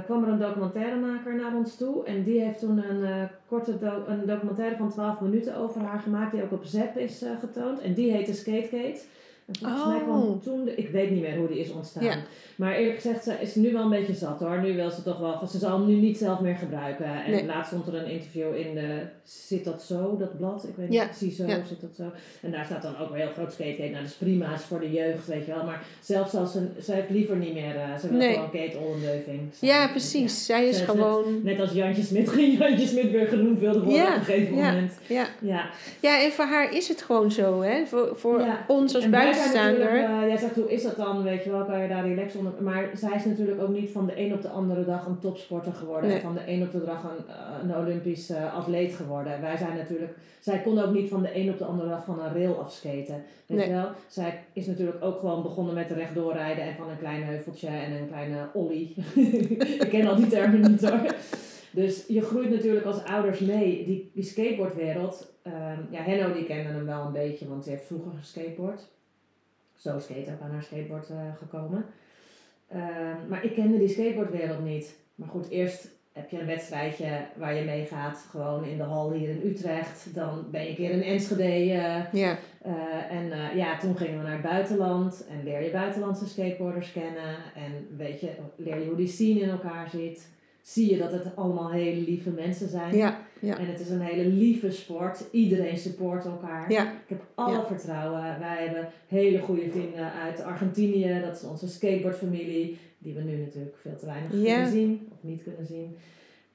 kwam 0.05 0.23
er 0.23 0.29
een 0.29 0.39
documentairemaker 0.39 1.35
naar 1.35 1.55
ons 1.55 1.75
toe. 1.77 2.05
En 2.05 2.23
die 2.23 2.39
heeft 2.41 2.59
toen 2.59 2.77
een 2.89 3.29
korte 3.47 3.77
do- 3.79 4.03
een 4.07 4.25
documentaire 4.25 4.75
van 4.77 4.89
12 4.91 5.19
minuten 5.19 5.55
over 5.55 5.81
haar 5.81 5.99
gemaakt, 5.99 6.31
die 6.31 6.43
ook 6.43 6.51
op 6.51 6.63
ZEP 6.65 6.97
is 6.97 7.23
getoond. 7.39 7.79
En 7.79 7.93
die 7.93 8.11
heette 8.11 8.33
Skate 8.33 8.67
Kate. 8.71 9.01
En 9.47 9.55
volgens 9.59 9.85
mij 9.85 9.99
kwam 10.03 10.21
Oh. 10.21 10.41
toen, 10.43 10.65
de, 10.65 10.75
ik 10.75 10.89
weet 10.89 11.11
niet 11.11 11.21
meer 11.21 11.35
hoe 11.37 11.47
die 11.47 11.59
is 11.59 11.71
ontstaan. 11.71 12.03
Ja. 12.03 12.15
Maar 12.55 12.75
eerlijk 12.75 12.95
gezegd, 12.95 13.23
ze 13.23 13.33
is 13.41 13.55
nu 13.55 13.71
wel 13.73 13.83
een 13.83 13.89
beetje 13.89 14.13
zat 14.13 14.39
hoor. 14.39 14.59
Nu 14.61 14.75
wil 14.75 14.89
ze 14.89 15.03
toch 15.03 15.19
wel, 15.19 15.47
ze 15.47 15.57
zal 15.57 15.77
hem 15.77 15.87
nu 15.87 15.95
niet 15.95 16.17
zelf 16.17 16.39
meer 16.39 16.55
gebruiken. 16.55 17.05
En 17.25 17.31
Nee. 17.31 17.45
laatst 17.45 17.71
stond 17.71 17.87
er 17.87 17.95
een 17.95 18.09
interview 18.11 18.55
in 18.55 18.73
de, 18.73 19.01
zit 19.23 19.65
dat 19.65 19.81
zo, 19.83 20.15
dat 20.19 20.37
blad? 20.37 20.63
Ik 20.63 20.75
weet 20.75 20.93
Ja. 20.93 21.03
niet, 21.03 21.15
zie 21.15 21.31
zo, 21.31 21.45
Ja. 21.45 21.57
zit 21.67 21.81
dat 21.81 21.95
zo. 21.95 22.03
En 22.41 22.51
daar 22.51 22.65
staat 22.65 22.81
dan 22.81 22.97
ook 22.97 23.09
weer 23.09 23.17
heel 23.21 23.33
groot 23.33 23.53
skatekate. 23.53 23.81
Nou, 23.89 23.93
dat 24.03 24.11
is 24.11 24.13
prima, 24.17 24.53
is 24.53 24.61
voor 24.61 24.79
de 24.79 24.91
jeugd, 24.91 25.27
weet 25.27 25.45
je 25.45 25.53
wel. 25.53 25.63
Maar 25.63 25.83
zelfs 26.01 26.33
als 26.35 26.51
ze, 26.51 26.67
ze 26.83 26.93
heeft 26.93 27.09
liever 27.09 27.35
niet 27.35 27.53
meer, 27.53 27.75
eh, 27.75 27.97
ze 27.99 28.07
wil 28.09 28.17
Nee. 28.17 28.33
gewoon 28.33 28.51
Kate 28.51 28.77
Ollendeuving. 28.77 29.39
Ja, 29.59 29.87
precies. 29.87 30.45
Zij 30.45 30.67
is 30.67 30.77
Ze- 30.77 30.83
gewoon. 30.85 31.43
Net 31.43 31.59
als 31.59 31.71
Jantje 31.71 32.03
Smit, 32.03 32.29
geen 32.29 32.51
Jantje 32.57 32.87
Smit 32.87 33.11
weer 33.11 33.27
genoemd 33.27 33.59
wilde 33.59 33.79
worden 33.81 34.07
op 34.07 34.15
een 34.15 34.21
gegeven 34.23 34.53
moment. 34.53 34.91
Ja. 35.07 35.27
Ja. 35.41 35.69
ja, 35.99 36.23
en 36.23 36.31
voor 36.31 36.45
haar 36.45 36.75
is 36.75 36.87
het 36.87 37.01
gewoon 37.01 37.31
zo. 37.31 37.61
Hè? 37.61 37.85
Voor, 37.85 38.11
voor 38.15 38.45
ons 38.67 38.95
als 38.95 39.03
En 39.03 39.11
eh, 40.21 40.27
jij 40.27 40.37
zegt, 40.37 40.55
hoe 40.55 40.71
is 40.71 40.83
dat 40.83 40.95
dan? 40.95 41.23
Weet 41.23 41.43
je 41.43 41.51
wel, 41.51 41.65
kan 41.65 41.81
je 41.81 41.87
daar 41.87 42.07
relaxed 42.07 42.35
onder... 42.39 42.53
Maar 42.59 42.89
zij 42.93 43.15
is 43.15 43.25
natuurlijk 43.25 43.61
ook 43.61 43.69
niet 43.69 43.89
van 43.91 44.05
de 44.05 44.19
een 44.19 44.33
op 44.33 44.41
de 44.41 44.49
andere 44.49 44.85
dag 44.85 45.05
een 45.05 45.19
topsporter 45.19 45.73
geworden. 45.73 46.07
Nee. 46.09 46.15
En 46.17 46.23
van 46.23 46.33
de 46.33 46.41
een 46.51 46.63
op 46.63 46.71
de 46.71 46.85
dag 46.85 47.03
een, 47.03 47.27
eh, 47.27 47.35
een 47.63 47.75
Olympisch 47.77 48.31
atleet 48.31 48.93
geworden. 48.93 49.41
Wij 49.41 49.57
zijn 49.57 49.77
natuurlijk... 49.77 50.13
Zij 50.39 50.61
kon 50.61 50.79
ook 50.79 50.93
niet 50.93 51.09
van 51.09 51.21
de 51.21 51.37
een 51.37 51.49
op 51.49 51.57
de 51.57 51.65
andere 51.65 51.89
dag 51.89 52.03
van 52.05 52.19
een 52.19 52.33
rail 52.33 52.59
afskaten. 52.59 53.23
Weet 53.45 53.57
Nee. 53.57 53.67
je 53.67 53.73
wel? 53.73 53.89
Zij 54.07 54.43
is 54.53 54.65
natuurlijk 54.67 55.03
ook 55.03 55.19
gewoon 55.19 55.41
begonnen 55.43 55.73
met 55.73 55.91
rechtdoor 55.91 56.33
rijden. 56.33 56.63
En 56.63 56.75
van 56.75 56.89
een 56.89 56.97
klein 56.97 57.23
heuveltje 57.23 57.67
en 57.67 57.91
een 57.91 58.07
kleine 58.07 58.47
ollie. 58.53 58.93
Ik 59.83 59.87
ken 59.89 60.07
al 60.07 60.15
die 60.15 60.27
termen 60.27 60.71
niet 60.71 60.89
hoor. 60.89 60.99
Dus 61.71 62.05
je 62.07 62.21
groeit 62.21 62.49
natuurlijk 62.49 62.85
als 62.85 63.03
ouders 63.03 63.39
mee. 63.39 63.85
Die, 63.85 64.11
die 64.13 64.23
skateboardwereld. 64.23 65.33
ehm, 65.43 65.79
ja, 65.89 66.01
Henno 66.01 66.33
die 66.33 66.43
kende 66.45 66.69
hem 66.69 66.85
wel 66.85 67.05
een 67.05 67.11
beetje, 67.11 67.47
want 67.47 67.65
hij 67.65 67.73
heeft 67.73 67.85
vroeger 67.87 68.11
geskateboard. 68.19 68.87
Zo 69.81 69.95
is 69.97 70.07
Kate 70.07 70.31
ook 70.31 70.41
aan 70.41 70.51
haar 70.51 70.63
skateboard 70.63 71.09
eh, 71.09 71.17
gekomen. 71.37 71.85
Ehm, 72.67 73.27
maar 73.29 73.43
ik 73.45 73.53
kende 73.53 73.77
die 73.77 73.87
skateboardwereld 73.87 74.63
niet. 74.63 74.95
Maar 75.15 75.27
goed, 75.29 75.49
eerst 75.49 75.87
heb 76.11 76.29
je 76.29 76.39
een 76.39 76.45
wedstrijdje 76.45 77.25
waar 77.35 77.53
je 77.55 77.63
meegaat. 77.63 78.25
Gewoon 78.29 78.65
in 78.65 78.77
de 78.77 78.83
hal 78.83 79.11
hier 79.11 79.29
in 79.29 79.41
Utrecht. 79.45 80.15
Dan 80.15 80.45
ben 80.51 80.61
je 80.63 80.69
een 80.69 80.75
keer 80.75 80.91
in 80.91 81.03
Enschede. 81.03 81.43
eh, 81.43 82.13
Ja, 82.13 82.37
eh, 82.61 83.11
en 83.11 83.55
ja, 83.57 83.77
toen 83.77 83.97
gingen 83.97 84.17
we 84.17 84.23
naar 84.23 84.31
het 84.33 84.41
buitenland 84.41 85.25
en 85.29 85.43
leer 85.43 85.63
je 85.63 85.71
buitenlandse 85.71 86.27
skateboarders 86.27 86.91
kennen. 86.91 87.35
En 87.55 87.87
weet 87.97 88.19
je, 88.19 88.29
leer 88.55 88.79
je 88.79 88.85
hoe 88.87 88.95
die 88.95 89.07
scene 89.07 89.39
in 89.39 89.49
elkaar 89.49 89.89
zit. 89.89 90.29
Zie 90.61 90.91
je 90.91 90.97
dat 90.97 91.11
het 91.11 91.35
allemaal 91.35 91.71
hele 91.71 92.01
lieve 92.01 92.29
mensen 92.29 92.69
zijn. 92.69 92.95
ja, 92.97 93.19
ja. 93.41 93.57
En 93.57 93.65
het 93.65 93.79
is 93.79 93.89
een 93.89 94.01
hele 94.01 94.25
lieve 94.29 94.71
sport. 94.71 95.23
Iedereen 95.31 95.77
support 95.77 96.25
elkaar. 96.25 96.71
Ja. 96.71 96.91
Ik 96.91 96.97
heb 97.07 97.21
alle 97.35 97.55
Ja. 97.57 97.65
vertrouwen. 97.65 98.39
Wij 98.39 98.63
hebben 98.67 98.89
hele 99.07 99.39
goede 99.39 99.69
vrienden 99.71 100.11
uit 100.13 100.41
Argentinië. 100.41 101.21
Dat 101.25 101.35
is 101.35 101.43
onze 101.43 101.67
skateboardfamilie. 101.69 102.77
Die 102.97 103.13
we 103.13 103.21
nu 103.21 103.37
natuurlijk 103.37 103.77
veel 103.77 103.95
te 103.97 104.05
weinig 104.05 104.29
kunnen 104.29 104.69
zien. 104.71 105.07
Of 105.11 105.17
niet 105.21 105.43
kunnen 105.43 105.65
zien. 105.65 105.97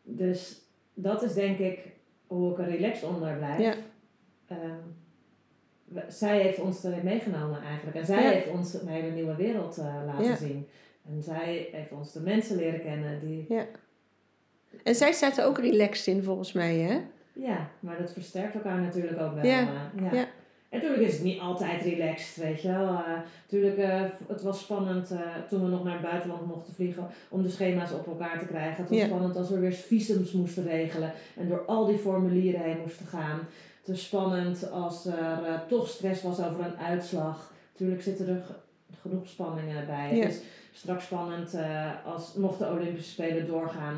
Dus 0.02 0.60
dat 0.94 1.22
is 1.22 1.32
denk 1.34 1.58
ik 1.58 1.78
hoe 2.26 2.52
ik 2.52 2.58
er 2.58 2.68
relaxed 2.70 3.08
onder 3.08 3.36
blijf. 3.36 3.60
Ja. 3.60 3.74
Ehm, 4.46 4.58
we- 5.84 6.04
zij 6.08 6.40
heeft 6.42 6.60
ons 6.60 6.84
erin 6.84 7.04
meegenomen 7.04 7.62
eigenlijk. 7.62 7.96
En 7.96 8.06
zij 8.06 8.32
heeft 8.34 8.48
ons 8.50 8.74
een 8.74 8.88
hele 8.88 9.10
nieuwe 9.10 9.34
wereld 9.36 9.78
eh, 9.78 9.94
laten 10.06 10.36
zien. 10.36 10.66
En 11.08 11.22
zij 11.22 11.68
heeft 11.72 11.92
ons 11.92 12.12
de 12.12 12.20
mensen 12.20 12.56
leren 12.56 12.80
kennen 12.80 13.20
die... 13.20 13.46
En 14.84 14.94
zij 14.94 15.12
staat 15.12 15.36
er 15.38 15.44
ook 15.44 15.58
relaxed 15.58 16.06
in 16.14 16.22
volgens 16.22 16.52
mij, 16.52 16.76
hè? 16.76 17.00
Ja, 17.32 17.68
maar 17.80 17.96
dat 17.98 18.12
versterkt 18.12 18.54
elkaar 18.54 18.78
natuurlijk 18.80 19.20
ook 19.20 19.34
wel. 19.34 19.44
Ja, 19.44 19.60
eh, 19.60 20.02
ja. 20.02 20.12
ja. 20.12 20.26
En 20.68 20.82
natuurlijk 20.82 21.02
is 21.08 21.12
het 21.14 21.22
niet 21.22 21.40
altijd 21.40 21.82
relaxed, 21.82 22.44
weet 22.44 22.62
je 22.62 22.68
wel. 22.68 22.86
Eh, 22.88 23.08
natuurlijk, 23.42 23.78
eh, 23.78 24.00
het 24.28 24.42
was 24.42 24.60
spannend 24.60 25.08
toen 25.48 25.62
we 25.62 25.68
nog 25.68 25.84
naar 25.84 25.92
het 25.92 26.02
buitenland 26.02 26.46
mochten 26.46 26.74
vliegen 26.74 27.06
om 27.28 27.42
de 27.42 27.48
schema's 27.48 27.92
op 27.92 28.06
elkaar 28.06 28.38
te 28.38 28.46
krijgen. 28.46 28.76
Het 28.82 28.88
was 28.90 28.98
Ja. 28.98 29.04
spannend 29.06 29.36
als 29.36 29.48
we 29.48 29.58
weer 29.58 29.72
visums 29.72 30.32
moesten 30.32 30.64
regelen 30.64 31.12
en 31.36 31.48
door 31.48 31.64
al 31.66 31.86
die 31.86 31.98
formulieren 31.98 32.60
heen 32.60 32.78
moesten 32.82 33.06
gaan. 33.06 33.38
Het 33.78 33.88
was 33.88 34.04
spannend 34.04 34.70
als 34.70 35.06
er 35.06 35.62
toch 35.68 35.88
stress 35.88 36.22
was 36.22 36.38
over 36.40 36.64
een 36.64 36.76
uitslag. 36.78 37.52
Natuurlijk 37.72 38.02
zitten 38.02 38.28
er 38.28 38.42
ge- 38.46 38.98
genoeg 39.00 39.28
spanningen 39.28 39.86
bij. 39.86 40.16
Ja. 40.16 40.22
Het 40.22 40.32
is 40.32 40.40
straks 40.72 41.04
spannend 41.04 41.56
als 42.04 42.34
nog 42.34 42.56
de 42.56 42.66
Olympische 42.70 43.10
Spelen 43.10 43.46
doorgaan. 43.46 43.96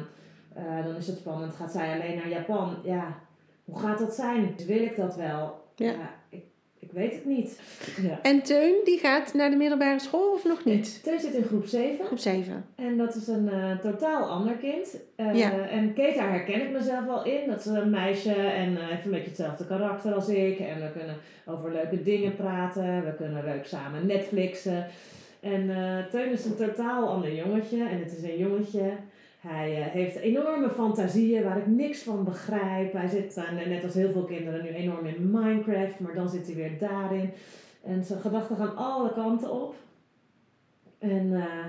Eh, 0.54 0.84
dan 0.84 0.96
is 0.96 1.06
het 1.06 1.18
spannend. 1.18 1.54
Gaat 1.54 1.72
zij 1.72 1.92
alleen 2.00 2.16
naar 2.16 2.28
Japan? 2.28 2.76
Ja, 2.84 3.18
hoe 3.64 3.78
gaat 3.78 3.98
dat 3.98 4.14
zijn? 4.14 4.54
Wil 4.66 4.82
ik 4.82 4.96
dat 4.96 5.16
wel? 5.16 5.66
Ja. 5.76 5.92
ik, 6.28 6.42
ik 6.78 6.92
weet 6.92 7.12
het 7.14 7.24
niet. 7.24 7.60
Ja. 8.08 8.18
En 8.22 8.42
Teun, 8.42 8.74
die 8.84 8.98
gaat 8.98 9.34
naar 9.34 9.50
de 9.50 9.56
middelbare 9.56 9.98
school 9.98 10.32
of 10.32 10.44
nog 10.44 10.64
niet? 10.64 11.02
Teun 11.02 11.20
zit 11.20 11.34
in 11.34 11.42
groep 11.44 11.66
7 11.66 12.06
Groep 12.06 12.18
7. 12.18 12.64
en 12.76 12.96
dat 12.96 13.14
is 13.14 13.28
een 13.28 13.48
eh, 13.48 13.78
totaal 13.78 14.24
ander 14.28 14.54
kind. 14.54 14.96
Eh, 15.16 15.34
Ja. 15.34 15.68
En 15.68 15.94
Kate, 15.94 16.14
daar 16.18 16.30
herken 16.30 16.62
ik 16.62 16.70
mezelf 16.70 17.04
wel 17.04 17.24
in. 17.24 17.48
Dat 17.50 17.58
is 17.60 17.66
een 17.66 17.90
meisje 17.90 18.34
en 18.34 18.76
eh, 18.76 18.86
heeft 18.88 19.04
een 19.04 19.10
beetje 19.10 19.26
hetzelfde 19.28 19.66
karakter 19.66 20.14
als 20.14 20.28
ik. 20.28 20.58
En 20.58 20.80
we 20.80 20.90
kunnen 20.92 21.16
over 21.46 21.72
leuke 21.72 22.02
dingen 22.02 22.36
praten. 22.36 23.04
We 23.04 23.14
kunnen 23.16 23.44
leuk 23.44 23.66
samen 23.66 24.06
Netflixen. 24.06 24.86
En 25.40 25.70
eh 25.70 26.04
Teun 26.10 26.30
is 26.32 26.44
een 26.44 26.56
totaal 26.56 27.08
ander 27.08 27.34
jongetje. 27.34 27.84
En 27.88 27.98
het 27.98 28.16
is 28.16 28.22
een 28.22 28.38
jongetje. 28.38 28.90
Hij 29.40 29.82
eh, 29.82 29.86
heeft 29.86 30.16
enorme 30.16 30.70
fantasieën 30.70 31.42
waar 31.42 31.58
ik 31.58 31.66
niks 31.66 32.02
van 32.02 32.24
begrijp. 32.24 32.92
Hij 32.92 33.08
zit, 33.08 33.36
eh, 33.36 33.66
net 33.66 33.84
als 33.84 33.94
heel 33.94 34.12
veel 34.12 34.24
kinderen, 34.24 34.62
nu 34.62 34.68
enorm 34.68 35.06
in 35.06 35.30
Minecraft. 35.30 36.00
Maar 36.00 36.14
dan 36.14 36.28
zit 36.28 36.46
hij 36.46 36.54
weer 36.54 36.78
daarin. 36.78 37.30
En 37.84 38.04
zijn 38.04 38.20
gedachten 38.20 38.56
gaan 38.56 38.76
alle 38.76 39.12
kanten 39.12 39.52
op. 39.52 39.74
En 40.98 41.34
eh, 41.34 41.66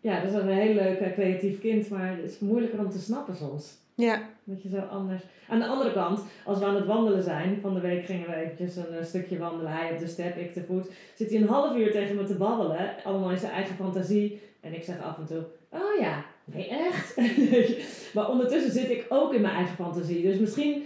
ja, 0.00 0.20
dat 0.20 0.30
is 0.30 0.36
een 0.36 0.48
heel 0.48 0.74
leuk 0.74 1.12
creatief 1.14 1.60
kind, 1.60 1.88
maar 1.88 2.16
het 2.16 2.30
is 2.30 2.38
moeilijker 2.38 2.78
om 2.78 2.90
te 2.90 2.98
snappen 2.98 3.36
soms. 3.36 3.76
Ja, 3.94 4.22
Dat 4.44 4.62
je 4.62 4.68
zo 4.68 4.78
anders. 4.78 5.22
Aan 5.48 5.58
de 5.58 5.66
andere 5.66 5.92
kant, 5.92 6.20
als 6.44 6.58
we 6.58 6.64
aan 6.64 6.74
het 6.74 6.86
wandelen 6.86 7.22
zijn, 7.22 7.58
van 7.60 7.74
de 7.74 7.80
week 7.80 8.04
gingen 8.04 8.28
we 8.28 8.34
eventjes 8.34 8.76
een 8.76 8.98
eh, 8.98 9.04
stukje 9.04 9.38
wandelen, 9.38 9.72
hij 9.72 9.92
op 9.92 9.98
de 9.98 10.06
step, 10.06 10.36
ik 10.36 10.52
te 10.52 10.64
voet, 10.64 10.90
zit 11.14 11.30
hij 11.30 11.40
een 11.40 11.48
half 11.48 11.76
uur 11.76 11.92
tegen 11.92 12.16
me 12.16 12.24
te 12.24 12.34
babbelen, 12.34 12.94
allemaal 13.04 13.30
in 13.30 13.38
zijn 13.38 13.52
eigen 13.52 13.74
fantasie. 13.76 14.40
En 14.60 14.74
ik 14.74 14.84
zeg 14.84 15.02
af 15.02 15.18
en 15.18 15.26
toe, 15.26 15.44
oh 15.70 16.00
ja, 16.00 16.24
nee 16.54 16.68
echt? 16.68 17.16
maar 18.14 18.30
ondertussen 18.30 18.72
zit 18.72 18.90
ik 18.90 19.04
ook 19.08 19.34
in 19.34 19.40
mijn 19.40 19.54
eigen 19.54 19.74
fantasie. 19.76 20.22
Dus 20.22 20.38
misschien 20.38 20.82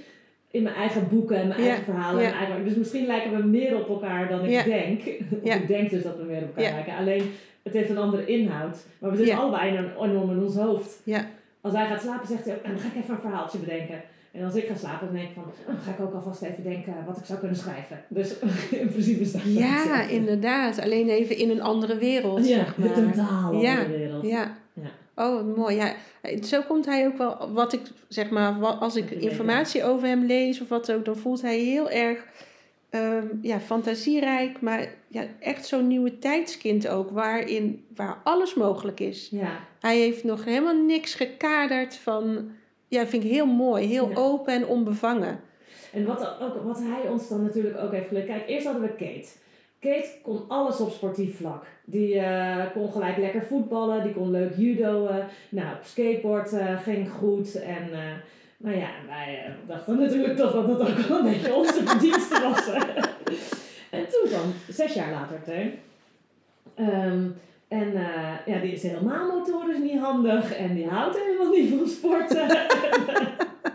in 0.51 0.62
mijn 0.62 0.75
eigen 0.75 1.09
boeken 1.09 1.37
en 1.37 1.48
mijn 1.48 1.61
Ja, 1.61 1.66
eigen 1.66 1.85
verhalen. 1.85 2.22
en 2.25 2.29
ja. 2.31 2.37
eigen, 2.37 2.64
dus 2.64 2.75
misschien 2.75 3.07
lijken 3.07 3.37
we 3.37 3.42
meer 3.42 3.77
op 3.77 3.88
elkaar 3.88 4.29
dan 4.29 4.44
ik 4.44 4.51
Ja. 4.51 4.62
denk. 4.64 5.03
Ik 5.42 5.66
denk 5.66 5.90
dus 5.90 6.03
dat 6.03 6.16
we 6.16 6.22
meer 6.22 6.42
op 6.42 6.57
elkaar 6.57 6.72
lijken. 6.72 6.96
Alleen, 6.96 7.31
het 7.62 7.72
heeft 7.72 7.90
een 7.90 7.98
andere 7.98 8.25
inhoud. 8.27 8.77
Maar 8.98 9.11
we 9.11 9.16
zitten 9.16 9.37
allebei 9.37 9.90
enorm 10.01 10.31
in 10.31 10.42
ons 10.42 10.57
hoofd. 10.57 11.03
Als 11.61 11.72
hij 11.75 11.87
gaat 11.87 12.03
slapen, 12.03 12.29
zegt 12.29 12.44
hij 12.44 12.55
ook, 12.55 12.62
en 12.62 12.70
dan 12.70 12.81
ga 12.81 12.87
ik 12.94 13.03
even 13.03 13.14
een 13.14 13.20
verhaaltje 13.20 13.59
bedenken. 13.59 14.03
En 14.33 14.44
als 14.44 14.55
ik 14.55 14.66
ga 14.66 14.75
slapen, 14.75 15.07
dan 15.07 15.16
denk 15.16 15.29
ik 15.29 15.35
van, 15.35 15.42
oh, 15.42 15.66
dan 15.66 15.77
ga 15.85 15.90
ik 15.90 16.01
ook 16.01 16.14
alvast 16.14 16.42
even 16.42 16.62
denken 16.62 16.94
wat 17.07 17.16
ik 17.16 17.25
zou 17.25 17.38
kunnen 17.38 17.57
schrijven. 17.57 18.01
Dus 18.09 18.38
in 18.83 18.88
principe 18.90 19.25
staat 19.25 19.44
dat 19.44 19.53
ja 19.53 20.03
inderdaad. 20.09 20.81
Alleen 20.81 21.09
even 21.09 21.37
in 21.37 21.51
een 21.51 21.62
andere 21.62 21.96
wereld, 21.98 22.48
Ja, 22.48 22.55
zeg 22.64 22.77
maar. 22.77 22.96
een 22.98 23.11
totaal 23.12 23.53
andere 23.53 23.88
wereld. 23.88 24.27
Ja. 24.27 24.57
Oh, 25.22 25.35
wat 25.35 25.56
mooi. 25.56 25.76
Ja, 25.76 25.94
zo 26.42 26.61
komt 26.62 26.87
hij 26.87 27.06
ook 27.06 27.16
wel, 27.16 27.50
wat 27.52 27.72
ik 27.72 27.80
zeg 28.08 28.30
maar, 28.30 28.66
als 28.66 28.96
ik 28.96 29.11
informatie 29.11 29.85
over 29.85 30.08
hem 30.08 30.24
lees 30.24 30.61
of 30.61 30.68
wat 30.68 30.92
ook, 30.92 31.04
dan 31.04 31.16
voelt 31.16 31.42
hij 31.42 31.58
heel 31.58 31.90
erg 31.90 32.24
ehm, 32.90 33.26
ja, 33.42 33.61
fantasierijk, 33.61 34.61
maar 34.61 34.94
ja, 35.08 35.24
echt 35.40 35.66
zo'n 35.66 35.87
nieuwe 35.87 36.18
tijdskind 36.18 36.88
ook, 36.88 37.11
waarin, 37.11 37.85
waar 37.94 38.20
alles 38.24 38.54
mogelijk 38.54 39.00
is. 39.00 39.28
Ja. 39.30 39.58
Hij 39.80 39.98
heeft 39.98 40.24
nog 40.24 40.44
helemaal 40.44 40.76
niks 40.85 41.14
gekaderd 41.14 41.96
van, 41.96 42.50
ja, 42.88 43.06
vind 43.06 43.24
ik 43.24 43.30
heel 43.30 43.46
mooi, 43.46 43.87
heel 43.87 44.08
Ja. 44.08 44.16
open 44.16 44.54
en 44.54 44.66
onbevangen. 44.66 45.40
En 45.92 46.04
wat, 46.04 46.37
ook, 46.40 46.62
wat 46.64 46.78
hij 46.78 47.08
ons 47.11 47.28
dan 47.28 47.42
natuurlijk 47.42 47.78
ook 47.78 47.92
heeft 47.92 48.08
geleerd. 48.08 48.26
Kijk, 48.26 48.48
eerst 48.48 48.66
hadden 48.66 48.82
we 48.82 48.88
Kate. 48.88 49.28
Kate 49.83 50.09
kon 50.23 50.45
alles 50.49 50.81
op 50.81 50.90
sportief 50.90 51.37
vlak. 51.37 51.64
Die 51.85 52.18
eh, 52.18 52.64
kon 52.73 52.92
gelijk 52.92 53.16
lekker 53.16 53.42
voetballen, 53.42 54.03
die 54.03 54.12
kon 54.12 54.31
leuk 54.31 54.57
judoën. 54.57 55.23
Nou, 55.49 55.77
skateboard 55.85 56.53
eh, 56.53 56.81
ging 56.81 57.11
goed. 57.11 57.55
En 57.55 57.92
eh, 57.92 58.14
nou 58.57 58.77
ja, 58.77 58.88
wij 59.07 59.55
dachten 59.66 59.99
natuurlijk 59.99 60.37
toch 60.37 60.53
dat 60.53 60.66
dat 60.66 60.81
ook 60.81 60.97
wel 60.97 61.18
een 61.18 61.25
beetje 61.33 61.55
onze 61.55 61.83
verdienste 61.88 62.40
was. 62.42 62.68
en 63.90 64.07
toen 64.09 64.31
dan, 64.31 64.53
zes 64.68 64.95
jaar 64.95 65.11
later, 65.11 65.42
Teun. 65.42 65.73
Ehm, 66.75 67.27
en 67.68 67.92
ja, 68.47 68.59
die 68.59 68.73
is 68.73 68.83
helemaal 68.83 69.27
motorisch 69.27 69.79
niet 69.79 70.01
handig 70.01 70.57
en 70.57 70.75
die 70.75 70.88
houdt 70.88 71.18
helemaal 71.18 71.53
niet 71.53 71.68
van 71.68 71.88
sporten. 71.88 72.47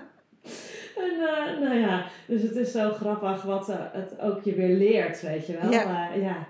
en 1.08 1.28
eh, 1.28 1.60
nou 1.62 1.80
ja, 1.80 2.06
dus 2.28 2.41
het 2.41 2.56
is 2.56 2.72
zo 2.72 2.91
grappig 2.91 3.41
wat 3.43 3.67
het 3.91 4.20
ook 4.22 4.43
je 4.43 4.54
weer 4.56 4.76
leert, 4.78 5.22
weet 5.22 5.48
je 5.48 5.58
wel. 5.62 5.72
Ja. 5.72 6.12
Eh, 6.13 6.22
ja. 6.22 6.48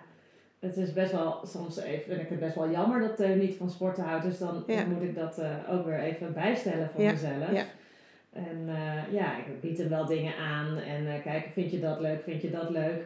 Het 0.59 0.77
is 0.77 0.93
best 0.93 1.11
wel, 1.11 1.39
soms 1.43 1.77
even, 1.79 2.03
vind 2.07 2.21
ik 2.21 2.29
het 2.29 2.39
best 2.39 2.55
wel 2.55 2.69
jammer 2.69 2.99
dat 2.99 3.15
Teun 3.17 3.39
niet 3.39 3.55
van 3.55 3.69
sporten 3.69 4.03
houdt. 4.03 4.23
Dus 4.25 4.37
dan 4.37 4.63
Ja. 4.67 4.85
moet 4.85 5.01
ik 5.01 5.15
dat 5.15 5.37
eh, 5.37 5.49
ook 5.71 5.85
weer 5.85 5.99
even 5.99 6.33
bijstellen 6.33 6.89
voor 6.93 7.03
Ja, 7.03 7.11
mezelf. 7.11 7.51
ja. 7.53 7.65
En 8.33 8.69
ja, 9.11 9.37
ik 9.37 9.61
bied 9.61 9.77
hem 9.77 9.89
wel 9.89 10.05
dingen 10.05 10.33
aan. 10.35 10.77
En 10.77 11.21
kijken, 11.23 11.51
vind 11.51 11.71
je 11.71 11.79
dat 11.79 11.99
leuk, 11.99 12.23
vind 12.23 12.41
je 12.41 12.49
dat 12.51 12.69
leuk? 12.69 13.03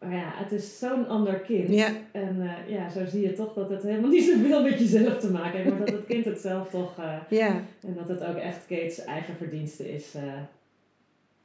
Maar 0.00 0.12
ja, 0.12 0.32
het 0.34 0.52
is 0.52 0.78
zo'n 0.78 1.08
ander 1.08 1.34
kind. 1.34 1.68
Ja. 1.68 1.88
En 2.12 2.36
uh, 2.38 2.74
ja, 2.76 2.88
zo 2.90 3.00
zie 3.06 3.22
je 3.22 3.32
toch 3.32 3.54
dat 3.54 3.70
het 3.70 3.82
helemaal 3.82 4.10
niet 4.10 4.24
zoveel 4.24 4.62
met 4.62 4.78
jezelf 4.78 5.18
te 5.18 5.30
maken 5.30 5.58
heeft. 5.58 5.68
Maar 5.68 5.78
dat 5.78 5.88
het 5.94 6.06
kind 6.06 6.24
het 6.24 6.38
zelf 6.40 6.68
toch... 6.70 6.98
Uh, 6.98 7.14
Ja. 7.28 7.48
En 7.86 7.94
dat 7.96 8.08
het 8.08 8.24
ook 8.24 8.36
echt 8.36 8.66
Kate's 8.68 9.04
eigen 9.04 9.36
verdienste 9.36 9.92
is. 9.92 10.14
Uh, 10.16 10.22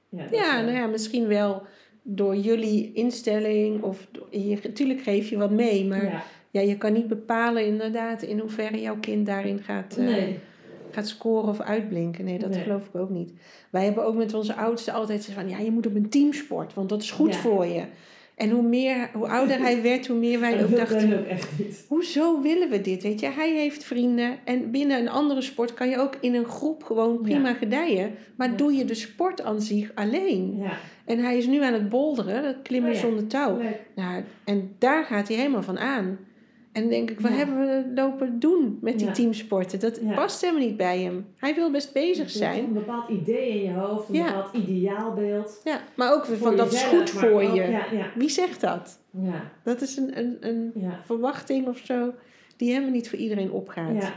ja, 0.09 0.27
ja 0.31 0.61
nou 0.61 0.77
ja, 0.77 0.85
misschien 0.85 1.27
wel 1.27 1.61
door 2.01 2.35
jullie 2.35 2.93
instelling. 2.93 3.83
Of 3.83 4.07
hier, 4.29 4.59
natuurlijk 4.63 5.01
geef 5.01 5.29
je 5.29 5.37
wat 5.37 5.51
mee. 5.51 5.85
Maar 5.85 6.03
ja. 6.03 6.23
ja. 6.51 6.61
je 6.61 6.77
kan 6.77 6.93
niet 6.93 7.07
bepalen 7.07 7.65
inderdaad 7.65 8.21
in 8.21 8.39
hoeverre 8.39 8.81
jouw 8.81 8.97
kind 8.99 9.25
daarin 9.25 9.59
gaat... 9.59 9.97
Uh, 9.99 10.05
nee 10.05 10.39
gaat 10.95 11.07
scoren 11.07 11.49
of 11.49 11.59
uitblinken. 11.59 12.25
Nee, 12.25 12.39
dat 12.39 12.49
nee. 12.49 12.63
geloof 12.63 12.87
ik 12.87 12.95
ook 12.95 13.09
niet. 13.09 13.31
Wij 13.69 13.83
hebben 13.83 14.05
ook 14.05 14.15
met 14.15 14.33
onze 14.33 14.55
oudste 14.55 14.91
altijd 14.91 15.25
gezegd 15.25 15.39
van... 15.39 15.49
ja, 15.49 15.57
je 15.57 15.71
moet 15.71 15.87
op 15.87 15.95
een 15.95 16.09
teamsport, 16.09 16.73
want 16.73 16.89
dat 16.89 17.01
is 17.01 17.11
goed 17.11 17.35
voor 17.35 17.65
je. 17.65 17.83
En 18.35 18.49
hoe, 18.49 18.63
meer, 18.63 19.09
hoe 19.13 19.27
ouder 19.27 19.59
hij 19.59 19.81
werd, 19.81 20.07
hoe 20.07 20.17
meer 20.17 20.39
wij 20.39 20.53
ook 20.63 20.75
dachten... 20.75 21.19
Ook 21.19 21.25
echt 21.25 21.49
niet. 21.57 21.85
Hoezo 21.87 22.41
willen 22.41 22.69
we 22.69 22.81
dit, 22.81 23.03
weet 23.03 23.19
je? 23.19 23.27
Hij 23.27 23.51
heeft 23.51 23.83
vrienden 23.83 24.37
en 24.43 24.71
binnen 24.71 24.99
een 24.99 25.09
andere 25.09 25.41
sport... 25.41 25.73
kan 25.73 25.89
je 25.89 25.97
ook 25.97 26.17
in 26.21 26.35
een 26.35 26.45
groep 26.45 26.83
gewoon 26.83 27.21
prima 27.21 27.49
ja. 27.49 27.53
gedijen. 27.53 28.11
Maar 28.35 28.49
ja. 28.49 28.55
doe 28.55 28.73
je 28.73 28.85
de 28.85 28.93
sport 28.93 29.41
aan 29.41 29.61
zich 29.61 29.91
alleen. 29.95 30.57
Ja. 30.57 30.77
En 31.05 31.19
hij 31.19 31.37
is 31.37 31.47
nu 31.47 31.63
aan 31.63 31.73
het 31.73 31.89
bolderen, 31.89 32.43
dat 32.43 32.61
klimmen 32.61 32.91
oh, 32.91 32.97
zonder 32.97 33.27
touw. 33.27 33.61
Nou, 33.95 34.23
en 34.43 34.75
daar 34.79 35.05
gaat 35.05 35.27
hij 35.27 35.37
helemaal 35.37 35.63
van 35.63 35.79
aan. 35.79 36.17
En 36.75 36.89
denk 36.89 37.11
ik, 37.11 37.19
wat 37.19 37.31
ja. 37.31 37.37
hebben 37.37 37.57
we 37.57 37.91
lopen 37.95 38.39
doen 38.39 38.77
met 38.81 38.97
die 38.97 39.07
ja. 39.07 39.13
teamsporten? 39.13 39.79
Dat 39.79 39.99
ja. 40.01 40.13
past 40.13 40.41
helemaal 40.41 40.63
niet 40.63 40.77
bij 40.77 40.99
hem. 40.99 41.25
Hij 41.35 41.55
wil 41.55 41.71
best 41.71 41.93
bezig 41.93 42.29
zijn. 42.29 42.63
Een 42.63 42.73
bepaald 42.73 43.09
idee 43.09 43.49
in 43.49 43.63
je 43.63 43.73
hoofd, 43.73 44.09
een 44.09 44.23
bepaald 44.23 44.53
ideaalbeeld. 44.53 45.61
Ja, 45.63 45.81
maar 45.95 46.13
ook 46.13 46.25
van 46.25 46.57
dat 46.57 46.73
is 46.73 46.83
goed 46.83 47.09
voor 47.09 47.41
ook, 47.41 47.55
je. 47.55 48.05
Wie 48.15 48.29
zegt 48.29 48.61
dat? 48.61 48.99
Ja. 49.09 49.51
Dat 49.63 49.81
is 49.81 49.97
een, 49.97 50.17
een, 50.17 50.37
een 50.39 50.73
verwachting 51.05 51.67
of 51.67 51.77
zo 51.77 52.13
die 52.57 52.71
helemaal 52.71 52.91
niet 52.91 53.09
voor 53.09 53.19
iedereen 53.19 53.51
opgaat. 53.51 54.01
Ja. 54.01 54.13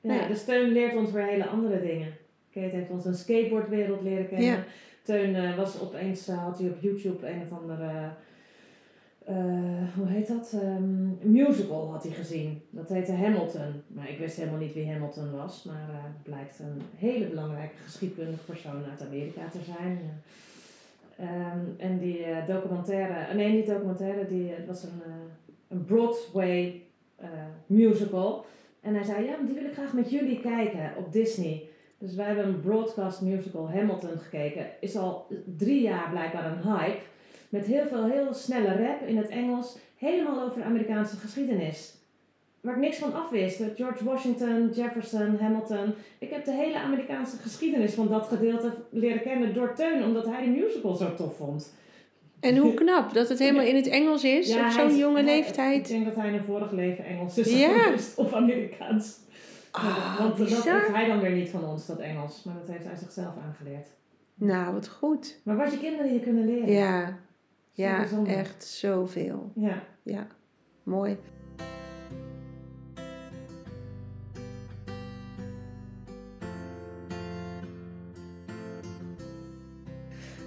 Ja, 0.00 0.14
nee. 0.14 0.26
de 0.26 0.34
steun 0.34 0.72
leert 0.72 0.96
ons 0.96 1.12
weer 1.12 1.26
hele 1.26 1.46
andere 1.46 1.80
dingen. 1.80 2.12
Kate 2.52 2.76
heeft 2.76 2.90
ons 2.90 3.04
een 3.04 3.14
skateboardwereld 3.14 4.02
leren 4.02 4.28
kennen. 4.28 4.64
Teun 5.02 5.34
uh, 5.34 5.56
was 5.56 5.80
opeens, 5.80 6.28
uh, 6.28 6.44
had 6.44 6.58
hij 6.58 6.68
op 6.68 6.76
YouTube 6.80 7.30
een 7.30 7.42
of 7.50 7.58
andere... 7.58 8.12
Uh, 9.28 9.36
hoe 9.96 10.06
heet 10.06 10.28
dat? 10.28 10.52
Um, 10.62 11.18
musical 11.22 11.90
had 11.90 12.02
hij 12.02 12.12
gezien. 12.12 12.62
Dat 12.70 12.88
heette 12.88 13.12
Hamilton. 13.12 13.82
Maar 13.86 14.10
ik 14.10 14.18
wist 14.18 14.36
helemaal 14.36 14.58
niet 14.58 14.72
wie 14.74 14.90
Hamilton 14.90 15.30
was. 15.30 15.64
Maar 15.64 15.88
uh, 15.90 15.96
blijkt 16.22 16.58
een 16.58 16.82
hele 16.96 17.26
belangrijke 17.26 17.76
geschiedkundige 17.84 18.44
persoon 18.44 18.84
uit 18.90 19.06
Amerika 19.06 19.48
te 19.48 19.58
zijn. 19.64 19.98
Um, 21.20 21.74
en 21.76 21.98
die 21.98 22.18
uh, 22.18 22.46
documentaire, 22.46 23.34
nee 23.34 23.52
niet 23.52 23.66
documentaire, 23.66 24.26
die, 24.26 24.52
was 24.66 24.82
een, 24.82 25.02
een 25.68 25.84
Broadway 25.84 26.82
musical. 27.66 28.44
En 28.80 28.94
hij 28.94 29.04
zei, 29.04 29.24
ja, 29.24 29.36
die 29.46 29.54
wil 29.54 29.64
ik 29.64 29.72
graag 29.72 29.92
met 29.92 30.10
jullie 30.10 30.40
kijken 30.40 30.92
op 30.96 31.12
Disney. 31.12 31.68
Dus 31.98 32.14
wij 32.14 32.26
hebben 32.26 32.44
een 32.44 32.60
broadcast 32.60 33.20
musical 33.20 33.70
Hamilton 33.70 34.18
gekeken. 34.18 34.66
Is 34.80 34.96
al 34.96 35.26
drie 35.56 35.82
jaar 35.82 36.10
blijkbaar 36.10 36.52
een 36.52 36.62
hype. 36.62 37.00
Met 37.50 37.66
heel 37.66 37.86
veel 37.88 38.04
heel 38.06 38.34
snelle 38.34 38.76
rap 38.86 39.02
in 39.06 39.16
het 39.16 39.28
Engels. 39.28 39.78
Helemaal 39.96 40.42
over 40.42 40.58
de 40.58 40.64
Amerikaanse 40.64 41.16
geschiedenis. 41.16 41.94
waar 42.60 42.74
ik 42.74 42.80
niks 42.80 42.96
van 42.96 43.14
afwist. 43.14 43.62
George 43.76 44.04
Washington, 44.04 44.70
Jefferson, 44.74 45.36
Hamilton. 45.40 45.94
Ik 46.18 46.30
heb 46.30 46.44
de 46.44 46.52
hele 46.52 46.78
Amerikaanse 46.78 47.36
geschiedenis 47.36 47.94
van 47.94 48.08
dat 48.08 48.26
gedeelte 48.26 48.72
leren 48.90 49.22
kennen 49.22 49.54
door 49.54 49.74
Teun, 49.74 50.04
omdat 50.04 50.26
hij 50.26 50.44
de 50.44 50.50
musical 50.50 50.94
zo 50.94 51.14
tof 51.14 51.36
vond. 51.36 51.72
En 52.40 52.56
hoe 52.56 52.74
knap 52.74 53.14
dat 53.14 53.28
het 53.28 53.38
helemaal 53.38 53.64
in 53.64 53.76
het 53.76 53.86
Engels 53.86 54.24
is 54.24 54.48
Ja, 54.48 54.64
op 54.66 54.70
zo'n 54.70 54.96
jonge 54.96 55.14
hij- 55.22 55.24
leeftijd. 55.24 55.76
Ik 55.80 55.88
denk 55.88 56.04
dat 56.04 56.14
hij 56.16 56.28
in 56.28 56.34
een 56.34 56.44
vorig 56.44 56.70
leven 56.72 57.04
Engels 57.04 57.38
is 57.38 57.58
Ja. 57.58 57.92
of 58.16 58.32
Amerikaans. 58.32 59.18
Ah, 59.70 60.18
Want 60.18 60.36
dat 60.38 60.48
heeft 60.48 60.88
hij 60.92 61.06
dan 61.06 61.20
weer 61.20 61.30
niet 61.30 61.48
van 61.48 61.64
ons, 61.64 61.86
dat 61.86 61.98
Engels. 61.98 62.42
Maar 62.44 62.54
dat 62.54 62.68
heeft 62.68 62.84
hij 62.84 62.96
zichzelf 62.96 63.32
aangeleerd. 63.46 63.86
Nou, 64.34 64.72
wat 64.74 64.88
goed. 64.88 65.40
Maar 65.42 65.56
wat 65.56 65.72
je 65.72 65.78
kinderen 65.78 66.12
je 66.12 66.20
kunnen 66.20 66.46
leren. 66.46 66.70
Ja, 66.72 67.18
ja 67.72 68.06
echt 68.26 68.64
zoveel. 68.64 69.52
Ja. 69.54 69.82
Ja, 70.02 70.26
mooi. 70.82 71.18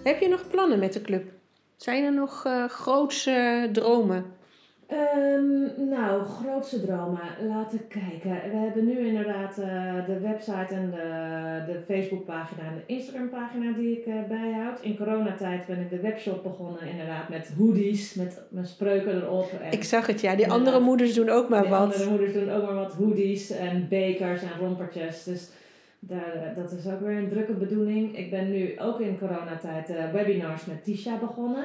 Heb 0.04 0.20
je 0.20 0.28
nog 0.28 0.48
plannen 0.48 0.80
met 0.80 0.94
de 0.94 1.02
club? 1.02 1.32
Zijn 1.76 2.04
er 2.04 2.14
nog 2.14 2.46
eh 2.46 2.66
grootse 2.66 3.70
dromen? 3.74 4.26
Ehm, 4.88 5.90
nou, 5.90 6.24
grootste 6.24 6.86
dromen. 6.86 7.20
Laten 7.48 7.88
kijken. 7.88 8.52
We 8.52 8.58
hebben 8.58 8.86
nu 8.86 9.08
inderdaad 9.08 9.58
eh, 9.58 10.06
de 10.06 10.20
website 10.20 10.74
en 10.74 10.92
de, 10.92 11.72
de 11.72 11.80
Facebookpagina 11.94 12.62
en 12.62 12.76
de 12.76 12.94
Instagrampagina 12.94 13.72
die 13.72 13.98
ik 13.98 14.06
eh, 14.06 14.14
bijhoud. 14.28 14.82
In 14.82 14.98
coronatijd 14.98 15.66
ben 15.66 15.80
ik 15.80 15.90
de 15.90 16.00
webshop 16.00 16.44
begonnen 16.44 16.82
inderdaad 16.88 17.30
met 17.30 17.54
hoodies, 17.58 18.14
met 18.14 18.42
mijn 18.50 18.66
spreuken 18.68 19.16
erop. 19.22 19.52
En 19.62 19.72
Ik 19.72 19.84
zag 19.84 20.08
het, 20.08 20.22
ja. 20.22 20.36
Die 20.36 20.52
andere 20.52 20.80
moeders 20.80 21.14
doen 21.14 21.30
ook 21.30 21.50
maar 21.50 21.70
wat. 21.70 21.80
andere 21.80 22.10
moeders 22.10 22.34
doen 22.34 22.52
ook 22.52 22.64
maar 22.64 22.76
wat 22.76 22.94
hoodies 22.94 23.50
en 23.50 23.88
bekers 23.90 24.42
en 24.42 24.60
rompertjes. 24.60 25.24
Dus 25.24 25.50
daar, 26.08 26.34
eh, 26.34 26.56
dat 26.56 26.72
is 26.72 26.88
ook 26.88 27.00
weer 27.00 27.18
een 27.18 27.30
drukke 27.30 27.54
bedoeling. 27.54 28.18
Ik 28.18 28.30
ben 28.30 28.52
nu 28.52 28.80
ook 28.80 29.00
in 29.00 29.20
coronatijd 29.20 29.90
eh, 29.90 30.12
webinars 30.12 30.66
met 30.66 30.84
Tisha 30.84 31.18
begonnen. 31.18 31.64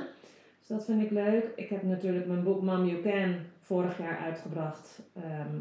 Dus 0.68 0.76
dat 0.76 0.86
vind 0.86 1.02
ik 1.02 1.10
leuk. 1.10 1.50
Ik 1.54 1.68
heb 1.68 1.82
natuurlijk 1.82 2.26
mijn 2.26 2.42
boek 2.42 2.62
Mom 2.62 2.84
You 2.86 3.02
Can 3.02 3.36
vorig 3.60 3.98
jaar 3.98 4.18
uitgebracht. 4.18 5.00
Ehm, 5.14 5.54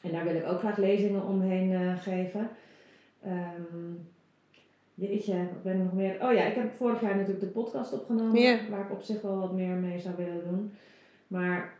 en 0.00 0.12
daar 0.12 0.24
wil 0.24 0.34
ik 0.34 0.46
ook 0.46 0.58
graag 0.58 0.76
lezingen 0.76 1.26
omheen 1.26 1.72
eh, 1.72 1.98
geven. 1.98 2.48
Ehm, 3.22 3.92
jeetje, 4.94 5.36
wat 5.36 5.62
ben 5.62 5.76
ik 5.76 5.82
nog 5.82 5.92
meer? 5.92 6.16
Oh 6.22 6.32
ja, 6.32 6.44
ik 6.44 6.54
heb 6.54 6.72
vorig 6.76 7.00
jaar 7.00 7.16
natuurlijk 7.16 7.40
de 7.40 7.46
podcast 7.46 7.92
opgenomen. 7.92 8.70
Waar 8.70 8.84
ik 8.84 8.90
op 8.90 9.02
zich 9.02 9.22
wel 9.22 9.38
wat 9.38 9.52
meer 9.52 9.74
mee 9.74 10.00
zou 10.00 10.16
willen 10.16 10.44
doen. 10.44 10.72
Maar 11.26 11.74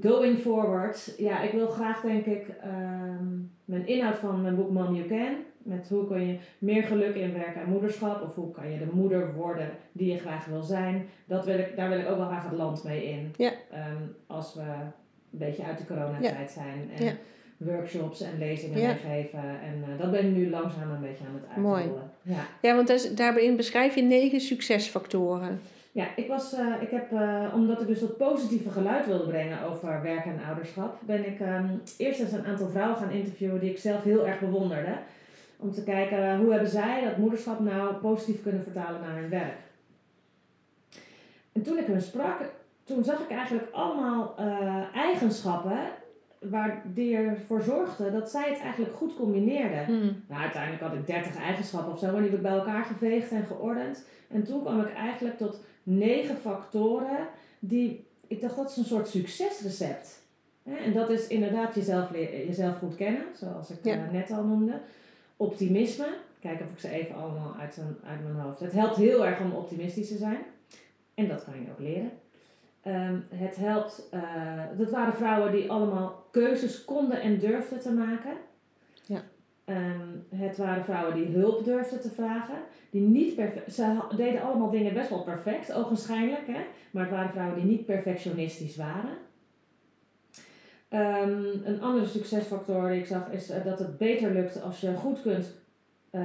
going 0.00 0.38
forward, 0.38 1.14
ja, 1.16 1.40
ik 1.40 1.52
wil 1.52 1.68
graag 1.68 2.00
denk 2.00 2.26
ik 2.26 2.48
ehm, 2.48 3.26
mijn 3.64 3.86
inhoud 3.86 4.18
van 4.18 4.42
mijn 4.42 4.56
boek 4.56 4.70
Mom 4.70 4.94
You 4.94 5.08
Can. 5.08 5.36
Met 5.66 5.88
hoe 5.88 6.06
kun 6.06 6.26
je 6.26 6.36
meer 6.58 6.82
geluk 6.82 7.14
inwerken 7.14 7.60
aan 7.62 7.68
moederschap. 7.70 8.22
Of 8.22 8.34
hoe 8.34 8.50
kan 8.50 8.70
je 8.70 8.78
de 8.78 8.88
moeder 8.92 9.34
worden 9.34 9.70
die 9.92 10.12
je 10.12 10.18
graag 10.18 10.44
wil 10.46 10.62
zijn. 10.62 11.06
Dat 11.24 11.44
wil 11.44 11.58
ik, 11.58 11.76
daar 11.76 11.88
wil 11.88 11.98
ik 11.98 12.08
ook 12.10 12.16
wel 12.16 12.26
graag 12.26 12.44
het 12.48 12.58
land 12.58 12.84
mee 12.84 13.04
in. 13.04 13.34
Ja. 13.36 13.50
Ehm, 13.70 14.02
als 14.26 14.54
we 14.54 14.60
een 14.60 15.38
beetje 15.38 15.64
uit 15.64 15.78
de 15.78 15.86
coronatijd 15.86 16.50
zijn. 16.50 16.90
En 16.96 17.04
Ja. 17.04 17.12
workshops 17.56 18.20
en 18.20 18.38
lezingen 18.38 18.78
Ja. 18.80 18.86
meegeven. 18.86 19.38
En 19.40 19.84
eh, 19.92 19.98
dat 19.98 20.10
ben 20.10 20.26
ik 20.26 20.34
nu 20.36 20.50
langzaam 20.50 20.90
een 20.90 21.00
beetje 21.00 21.24
aan 21.24 21.40
het 21.46 21.56
Mooi. 21.62 21.80
uitrollen. 21.82 22.10
Ja. 22.22 22.46
Ja, 22.62 22.74
want 22.76 22.88
is- 22.88 23.14
daarin 23.14 23.56
beschrijf 23.56 23.94
je 23.94 24.02
negen 24.02 24.40
succesfactoren. 24.40 25.60
Ja, 25.92 26.06
ik 26.16 26.28
was, 26.28 26.52
eh, 26.54 26.66
ik 26.80 26.90
heb, 26.90 27.12
eh, 27.12 27.44
omdat 27.54 27.80
ik 27.80 27.86
dus 27.86 28.00
dat 28.00 28.16
positieve 28.16 28.70
geluid 28.70 29.06
wilde 29.06 29.26
brengen 29.26 29.62
over 29.62 30.02
werk 30.02 30.24
en 30.24 30.40
ouderschap, 30.48 30.98
ben 31.06 31.26
ik 31.26 31.40
ehm, 31.40 31.66
eerst 31.98 32.20
eens 32.20 32.32
een 32.32 32.44
aantal 32.46 32.68
vrouwen 32.68 32.96
gaan 32.96 33.10
interviewen 33.10 33.60
die 33.60 33.70
ik 33.70 33.78
zelf 33.78 34.02
heel 34.02 34.26
erg 34.26 34.40
bewonderde. 34.40 34.92
Om 35.56 35.72
te 35.72 35.82
kijken 35.82 36.30
eh, 36.32 36.38
hoe 36.38 36.50
hebben 36.50 36.70
zij 36.70 37.04
dat 37.04 37.16
moederschap 37.16 37.60
nou 37.60 37.94
positief 37.94 38.42
kunnen 38.42 38.62
vertalen 38.62 39.00
naar 39.00 39.16
hun 39.20 39.28
werk. 39.28 39.56
En 41.52 41.62
toen 41.62 41.78
ik 41.78 41.86
hun 41.86 42.00
sprak, 42.02 42.40
toen 42.84 43.04
zag 43.04 43.20
ik 43.20 43.30
eigenlijk 43.30 43.68
allemaal 43.72 44.34
eh, 44.38 44.82
eigenschappen 44.94 45.78
waar 46.38 46.82
die 46.84 47.16
ervoor 47.16 47.62
zorgden 47.62 48.12
dat 48.12 48.30
zij 48.30 48.50
het 48.50 48.60
eigenlijk 48.60 48.94
goed 48.94 49.16
combineerden. 49.16 49.84
Hmm. 49.84 50.22
Nou, 50.28 50.42
uiteindelijk 50.42 50.82
had 50.82 50.92
ik 50.94 51.06
30 51.06 51.36
eigenschappen 51.36 51.92
of 51.92 51.98
zo, 51.98 52.06
maar 52.06 52.20
die 52.20 52.30
heb 52.30 52.36
ik 52.38 52.42
bij 52.42 52.52
elkaar 52.52 52.84
geveegd 52.84 53.30
en 53.30 53.44
geordend. 53.46 54.04
En 54.28 54.44
toen 54.44 54.60
kwam 54.62 54.80
ik 54.80 54.94
eigenlijk 54.94 55.38
tot 55.38 55.60
negen 55.82 56.36
factoren 56.36 57.26
die, 57.58 58.06
ik 58.26 58.40
dacht 58.40 58.56
dat 58.56 58.70
is 58.70 58.76
een 58.76 58.84
soort 58.84 59.08
succesrecept. 59.08 60.24
En 60.84 60.92
dat 60.92 61.10
is 61.10 61.26
inderdaad 61.26 61.74
jezelf, 61.74 62.10
jezelf 62.46 62.78
goed 62.78 62.94
kennen, 62.94 63.22
zoals 63.34 63.70
ik 63.70 63.78
Ja. 63.82 63.92
eh, 63.94 64.10
net 64.12 64.30
al 64.30 64.44
noemde. 64.44 64.80
Optimisme, 65.36 66.06
kijken 66.40 66.66
of 66.66 66.72
ik 66.72 66.78
ze 66.78 66.88
even 66.90 67.14
allemaal 67.14 67.54
uit, 67.60 67.76
een- 67.76 68.08
uit 68.08 68.22
mijn 68.22 68.34
hoofd. 68.44 68.60
Het 68.60 68.72
helpt 68.72 68.96
heel 68.96 69.26
erg 69.26 69.40
om 69.40 69.52
optimistisch 69.52 70.08
te 70.08 70.16
zijn. 70.16 70.38
En 71.14 71.28
dat 71.28 71.44
kan 71.44 71.54
je 71.54 71.70
ook 71.70 71.78
leren. 71.78 72.10
Ehm, 72.82 73.16
het 73.28 73.56
helpt, 73.56 74.08
eh, 74.10 74.20
dat 74.78 74.90
waren 74.90 75.14
vrouwen 75.14 75.52
die 75.52 75.70
allemaal 75.70 76.26
keuzes 76.30 76.84
konden 76.84 77.20
en 77.20 77.38
durfden 77.38 77.80
te 77.80 77.92
maken. 77.92 78.32
Ja. 79.06 79.22
Ehm, 79.64 80.08
het 80.34 80.56
waren 80.56 80.84
vrouwen 80.84 81.14
die 81.14 81.26
hulp 81.26 81.64
durfden 81.64 82.00
te 82.00 82.10
vragen. 82.10 82.54
Die 82.90 83.00
niet 83.02 83.34
perfect, 83.34 83.74
ze 83.74 83.98
deden 84.16 84.42
allemaal 84.42 84.70
dingen 84.70 84.94
best 84.94 85.08
wel 85.10 85.22
perfect, 85.22 85.72
ogenschijnlijk. 85.72 86.46
Hè? 86.46 86.60
Maar 86.90 87.02
het 87.02 87.12
waren 87.12 87.30
vrouwen 87.30 87.56
die 87.56 87.64
niet 87.70 87.86
perfectionistisch 87.86 88.76
waren. 88.76 89.16
Ehm, 90.96 91.44
een 91.64 91.80
andere 91.80 92.06
succesfactor 92.06 92.88
die 92.90 92.98
ik 92.98 93.06
zag 93.06 93.30
is 93.30 93.50
eh, 93.50 93.64
dat 93.64 93.78
het 93.78 93.98
beter 93.98 94.32
lukt 94.32 94.62
als 94.62 94.80
je 94.80 94.94
goed 94.94 95.22
kunt 95.22 95.54
eh, 96.10 96.20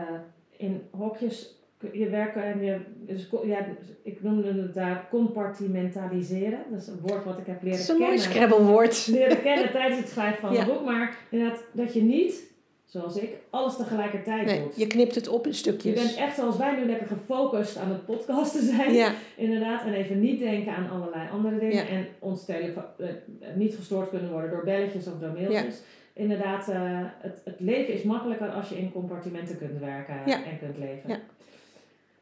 in 0.58 0.82
hokjes 0.92 1.60
je 1.92 2.10
werken 2.10 2.44
en 2.44 2.62
je, 2.64 2.80
dus, 3.06 3.30
ja, 3.46 3.66
ik 4.04 4.24
noemde 4.24 4.62
het 4.62 4.74
daar 4.74 5.08
compartimentaliseren. 5.10 6.60
Dat 6.72 6.82
is 6.82 6.88
een 6.88 7.00
woord 7.02 7.24
wat 7.24 7.38
ik 7.38 7.46
heb 7.46 7.56
Het 7.56 7.64
leren 7.64 7.80
is 7.80 7.88
een 7.88 7.98
mooi 7.98 8.10
kennen 8.18 8.32
scrabblewoord. 8.34 9.08
leren 9.08 9.42
kennen 9.42 9.72
tijdens 9.78 10.00
het 10.00 10.10
schrijven 10.10 10.40
van 10.42 10.54
Ja. 10.54 10.60
het 10.60 10.68
boek. 10.74 10.86
Maar 10.86 11.18
inderdaad, 11.30 11.64
dat 11.72 11.94
je 11.94 12.02
niet, 12.02 12.51
zoals 12.92 13.16
ik, 13.16 13.30
alles 13.50 13.76
tegelijkertijd 13.76 14.46
Nee, 14.46 14.62
doet. 14.62 14.76
je 14.76 14.88
knipt 14.88 15.16
het 15.16 15.28
op 15.28 15.44
in 15.46 15.52
Je 15.52 15.58
stukjes. 15.58 15.94
bent 15.94 16.16
echt 16.16 16.36
zoals 16.36 16.58
wij 16.58 16.76
nu 16.76 16.86
lekker 16.86 17.08
gefocust 17.08 17.78
aan 17.78 17.90
het 17.90 18.06
podcasten 18.06 18.64
zijn. 18.64 18.94
Ja, 18.94 19.14
Inderdaad, 19.36 19.86
en 19.86 19.94
even 19.94 20.20
niet 20.20 20.40
denken 20.40 20.76
aan 20.76 20.90
allerlei 20.90 21.30
andere 21.32 21.60
dingen. 21.60 21.76
Ja. 21.76 21.88
En 21.88 22.08
ons 22.20 22.46
telefoon 22.46 22.84
eh, 22.98 23.08
niet 23.56 23.76
gestoord 23.76 24.10
kunnen 24.10 24.32
worden 24.32 24.50
door 24.50 24.64
belletjes 24.64 25.08
of 25.08 25.14
door 25.20 25.32
mailtjes. 25.32 25.82
Inderdaad, 26.14 26.68
eh, 26.70 26.80
het, 27.20 27.42
het 27.46 27.60
leven 27.60 27.94
is 27.94 28.04
makkelijker 28.04 28.50
als 28.50 28.70
je 28.70 28.78
in 28.78 28.92
compartimenten 28.92 29.58
kunt 29.58 29.80
werken 29.80 30.26
en 30.26 30.60
kunt 30.60 30.78
leven. 30.78 31.10
Ja. 31.10 31.20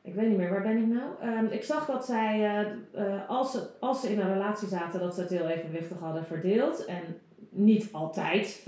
Ik 0.02 0.14
weet 0.16 0.28
niet 0.28 0.38
meer, 0.38 0.50
waar 0.50 0.62
ben 0.62 0.78
ik 0.78 0.88
nou? 0.88 1.10
Ehm, 1.22 1.46
ik 1.54 1.64
zag 1.64 1.86
dat 1.86 2.06
zij, 2.06 2.64
eh, 2.92 3.30
als, 3.30 3.52
ze, 3.52 3.62
als 3.80 4.02
ze 4.02 4.12
in 4.12 4.20
een 4.20 4.34
relatie 4.34 4.68
zaten, 4.68 5.00
dat 5.00 5.16
ze 5.16 5.22
het 5.22 5.30
heel 5.30 5.48
evenwichtig 5.48 5.98
hadden 6.00 6.26
verdeeld. 6.26 6.86
En 6.86 7.02
niet 7.50 7.90
altijd 7.92 8.60
50-50 8.60 8.64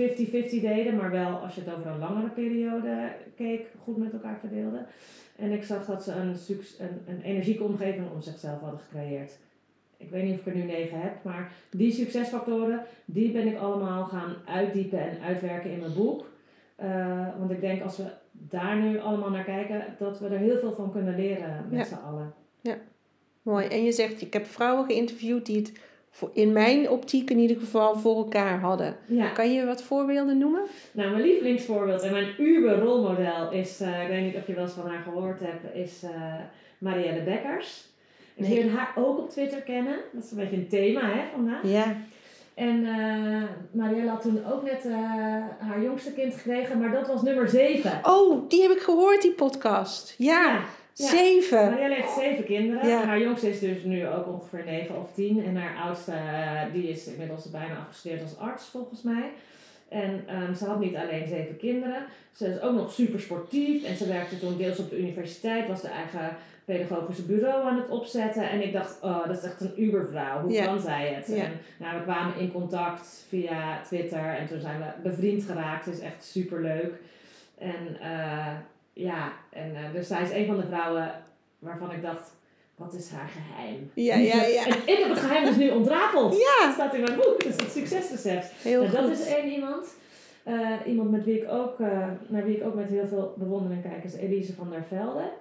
deden, 0.61 0.95
maar 0.95 1.11
wel 1.11 1.29
als 1.38 1.55
je 1.55 1.61
het 1.61 1.73
over 1.75 1.91
een 1.91 1.99
langere 1.99 2.29
periode 2.29 3.11
keek, 3.36 3.65
goed 3.84 3.97
met 3.97 4.13
elkaar 4.13 4.38
verdeelden. 4.39 4.86
En 5.36 5.51
ik 5.51 5.63
zag 5.63 5.86
dat 5.86 6.03
ze 6.03 6.11
een, 6.11 6.36
een, 6.79 7.01
een 7.07 7.21
energieke 7.21 7.63
omgeving 7.63 8.05
om 8.13 8.21
zichzelf 8.21 8.59
hadden 8.59 8.79
gecreëerd. 8.79 9.38
Ik 9.97 10.09
weet 10.09 10.23
niet 10.23 10.34
of 10.34 10.39
ik 10.39 10.45
er 10.53 10.55
nu 10.59 10.63
negen 10.65 11.01
heb, 11.01 11.23
maar 11.23 11.51
die 11.71 11.91
succesfactoren, 11.91 12.84
die 13.05 13.32
ben 13.32 13.47
ik 13.47 13.57
allemaal 13.57 14.03
gaan 14.05 14.36
uitdiepen 14.45 14.99
en 14.99 15.21
uitwerken 15.21 15.71
in 15.71 15.79
mijn 15.79 15.93
boek. 15.93 16.29
Eh, 16.75 17.27
want 17.38 17.51
ik 17.51 17.61
denk 17.61 17.82
als 17.82 17.97
we 17.97 18.03
daar 18.32 18.82
nu 18.82 18.99
allemaal 18.99 19.29
naar 19.29 19.43
kijken, 19.43 19.84
dat 19.99 20.19
we 20.19 20.27
er 20.27 20.38
heel 20.38 20.57
veel 20.59 20.73
van 20.73 20.91
kunnen 20.91 21.15
leren 21.15 21.65
met 21.69 21.79
Ja. 21.79 21.86
z'n 21.86 22.05
allen. 22.05 22.34
mooi. 23.41 23.67
En 23.67 23.84
je 23.84 23.91
zegt, 23.91 24.21
ik 24.21 24.34
heb 24.34 24.45
vrouwen 24.45 24.86
geïnterviewd 24.86 25.45
die 25.45 25.57
het 25.57 25.79
in 26.34 26.51
mijn 26.53 26.89
optiek 26.89 27.30
in 27.30 27.38
ieder 27.39 27.57
geval 27.57 27.95
voor 27.95 28.16
elkaar 28.18 28.59
hadden. 28.59 28.95
Ja, 29.05 29.28
Kan 29.30 29.53
je 29.53 29.66
wat 29.66 29.84
voorbeelden 29.84 30.38
noemen? 30.38 30.62
nou 30.91 31.09
mijn 31.12 31.22
lievelingsvoorbeeld 31.24 32.01
en 32.01 32.12
mijn 32.12 32.34
uber 32.38 32.80
rolmodel 32.80 33.51
is, 33.51 33.80
eh, 33.82 34.01
ik 34.01 34.07
weet 34.07 34.24
niet 34.24 34.36
of 34.36 34.47
je 34.47 34.53
wel 34.53 34.64
eens 34.64 34.74
van 34.74 34.88
haar 34.89 35.01
gehoord 35.03 35.39
hebt, 35.39 35.76
is 35.76 36.03
eh 36.03 36.09
Marielle 36.78 37.22
Bekkers. 37.24 37.89
En 38.38 38.43
Nee. 38.43 38.70
haar 38.70 38.91
ook 38.95 39.18
op 39.20 39.30
Twitter 39.30 39.62
kennen. 39.62 39.95
Dat 40.14 40.24
is 40.24 40.32
een 40.32 40.38
beetje 40.38 40.55
een 40.55 40.68
thema 40.68 41.01
hè, 41.01 41.22
vandaag. 41.34 41.64
Ja. 41.64 41.95
En 42.53 42.86
eh 42.86 43.43
Marielle 43.72 44.09
had 44.09 44.22
toen 44.22 44.39
ook 44.51 44.64
net 44.64 44.84
haar 45.59 45.82
jongste 45.82 46.14
kind 46.14 46.34
gekregen, 46.34 46.80
maar 46.80 46.91
dat 46.91 47.07
was 47.07 47.22
nummer 47.22 47.49
7. 47.49 47.99
Oh, 48.03 48.49
die 48.49 48.62
heb 48.62 48.72
ik 48.72 48.82
gehoord, 48.82 49.22
die 49.22 49.32
podcast. 49.34 50.16
Ja, 50.18 50.45
ja. 50.45 50.59
Zeven. 50.93 51.69
Marielle 51.69 51.95
heeft 51.95 52.13
zeven 52.13 52.43
kinderen. 52.43 52.87
Ja. 52.87 53.05
Haar 53.05 53.19
jongste 53.19 53.49
is 53.49 53.59
dus 53.59 53.83
nu 53.83 54.07
ook 54.07 54.27
ongeveer 54.27 54.63
9 54.65 54.97
of 54.97 55.13
10. 55.13 55.45
En 55.45 55.55
haar 55.55 55.87
oudste, 55.87 56.11
eh, 56.11 56.73
die 56.73 56.89
is 56.89 57.07
inmiddels 57.07 57.51
bijna 57.51 57.77
afgestudeerd 57.77 58.21
als 58.21 58.37
arts 58.37 58.65
volgens 58.65 59.01
mij. 59.01 59.31
En 59.89 60.23
ehm, 60.27 60.53
ze 60.53 60.65
had 60.65 60.79
niet 60.79 60.95
alleen 60.95 61.27
zeven 61.27 61.57
kinderen. 61.57 62.05
Ze 62.31 62.47
is 62.47 62.61
ook 62.61 62.75
nog 62.75 62.91
super 62.91 63.19
sportief. 63.19 63.83
En 63.83 63.95
ze 63.95 64.07
werkte 64.07 64.39
toen 64.39 64.57
deels 64.57 64.79
op 64.79 64.89
de 64.89 64.99
universiteit. 64.99 65.67
Was 65.67 65.81
de 65.81 65.87
eigen 65.87 66.35
pedagogische 66.65 67.25
bureau 67.25 67.67
aan 67.67 67.77
het 67.77 67.89
opzetten. 67.89 68.49
En 68.49 68.63
ik 68.63 68.73
dacht, 68.73 68.97
oh, 69.01 69.27
dat 69.27 69.37
is 69.37 69.43
echt 69.43 69.61
een 69.61 69.83
ubervrouw. 69.83 70.41
Hoe 70.41 70.63
kan 70.63 70.79
zij 70.79 71.13
het? 71.13 71.31
En 71.33 71.51
nou, 71.77 71.97
we 71.97 72.03
kwamen 72.03 72.39
in 72.39 72.51
contact 72.51 73.25
via 73.27 73.81
Twitter. 73.81 74.35
En 74.35 74.47
toen 74.47 74.59
zijn 74.59 74.79
we 74.79 75.09
bevriend 75.09 75.43
geraakt. 75.43 75.83
Ze 75.83 75.91
is 75.91 75.99
echt 75.99 76.23
super 76.23 76.61
leuk. 76.61 76.93
En 77.57 77.99
eh, 78.01 78.53
ja, 78.93 79.31
en, 79.49 79.75
eh, 79.75 79.93
dus 79.93 80.07
zij 80.07 80.23
is 80.23 80.31
een 80.31 80.45
van 80.45 80.57
de 80.57 80.65
vrouwen 80.65 81.11
waarvan 81.59 81.91
ik 81.91 82.01
dacht, 82.01 82.33
wat 82.75 82.93
is 82.93 83.09
haar 83.11 83.29
geheim? 83.29 83.91
Ja, 83.93 84.15
ja, 84.15 84.43
ja. 84.43 84.65
En 84.65 84.77
ik 84.85 84.97
heb 84.97 85.09
het 85.09 85.19
geheim 85.19 85.45
dus 85.45 85.55
nu 85.55 85.69
ontrafeld. 85.69 86.33
Ja. 86.37 86.65
Dat 86.65 86.73
staat 86.73 86.93
in 86.93 87.01
mijn 87.01 87.15
boek. 87.15 87.43
Dat 87.43 87.45
is 87.45 87.55
het 87.55 87.71
succesrecept. 87.71 88.45
Heel 88.45 88.81
Nou, 88.81 88.91
dat 88.95 89.03
goed. 89.03 89.11
is 89.19 89.25
één 89.25 89.51
iemand. 89.51 89.87
Eh, 90.43 90.71
iemand 90.85 91.11
met 91.11 91.23
wie 91.23 91.41
ik 91.41 91.51
ook, 91.51 91.79
eh, 91.79 92.07
naar 92.27 92.43
wie 92.43 92.57
ik 92.57 92.65
ook 92.65 92.73
met 92.75 92.89
heel 92.89 93.07
veel 93.07 93.33
bewondering 93.37 93.81
kijk, 93.81 94.03
is 94.03 94.13
Elise 94.15 94.53
van 94.53 94.69
der 94.69 94.83
Velde. 94.83 95.31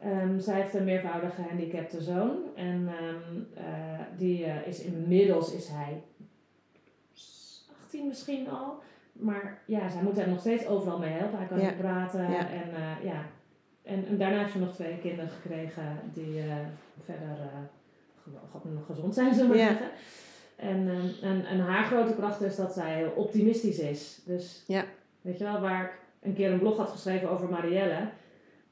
Ehm, 0.00 0.38
zij 0.38 0.60
heeft 0.60 0.74
een 0.74 0.84
meervoudig 0.84 1.34
gehandicapte 1.34 2.02
zoon. 2.02 2.36
En 2.54 2.88
ehm, 2.88 3.64
eh, 3.66 4.00
die 4.16 4.44
is 4.66 4.80
inmiddels 4.80 5.52
is 5.52 5.68
hij 5.68 6.02
18 7.84 8.06
misschien 8.06 8.48
al. 8.48 8.78
Maar 9.14 9.58
ja, 9.66 9.88
zij 9.88 10.02
moet 10.02 10.16
hem 10.16 10.28
nog 10.30 10.40
steeds 10.40 10.66
overal 10.66 10.98
mee 10.98 11.10
helpen. 11.12 11.38
Hij 11.38 11.46
kan 11.46 11.60
Ja. 11.60 11.72
praten. 11.72 12.30
Ja. 12.30 12.48
En, 12.48 12.74
eh, 12.74 13.04
ja. 13.04 13.22
en, 13.82 14.06
en 14.06 14.18
daarna 14.18 14.38
heeft 14.38 14.52
ze 14.52 14.58
nog 14.58 14.74
twee 14.74 14.98
kinderen 14.98 15.30
gekregen 15.30 15.98
die 16.12 16.40
eh, 16.40 16.46
verder 17.04 17.36
eh, 17.38 18.86
gezond 18.86 19.14
zijn, 19.14 19.34
zullen 19.34 19.50
we 19.50 19.56
Ja. 19.56 19.66
zeggen. 19.68 19.88
En, 20.56 20.88
ehm, 20.88 21.30
en, 21.30 21.46
en 21.46 21.60
haar 21.60 21.84
grote 21.84 22.14
kracht 22.14 22.40
is 22.42 22.56
dat 22.56 22.72
zij 22.74 22.94
heel 22.96 23.10
optimistisch 23.16 23.78
is. 23.78 24.20
Dus 24.24 24.64
Ja. 24.66 24.84
weet 25.20 25.38
je 25.38 25.44
wel, 25.44 25.60
waar 25.60 25.84
ik 25.84 25.90
een 26.22 26.34
keer 26.34 26.52
een 26.52 26.58
blog 26.58 26.76
had 26.76 26.88
geschreven 26.90 27.30
over 27.30 27.48
Marielle. 27.48 28.08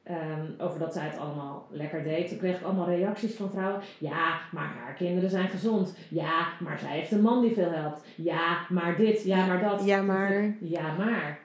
Ehm, 0.02 0.46
over 0.58 0.78
dat 0.78 0.92
zij 0.92 1.04
het 1.04 1.18
allemaal 1.18 1.68
lekker 1.70 2.02
deed. 2.02 2.28
Toen 2.28 2.38
kreeg 2.38 2.58
ik 2.58 2.64
allemaal 2.64 2.88
reacties 2.88 3.34
van 3.34 3.50
vrouwen. 3.50 3.80
Ja, 3.98 4.40
maar 4.52 4.74
haar 4.84 4.94
kinderen 4.94 5.30
zijn 5.30 5.48
gezond. 5.48 5.96
Ja, 6.08 6.46
maar 6.60 6.78
zij 6.78 6.98
heeft 6.98 7.12
een 7.12 7.22
man 7.22 7.40
die 7.40 7.54
veel 7.54 7.70
helpt. 7.70 8.00
Ja, 8.16 8.66
maar 8.68 8.96
dit. 8.96 9.24
Ja, 9.24 9.46
maar 9.46 9.60
dat. 9.60 9.84
Ja, 9.84 10.02
maar... 10.02 10.56
Ja, 10.60 10.96
maar. 10.96 11.40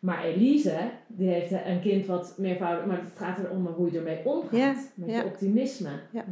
Maar 0.00 0.24
Elise, 0.24 0.90
die 1.06 1.28
heeft 1.28 1.52
een 1.52 1.80
kind 1.80 2.06
wat 2.06 2.34
meervoudig... 2.38 2.84
Maar 2.84 3.00
het 3.00 3.18
gaat 3.18 3.38
erom 3.38 3.66
hoe 3.66 3.92
je 3.92 3.98
ermee 3.98 4.24
omgaat. 4.24 4.58
Ja, 4.58 4.74
met 4.94 5.10
ja. 5.10 5.18
je 5.18 5.24
optimisme. 5.24 5.90
Ja. 6.10 6.24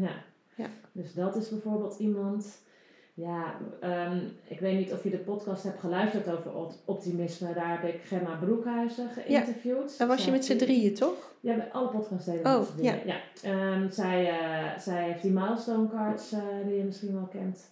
Ja. 0.56 0.66
Dus 0.92 1.14
dat 1.14 1.36
is 1.36 1.48
bijvoorbeeld 1.48 1.98
iemand... 1.98 2.66
Ja, 3.20 3.54
ehm, 3.80 4.18
ik 4.44 4.60
weet 4.60 4.78
niet 4.78 4.92
of 4.92 5.02
je 5.02 5.10
de 5.10 5.18
podcast 5.18 5.62
hebt 5.62 5.80
geluisterd 5.80 6.28
over 6.30 6.54
op- 6.54 6.72
optimisme. 6.84 7.52
Daar 7.54 7.80
heb 7.80 7.94
ik 7.94 8.00
Gemma 8.02 8.34
Broekhuizen 8.36 9.08
geïnterviewd. 9.10 9.98
Dan 9.98 10.08
was 10.08 10.16
je 10.16 10.22
Zij 10.22 10.32
met 10.32 10.44
z'n 10.44 10.56
drieën, 10.56 10.94
toch? 10.94 11.32
Ja, 11.40 11.54
bij 11.56 11.68
alle 11.72 11.88
podcasts 11.88 12.24
deden 12.26 12.54
Oh, 12.56 12.62
drieën. 12.76 13.00
ja. 13.04 13.16
Ehm, 13.42 13.90
zij, 13.90 14.28
eh, 14.30 14.78
zij 14.78 15.02
heeft 15.04 15.22
die 15.22 15.30
milestone 15.32 15.88
cards 15.88 16.32
eh, 16.32 16.40
die 16.66 16.76
je 16.76 16.84
misschien 16.84 17.12
wel 17.14 17.28
kent. 17.30 17.70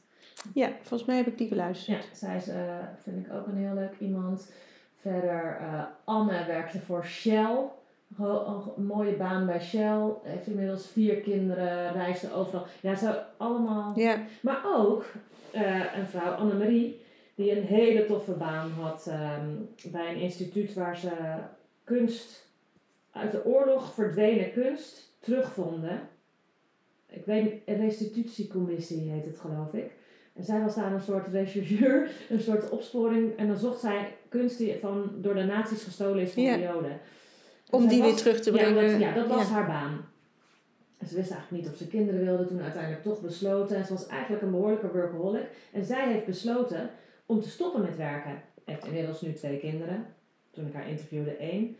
Ja, 0.54 0.68
volgens 0.82 1.04
mij 1.08 1.16
heb 1.16 1.26
ik 1.26 1.38
die 1.38 1.48
geluisterd. 1.48 2.04
Ja, 2.04 2.14
zij 2.16 2.36
is, 2.36 2.48
eh, 2.48 2.78
vind 3.02 3.26
ik 3.26 3.32
ook 3.32 3.46
een 3.46 3.56
heel 3.56 3.74
leuk 3.74 3.94
iemand. 3.98 4.50
Verder, 4.96 5.58
Anne 6.04 6.44
werkte 6.46 6.80
voor 6.80 7.04
Shell. 7.04 7.56
Een 8.18 8.86
mooie 8.86 9.12
baan 9.16 9.46
bij 9.46 9.60
Shell. 9.60 10.12
Heeft 10.22 10.46
inmiddels 10.46 10.86
vier 10.86 11.16
kinderen, 11.16 11.92
reisde 11.92 12.32
overal. 12.32 12.66
Ja, 12.80 12.94
zo 12.94 13.14
allemaal. 13.36 13.92
Ja, 13.98 14.18
Maar 14.42 14.62
ook 14.76 15.04
eh, 15.50 15.84
een 15.96 16.06
vrouw, 16.06 16.32
Annemarie, 16.32 17.00
die 17.34 17.56
een 17.56 17.62
hele 17.64 18.06
toffe 18.06 18.32
baan 18.32 18.70
had 18.70 19.06
ehm, 19.06 19.48
bij 19.92 20.10
een 20.14 20.20
instituut 20.20 20.74
waar 20.74 20.96
ze 20.96 21.10
kunst 21.84 22.44
uit 23.12 23.32
de 23.32 23.44
oorlog 23.44 23.94
verdwenen 23.94 24.52
kunst 24.52 25.12
terugvonden. 25.20 26.00
Ik 27.06 27.24
weet 27.26 27.42
niet, 27.42 27.54
een 27.64 27.76
restitutiecommissie 27.76 29.10
heet 29.10 29.24
het 29.24 29.38
geloof 29.38 29.72
ik. 29.72 29.90
En 30.34 30.44
zij 30.44 30.60
was 30.60 30.74
daar 30.74 30.92
een 30.92 31.00
soort 31.00 31.26
rechercheur, 31.26 32.10
een 32.30 32.40
soort 32.40 32.68
opsporing. 32.70 33.36
En 33.36 33.46
dan 33.46 33.56
zocht 33.56 33.80
zij 33.80 34.14
kunst 34.28 34.58
die 34.58 34.78
van, 34.80 35.10
door 35.16 35.34
de 35.34 35.44
nazi's 35.44 35.84
gestolen 35.84 36.22
is 36.22 36.32
van 36.32 36.42
Ja. 36.42 36.56
de 36.56 36.62
joden. 36.62 37.00
Om 37.70 37.80
zij 37.80 37.88
die 37.90 37.98
was- 38.02 38.08
weer 38.08 38.18
terug 38.20 38.40
te 38.40 38.52
ja, 38.52 38.56
brengen. 38.72 38.90
dat, 38.90 39.00
ja, 39.00 39.14
dat 39.14 39.26
was 39.26 39.48
Ja. 39.48 39.54
haar 39.54 39.66
baan. 39.66 40.04
En 40.98 41.06
ze 41.08 41.14
wist 41.16 41.30
eigenlijk 41.30 41.62
niet 41.62 41.72
of 41.72 41.78
ze 41.78 41.86
kinderen 41.88 42.24
wilde, 42.24 42.46
toen 42.46 42.60
uiteindelijk 42.62 43.02
toch 43.02 43.20
besloten. 43.20 43.76
En 43.76 43.84
ze 43.86 43.92
was 43.92 44.06
eigenlijk 44.06 44.42
een 44.42 44.50
behoorlijke 44.50 44.90
workaholic. 44.92 45.46
En 45.72 45.84
zij 45.84 46.12
heeft 46.12 46.26
besloten 46.26 46.90
om 47.26 47.40
te 47.40 47.48
stoppen 47.50 47.82
met 47.82 47.96
werken. 47.96 48.42
Heeft 48.64 48.84
inmiddels 48.86 49.20
nu 49.20 49.32
twee 49.32 49.58
kinderen. 49.58 50.06
Toen 50.50 50.66
ik 50.66 50.72
haar 50.74 50.88
interviewde, 50.88 51.30
één. 51.36 51.76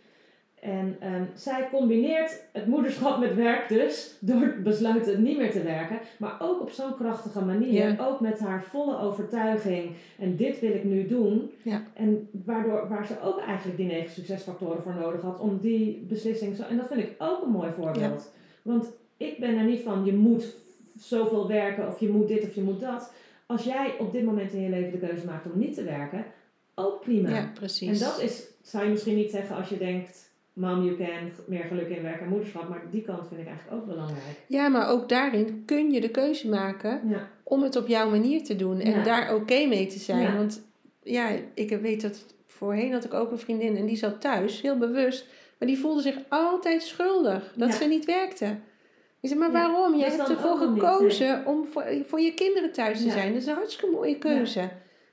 En 0.61 0.97
ehm, 1.01 1.23
zij 1.35 1.69
combineert 1.71 2.45
het 2.53 2.67
moederschap 2.67 3.19
met 3.19 3.35
werk 3.35 3.69
dus, 3.69 4.17
door 4.21 4.55
besluiten 4.63 5.23
niet 5.23 5.39
meer 5.39 5.51
te 5.51 5.63
werken, 5.63 5.99
maar 6.19 6.37
ook 6.39 6.61
op 6.61 6.71
zo'n 6.71 6.95
krachtige 6.97 7.45
manier, 7.45 7.73
Ja. 7.89 7.97
ook 8.07 8.21
met 8.21 8.39
haar 8.39 8.63
volle 8.65 8.99
overtuiging 8.99 9.91
en 10.19 10.37
dit 10.37 10.61
wil 10.61 10.71
ik 10.73 10.85
nu 10.85 11.07
doen. 11.07 11.51
Ja. 11.63 11.83
En 11.95 12.29
waardoor, 12.45 12.89
waar 12.89 13.07
ze 13.07 13.21
ook 13.23 13.41
eigenlijk 13.41 13.77
die 13.77 13.87
negen 13.87 14.11
succesfactoren 14.11 14.83
voor 14.83 14.95
nodig 14.95 15.21
had 15.21 15.41
om 15.41 15.59
die 15.61 16.07
beslissing 16.09 16.57
zo, 16.57 16.63
en 16.63 16.77
dat 16.77 16.87
vind 16.89 17.01
ik 17.01 17.15
ook 17.19 17.43
een 17.43 17.51
mooi 17.51 17.71
voorbeeld. 17.73 18.33
Want 18.63 18.93
ik 19.17 19.39
ben 19.39 19.57
er 19.59 19.65
niet 19.65 19.81
van, 19.83 20.05
je 20.05 20.15
moet 20.15 20.55
zoveel 20.99 21.49
werken 21.49 21.89
of 21.89 22.01
je 22.01 22.09
moet 22.09 22.29
dit 22.29 22.43
of 22.43 22.55
je 22.55 22.63
moet 22.63 22.81
dat. 22.81 23.13
Als 23.47 23.65
jij 23.65 23.95
op 23.99 24.13
dit 24.13 24.25
moment 24.25 24.53
in 24.53 24.61
je 24.61 24.69
leven 24.69 25.01
de 25.01 25.07
keuze 25.07 25.27
maakt 25.27 25.53
om 25.53 25.59
niet 25.59 25.75
te 25.75 25.83
werken, 25.85 26.25
ook 26.75 27.01
prima. 27.01 27.29
Ja, 27.29 27.51
precies. 27.55 28.01
En 28.01 28.07
dat 28.09 28.21
is, 28.21 28.47
zou 28.63 28.85
je 28.85 28.91
misschien 28.91 29.17
niet 29.17 29.31
zeggen 29.31 29.57
als 29.57 29.69
je 29.69 29.79
denkt, 29.79 30.26
mom 30.57 30.85
you 30.85 30.97
can, 30.97 31.33
meer 31.47 31.65
geluk 31.65 31.89
in 31.89 32.03
werk 32.03 32.21
en 32.21 32.29
moederschap. 32.29 32.69
Maar 32.69 32.83
die 32.91 33.03
kant 33.03 33.29
vind 33.29 33.41
ik 33.41 33.47
eigenlijk 33.47 33.77
ook 33.77 33.87
belangrijk. 33.87 34.43
Ja, 34.47 34.69
maar 34.69 34.89
ook 34.89 35.09
daarin 35.09 35.63
kun 35.67 35.91
je 35.91 36.01
de 36.01 36.11
keuze 36.11 36.49
maken 36.49 37.01
Ja, 37.09 37.29
om 37.43 37.63
het 37.63 37.77
op 37.77 37.87
jouw 37.87 38.11
manier 38.11 38.45
te 38.45 38.57
doen. 38.57 38.81
En 38.81 38.91
Ja. 38.91 39.03
daar 39.03 39.35
oké 39.35 39.67
mee 39.67 39.87
te 39.87 39.99
zijn. 39.99 40.23
Ja. 40.23 40.35
Want 40.37 40.63
ja, 41.03 41.29
ik 41.55 41.71
weet 41.81 42.01
dat 42.01 42.25
voorheen 42.47 42.93
had 42.93 43.05
ik 43.05 43.15
ook 43.15 43.31
een 43.31 43.39
vriendin 43.39 43.77
en 43.77 43.87
die 43.87 43.97
zat 43.97 44.21
thuis, 44.21 44.61
heel 44.61 44.79
bewust. 44.79 45.27
Maar 45.59 45.69
die 45.69 45.79
voelde 45.79 46.03
zich 46.03 46.17
altijd 46.29 46.83
schuldig 46.83 47.53
dat 47.57 47.75
ze 47.75 47.85
niet 47.85 48.05
werkte. 48.05 48.57
Ik 49.21 49.29
zei, 49.29 49.39
maar 49.41 49.53
waarom? 49.53 49.99
Jij 49.99 50.09
is 50.09 50.17
hebt 50.17 50.29
ervoor 50.29 50.71
niet, 50.71 50.81
gekozen 50.83 51.47
om 51.47 51.67
voor, 51.67 51.85
voor 52.07 52.21
je 52.21 52.35
kinderen 52.35 52.73
thuis 52.73 53.03
te 53.03 53.11
zijn. 53.11 53.33
Dat 53.33 53.43
is 53.43 53.49
een 53.49 53.55
hartstikke 53.55 53.95
mooie 53.95 54.19
keuze. 54.19 54.69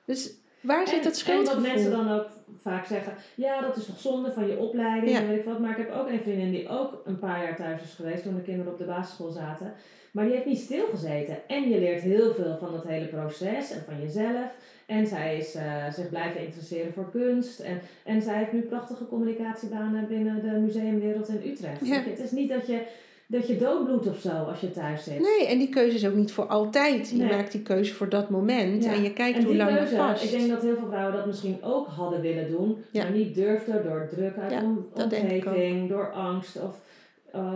Dus 0.05 0.33
waar 0.63 0.87
zit 0.87 0.97
en, 0.97 1.03
dat 1.03 1.11
en 1.11 1.17
schuldgevoel? 1.17 1.61
wat 1.61 1.71
mensen 1.73 1.91
dan 1.91 2.11
ook 2.11 2.27
vaak 2.61 2.85
zeggen, 2.85 3.13
ja 3.35 3.61
dat 3.61 3.77
is 3.77 3.85
toch 3.85 3.99
zonde 3.99 4.31
van 4.31 4.47
je 4.47 4.57
opleiding 4.57 5.11
Ja. 5.11 5.19
en 5.19 5.27
weet 5.27 5.39
ik 5.39 5.45
wat. 5.45 5.59
Maar 5.59 5.71
ik 5.71 5.77
heb 5.77 5.91
ook 5.91 6.09
een 6.09 6.21
vriendin 6.21 6.51
die 6.51 6.69
ook 6.69 7.01
een 7.05 7.19
paar 7.19 7.43
jaar 7.43 7.55
thuis 7.55 7.81
is 7.81 7.93
geweest 7.93 8.23
toen 8.23 8.35
de 8.35 8.41
kinderen 8.41 8.71
op 8.71 8.77
de 8.77 8.85
basisschool 8.85 9.31
zaten. 9.31 9.73
Maar 10.11 10.25
die 10.25 10.33
heeft 10.33 10.45
niet 10.45 10.59
stilgezeten. 10.59 11.37
En 11.47 11.69
je 11.69 11.79
leert 11.79 12.01
heel 12.01 12.33
veel 12.33 12.57
van 12.59 12.71
dat 12.71 12.83
hele 12.87 13.05
proces 13.07 13.71
en 13.71 13.83
van 13.85 14.01
jezelf. 14.01 14.55
En 14.85 15.07
zij 15.07 15.37
is 15.37 15.55
eh, 15.55 15.91
zich 15.93 16.09
blijven 16.09 16.45
interesseren 16.45 16.93
voor 16.93 17.11
kunst. 17.11 17.59
En, 17.59 17.81
en 18.03 18.21
zij 18.21 18.37
heeft 18.37 18.51
nu 18.51 18.61
prachtige 18.61 19.07
communicatiebanen 19.07 20.07
binnen 20.07 20.41
de 20.41 20.59
museumwereld 20.59 21.27
in 21.29 21.51
Utrecht. 21.51 21.85
Ja. 21.85 22.01
Het 22.01 22.19
is 22.19 22.31
niet 22.31 22.49
dat 22.49 22.67
je, 22.67 22.81
dat 23.27 23.47
je 23.47 23.57
doodbloedt 23.57 24.07
of 24.07 24.19
zo 24.19 24.29
als 24.29 24.59
je 24.59 24.71
thuis 24.71 25.03
zit. 25.03 25.19
Nee, 25.19 25.47
en 25.47 25.57
die 25.57 25.69
keuze 25.69 25.95
is 25.95 26.07
ook 26.07 26.13
niet 26.13 26.31
voor 26.31 26.47
altijd. 26.47 27.09
Je 27.09 27.15
Nee. 27.15 27.27
maakt 27.29 27.51
die 27.51 27.61
keuze 27.61 27.93
voor 27.93 28.09
dat 28.09 28.29
moment 28.29 28.83
Ja. 28.83 28.93
en 28.93 29.03
je 29.03 29.13
kijkt 29.13 29.37
En 29.37 29.43
hoe 29.43 29.55
lang 29.55 29.75
keuze, 29.77 29.95
dat 29.95 30.07
past. 30.07 30.23
ik 30.23 30.31
denk 30.31 30.49
dat 30.49 30.61
heel 30.61 30.75
veel 30.77 30.87
vrouwen 30.87 31.15
dat 31.15 31.25
misschien 31.25 31.57
ook 31.63 31.87
hadden 31.87 32.21
willen 32.21 32.51
doen, 32.51 32.77
Ja. 32.91 33.03
maar 33.03 33.11
niet 33.11 33.35
durfden 33.35 33.83
door 33.83 34.07
druk 34.11 34.37
uit 34.37 34.51
Ja, 34.51 34.63
omgeving, 34.93 35.89
door 35.89 36.11
angst 36.11 36.61
of 36.61 36.81
uh, 37.35 37.53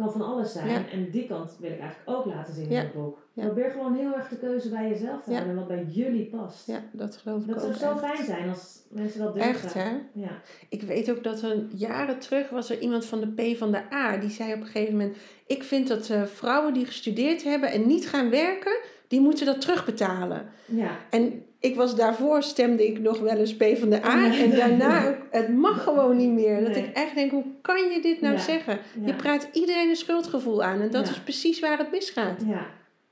kan 0.00 0.12
van 0.12 0.22
alles 0.22 0.52
zijn. 0.52 0.68
Ja. 0.68 0.88
En 0.92 1.10
die 1.10 1.26
kant 1.26 1.56
wil 1.60 1.70
ik 1.70 1.80
eigenlijk 1.80 2.10
ook 2.18 2.24
laten 2.24 2.54
zien 2.54 2.68
in 2.70 2.76
het 2.76 2.92
boek. 2.92 3.18
Ja. 3.32 3.44
Probeer 3.44 3.70
gewoon 3.70 3.94
heel 3.94 4.14
erg 4.14 4.28
de 4.28 4.36
keuze 4.36 4.68
bij 4.68 4.88
jezelf 4.88 5.22
te 5.22 5.30
houden 5.30 5.50
en 5.50 5.56
wat 5.56 5.68
bij 5.68 5.84
jullie 5.88 6.26
past. 6.26 6.66
Ja, 6.66 6.82
dat 6.92 7.16
geloof 7.16 7.42
ik 7.42 7.48
Dat 7.48 7.64
ook 7.64 7.74
zou 7.74 7.98
zo 7.98 8.04
echt. 8.04 8.14
fijn 8.14 8.26
zijn 8.26 8.48
als 8.48 8.82
mensen 8.88 9.20
dat 9.20 9.34
durven. 9.34 9.50
Echt, 9.52 9.74
hè? 9.74 9.90
Ja. 10.12 10.40
Ik 10.68 10.82
weet 10.82 11.10
ook 11.10 11.24
dat 11.24 11.42
er 11.42 11.64
jaren 11.74 12.18
terug 12.18 12.50
was 12.50 12.70
er 12.70 12.78
iemand 12.78 13.04
van 13.04 13.20
de 13.20 13.52
P 13.52 13.56
van 13.56 13.70
de 13.72 13.92
A. 13.92 14.16
Die 14.16 14.30
zei 14.30 14.52
op 14.52 14.60
een 14.60 14.66
gegeven 14.66 14.96
moment... 14.96 15.16
Ik 15.46 15.62
vind 15.62 15.88
dat 15.88 16.10
eh, 16.10 16.22
vrouwen 16.22 16.74
die 16.74 16.86
gestudeerd 16.86 17.42
hebben 17.42 17.70
en 17.70 17.86
niet 17.86 18.08
gaan 18.08 18.30
werken... 18.30 18.78
Die 19.08 19.20
moeten 19.20 19.46
dat 19.46 19.60
terugbetalen. 19.60 20.48
Ja. 20.64 20.90
En 21.10 21.42
ik 21.60 21.76
was 21.76 21.96
daarvoor 21.96 22.42
stemde 22.42 22.86
ik 22.86 22.98
nog 23.00 23.18
wel 23.20 23.36
eens 23.36 23.56
P 23.56 23.64
van 23.78 23.90
de 23.90 24.04
A. 24.04 24.32
En 24.34 24.50
daarna 24.60 25.16
het 25.30 25.48
mag 25.48 25.82
gewoon 25.82 26.16
niet 26.16 26.30
meer. 26.32 26.60
Dat 26.64 26.72
Nee. 26.74 26.82
ik 26.84 26.94
echt 26.96 27.14
denk, 27.14 27.30
hoe 27.30 27.44
kan 27.62 27.76
je 27.90 28.00
dit 28.02 28.20
nou 28.20 28.34
Ja. 28.34 28.40
zeggen? 28.40 28.78
Ja. 29.00 29.06
Je 29.06 29.14
praat 29.14 29.48
iedereen 29.52 29.88
een 29.88 29.96
schuldgevoel 29.96 30.62
aan. 30.62 30.80
En 30.80 30.90
dat 30.90 31.06
Ja. 31.06 31.12
is 31.12 31.20
precies 31.20 31.60
waar 31.60 31.78
het 31.78 31.90
misgaat. 31.90 32.42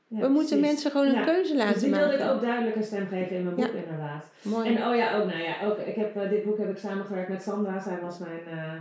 We 0.09 0.29
moeten 0.29 0.61
mensen 0.61 0.91
gewoon 0.91 1.07
een 1.07 1.25
keuze 1.25 1.53
Dus 1.53 1.63
laten 1.63 1.81
die 1.81 1.91
wilde 1.95 2.15
ik 2.15 2.31
ook 2.31 2.41
duidelijk 2.41 2.77
een 2.77 2.85
stem 2.85 3.07
geven 3.11 3.37
in 3.37 3.43
mijn 3.43 3.55
boek 3.55 3.73
inderdaad. 3.85 4.25
Mooi. 4.43 4.75
En 4.75 4.87
oh 4.89 4.97
ja, 4.97 5.17
ook, 5.17 5.27
nou 5.27 5.43
ja, 5.43 5.55
ook, 5.67 5.79
ik 5.79 5.95
heb, 5.95 6.17
eh, 6.17 6.29
dit 6.31 6.45
boek 6.45 6.59
heb 6.59 6.71
ik 6.71 6.77
samengewerkt 6.79 7.29
met 7.29 7.43
Sandra. 7.43 7.81
Zij 7.81 7.99
was 8.03 8.19
mijn, 8.19 8.41
eh, 8.59 8.73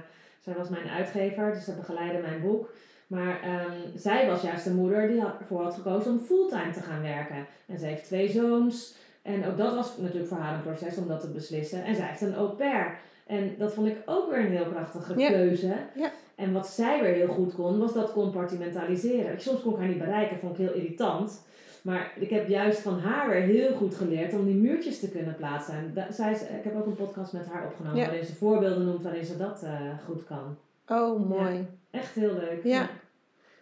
zij 0.43 0.53
was 0.57 0.69
mijn 0.69 0.87
uitgever, 0.97 1.53
dus 1.53 1.63
ze 1.63 1.71
begeleidde 1.75 2.21
mijn 2.21 2.41
boek. 2.41 2.69
Maar 3.07 3.39
ehm, 3.43 3.71
zij 3.95 4.27
was 4.27 4.41
juist 4.41 4.63
de 4.63 4.73
moeder 4.73 5.07
die 5.07 5.21
ervoor 5.39 5.63
had 5.63 5.73
gekozen 5.73 6.11
om 6.11 6.19
fulltime 6.19 6.71
te 6.73 6.81
gaan 6.81 7.01
werken. 7.01 7.45
En 7.67 7.79
ze 7.79 7.85
heeft 7.85 8.03
twee 8.05 8.29
zoons. 8.29 8.95
En 9.27 9.45
ook 9.45 9.57
dat 9.57 9.75
was 9.75 9.97
natuurlijk 9.97 10.27
voor 10.27 10.37
haar 10.37 10.53
een 10.55 10.61
proces 10.61 10.97
om 10.97 11.07
dat 11.07 11.21
te 11.21 11.29
beslissen. 11.29 11.83
En 11.83 11.95
zij 11.95 12.05
heeft 12.05 12.21
een 12.21 12.35
au 12.35 12.47
pair. 12.49 12.97
En 13.25 13.55
dat 13.57 13.73
vond 13.73 13.87
ik 13.87 13.97
ook 14.05 14.29
weer 14.29 14.39
een 14.39 14.51
heel 14.51 14.65
krachtige 14.65 15.19
Ja. 15.19 15.29
keuze. 15.29 15.75
Ja. 15.95 16.11
En 16.35 16.53
wat 16.53 16.67
zij 16.67 17.01
weer 17.01 17.13
heel 17.13 17.27
goed 17.27 17.53
kon, 17.55 17.79
was 17.79 17.93
dat 17.93 18.11
compartimentaliseren. 18.13 19.31
Ik- 19.33 19.39
Soms 19.39 19.61
kon 19.61 19.73
ik 19.73 19.79
haar 19.79 19.87
niet 19.87 19.97
bereiken, 19.97 20.37
vond 20.39 20.59
ik 20.59 20.65
heel 20.65 20.73
irritant. 20.75 21.45
Maar 21.81 22.11
ik 22.19 22.29
heb 22.29 22.47
juist 22.47 22.79
van 22.79 22.99
haar 22.99 23.29
weer 23.29 23.41
heel 23.41 23.73
goed 23.75 23.95
geleerd 23.95 24.33
om 24.33 24.45
die 24.45 24.55
muurtjes 24.55 24.99
te 24.99 25.09
kunnen 25.09 25.35
plaatsen. 25.35 25.73
En 25.73 25.91
da- 25.93 26.11
zij 26.11 26.31
is, 26.31 26.41
ik 26.41 26.63
heb 26.63 26.75
ook 26.75 26.85
een 26.85 26.95
podcast 26.95 27.33
met 27.33 27.45
haar 27.47 27.65
opgenomen 27.65 27.99
Ja. 27.99 28.05
waarin 28.05 28.25
ze 28.25 28.35
voorbeelden 28.35 28.85
noemt 28.85 29.03
waarin 29.03 29.25
ze 29.25 29.37
dat 29.37 29.63
eh, 29.63 29.71
goed 30.05 30.23
kan. 30.23 30.57
Oh, 30.87 31.29
mooi. 31.29 31.67
Echt 31.91 32.13
heel 32.15 32.33
leuk. 32.33 32.59
Ja. 32.63 32.89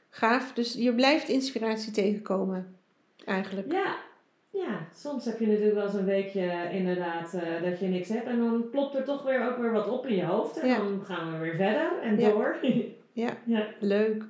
Gaaf. 0.09 0.53
Dus 0.53 0.73
je 0.73 0.93
blijft 0.93 1.27
inspiratie 1.29 1.91
tegenkomen. 1.91 2.75
Eigenlijk. 3.25 3.71
Ja, 3.71 3.95
ja, 4.55 4.87
soms 4.95 5.25
heb 5.25 5.39
je 5.39 5.47
natuurlijk 5.47 5.75
wel 5.75 5.83
eens 5.85 5.93
een 5.93 6.05
weekje 6.05 6.69
inderdaad 6.71 7.33
eh, 7.33 7.63
dat 7.69 7.79
je 7.79 7.87
niks 7.87 8.09
hebt. 8.09 8.27
En 8.27 8.37
dan 8.37 8.69
plopt 8.71 8.95
er 8.95 9.03
toch 9.03 9.23
weer 9.23 9.47
ook 9.49 9.57
weer 9.57 9.71
wat 9.71 9.89
op 9.89 10.05
in 10.07 10.15
je 10.15 10.23
hoofd. 10.25 10.59
En 10.59 10.67
Ja. 10.67 10.77
dan 10.77 11.01
gaan 11.05 11.31
we 11.31 11.37
weer 11.37 11.55
verder 11.55 11.91
en 12.03 12.19
Ja. 12.19 12.29
door. 12.29 12.55
Ja. 13.13 13.29
ja. 13.43 13.67
Leuk. 13.79 14.23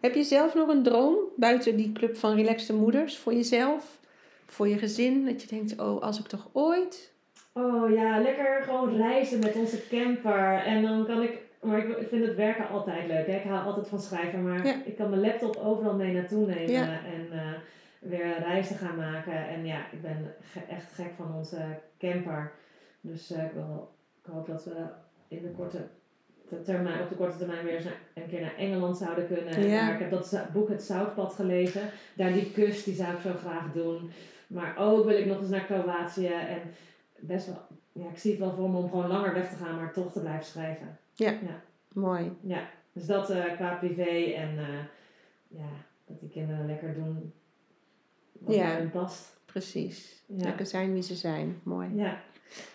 Heb 0.00 0.14
je 0.14 0.22
zelf 0.22 0.54
nog 0.54 0.68
een 0.68 0.82
droom 0.82 1.14
buiten 1.36 1.76
die 1.76 1.92
club 1.92 2.16
van 2.16 2.34
relaxte 2.34 2.74
moeders 2.74 3.18
voor 3.18 3.34
jezelf? 3.34 3.98
Voor 4.46 4.68
je 4.68 4.78
gezin? 4.78 5.24
Dat 5.24 5.42
je 5.42 5.48
denkt, 5.48 5.80
oh, 5.80 6.02
als 6.02 6.18
ik 6.18 6.26
toch 6.26 6.48
ooit... 6.52 7.12
Oh 7.52 7.90
ja, 7.94 8.20
lekker 8.20 8.62
gewoon 8.62 8.96
reizen 8.96 9.38
met 9.38 9.54
onze 9.56 9.88
camper. 9.88 10.62
En 10.64 10.82
dan 10.82 11.06
kan 11.06 11.22
ik... 11.22 11.38
Maar 11.62 11.78
ik 11.78 12.08
vind 12.08 12.26
het 12.26 12.36
werken 12.36 12.68
altijd 12.68 13.06
leuk. 13.06 13.26
Hè? 13.26 13.36
Ik 13.36 13.42
hou 13.48 13.66
altijd 13.66 13.88
van 13.88 14.00
schrijven. 14.00 14.42
Maar 14.42 14.66
Ja. 14.66 14.74
ik 14.84 14.96
kan 14.96 15.10
mijn 15.10 15.20
laptop 15.22 15.56
overal 15.64 15.94
mee 15.94 16.12
naartoe 16.14 16.46
nemen. 16.46 16.70
Ja. 16.72 16.82
En 16.86 17.26
eh, 17.32 17.38
weer 18.08 18.38
reizen 18.38 18.76
gaan 18.76 18.96
maken. 18.96 19.48
En 19.48 19.64
ja, 19.66 19.90
ik 19.92 20.02
ben 20.02 20.34
ge- 20.40 20.60
echt 20.68 20.92
gek 20.92 21.12
van 21.16 21.34
onze 21.34 21.58
camper. 21.98 22.52
Dus 23.00 23.30
eh, 23.30 23.44
ik, 23.44 23.50
wil, 23.52 23.94
ik 24.24 24.30
hoop 24.32 24.46
dat 24.46 24.64
we 24.64 24.84
in 25.28 25.42
de 25.42 25.50
korte 25.50 25.78
te- 26.48 26.62
termijn, 26.62 27.00
op 27.02 27.08
de 27.08 27.14
korte 27.14 27.36
termijn 27.38 27.64
weer 27.64 27.74
eens 27.74 27.84
een 28.14 28.26
keer 28.28 28.40
naar 28.40 28.56
Engeland 28.56 28.96
zouden 28.96 29.26
kunnen. 29.26 29.54
En 29.54 29.68
Ja. 29.68 29.86
daar- 29.86 29.94
ik 29.94 30.00
heb 30.00 30.10
dat 30.10 30.38
boek 30.52 30.68
Het 30.68 30.82
Zoutpad 30.82 31.34
gelezen. 31.34 31.82
Daar 32.14 32.32
die 32.32 32.52
kust, 32.52 32.84
die 32.84 32.94
zou 32.94 33.12
ik 33.14 33.20
zo 33.20 33.32
graag 33.32 33.72
doen. 33.72 34.10
Maar 34.46 34.76
ook 34.78 35.04
wil 35.04 35.18
ik 35.18 35.26
nog 35.26 35.40
eens 35.40 35.48
naar 35.48 35.64
Kroatië. 35.64 36.26
En 36.26 36.60
best 37.18 37.46
wel, 37.46 37.58
ja, 37.92 38.08
ik 38.10 38.18
zie 38.18 38.30
het 38.30 38.40
wel 38.40 38.52
voor 38.54 38.70
me 38.70 38.76
om 38.76 38.90
gewoon 38.90 39.06
langer 39.08 39.34
weg 39.34 39.48
te 39.50 39.56
gaan, 39.64 39.76
maar 39.76 39.92
toch 39.92 40.12
te 40.12 40.20
blijven 40.20 40.44
schrijven. 40.44 40.98
Mooi. 41.92 42.32
Ja, 42.40 42.68
dus 42.92 43.06
dat 43.06 43.30
eh, 43.30 43.44
qua 43.54 43.74
privé 43.74 44.32
en 44.34 44.58
eh, 44.58 44.78
ja, 45.48 45.68
dat 46.06 46.20
die 46.20 46.28
kinderen 46.30 46.66
lekker 46.66 46.94
doen 46.94 47.32
wat 48.40 48.54
Ja. 48.54 48.76
bij 48.76 48.86
past. 48.86 49.36
Precies. 49.44 50.22
Ja. 50.26 50.44
Lekker 50.44 50.66
zijn 50.66 50.92
wie 50.92 51.02
ze 51.02 51.14
zijn. 51.14 51.60
Mooi. 51.62 51.88
Ja. 51.94 52.20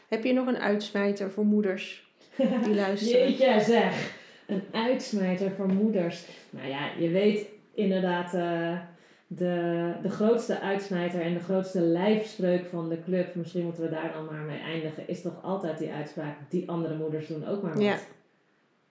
Heb 0.07 0.23
je 0.23 0.33
nog 0.33 0.47
een 0.47 0.57
uitsmijter 0.59 1.31
voor 1.31 1.45
moeders 1.45 2.09
die 2.37 2.75
luisteren? 2.85 3.31
Jeetje 3.31 3.61
zeg, 3.61 4.15
een 4.47 4.63
uitsmijter 4.71 5.51
voor 5.51 5.67
moeders. 5.73 6.25
Nou 6.49 6.67
ja, 6.67 6.91
je 6.99 7.09
weet 7.09 7.45
inderdaad 7.73 8.33
eh, 8.33 8.79
de, 9.27 9.93
de 10.01 10.09
grootste 10.09 10.59
uitsmijter 10.59 11.21
en 11.21 11.33
de 11.33 11.39
grootste 11.39 11.81
lijfspreuk 11.81 12.65
van 12.65 12.89
de 12.89 13.03
club. 13.03 13.35
Misschien 13.35 13.63
moeten 13.63 13.83
we 13.83 13.89
daar 13.89 14.13
dan 14.13 14.25
maar 14.25 14.41
mee 14.41 14.59
eindigen. 14.59 15.07
Is 15.07 15.21
toch 15.21 15.43
altijd 15.43 15.77
die 15.77 15.91
uitspraak, 15.91 16.35
die 16.49 16.69
andere 16.69 16.97
moeders 16.97 17.27
doen 17.27 17.47
ook 17.47 17.61
maar 17.61 17.73
wat. 17.73 17.83
Ja. 17.83 17.97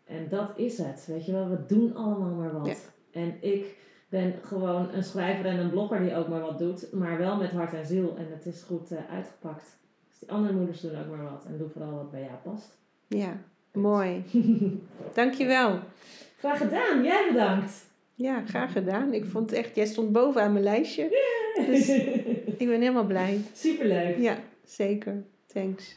En 0.05 0.27
dat 0.29 0.53
is 0.57 0.79
het. 0.79 1.05
Weet 1.07 1.27
je 1.27 1.33
wel, 1.33 1.49
we 1.49 1.67
doen 1.67 1.95
allemaal 1.95 2.35
maar 2.35 2.53
wat. 2.53 2.67
Ja. 2.67 3.21
En 3.21 3.37
ik 3.41 3.77
ben 4.11 4.35
gewoon 4.43 4.89
een 4.93 5.05
schrijver 5.05 5.47
en 5.47 5.59
een 5.59 5.71
blogger 5.71 6.01
die 6.01 6.15
ook 6.15 6.29
maar 6.29 6.41
wat 6.41 6.59
doet. 6.59 6.93
Maar 6.93 7.19
wel 7.19 7.37
met 7.37 7.51
hart 7.51 7.75
en 7.75 7.87
ziel. 7.87 8.15
En 8.19 8.27
het 8.31 8.55
is 8.55 8.63
goed 8.63 8.91
eh, 8.91 8.99
uitgepakt. 9.15 9.79
Dus 10.09 10.19
die 10.19 10.31
andere 10.31 10.55
moeders 10.55 10.81
doen 10.81 10.99
ook 10.99 11.17
maar 11.17 11.31
wat. 11.31 11.45
En 11.47 11.59
doe 11.59 11.69
vooral 11.69 11.95
wat 11.95 12.11
bij 12.11 12.21
jou 12.21 12.33
past. 12.43 12.79
Ja, 13.07 13.37
mooi. 13.73 14.25
Dankjewel. 15.15 15.79
Graag 16.39 16.59
gedaan. 16.59 17.03
Jij 17.03 17.29
bedankt. 17.33 17.73
Ja, 18.15 18.43
graag 18.47 18.73
gedaan. 18.73 19.13
Ik 19.13 19.25
vond 19.25 19.53
echt, 19.53 19.75
jij 19.75 19.87
stond 19.87 20.13
bovenaan 20.13 20.53
mijn 20.53 20.65
lijstje. 20.65 21.09
Dus 21.67 21.89
ik 22.59 22.69
ben 22.69 22.81
helemaal 22.81 23.05
blij. 23.05 23.41
Superleuk. 23.53 24.19
Ja, 24.19 24.39
zeker. 24.65 25.23
Thanks. 25.47 25.97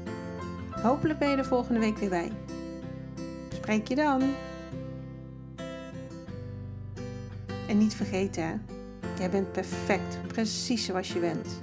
Hopelijk 0.81 1.19
ben 1.19 1.29
je 1.29 1.37
er 1.37 1.45
volgende 1.45 1.79
week 1.79 1.97
weer 1.97 2.09
bij. 2.09 2.31
Spreek 3.53 3.87
je 3.87 3.95
dan. 3.95 4.21
En 7.67 7.77
niet 7.77 7.93
vergeten 7.93 8.43
hè, 8.43 8.53
jij 9.17 9.29
bent 9.29 9.51
perfect, 9.51 10.27
precies 10.27 10.85
zoals 10.85 11.13
je 11.13 11.19
bent. 11.19 11.61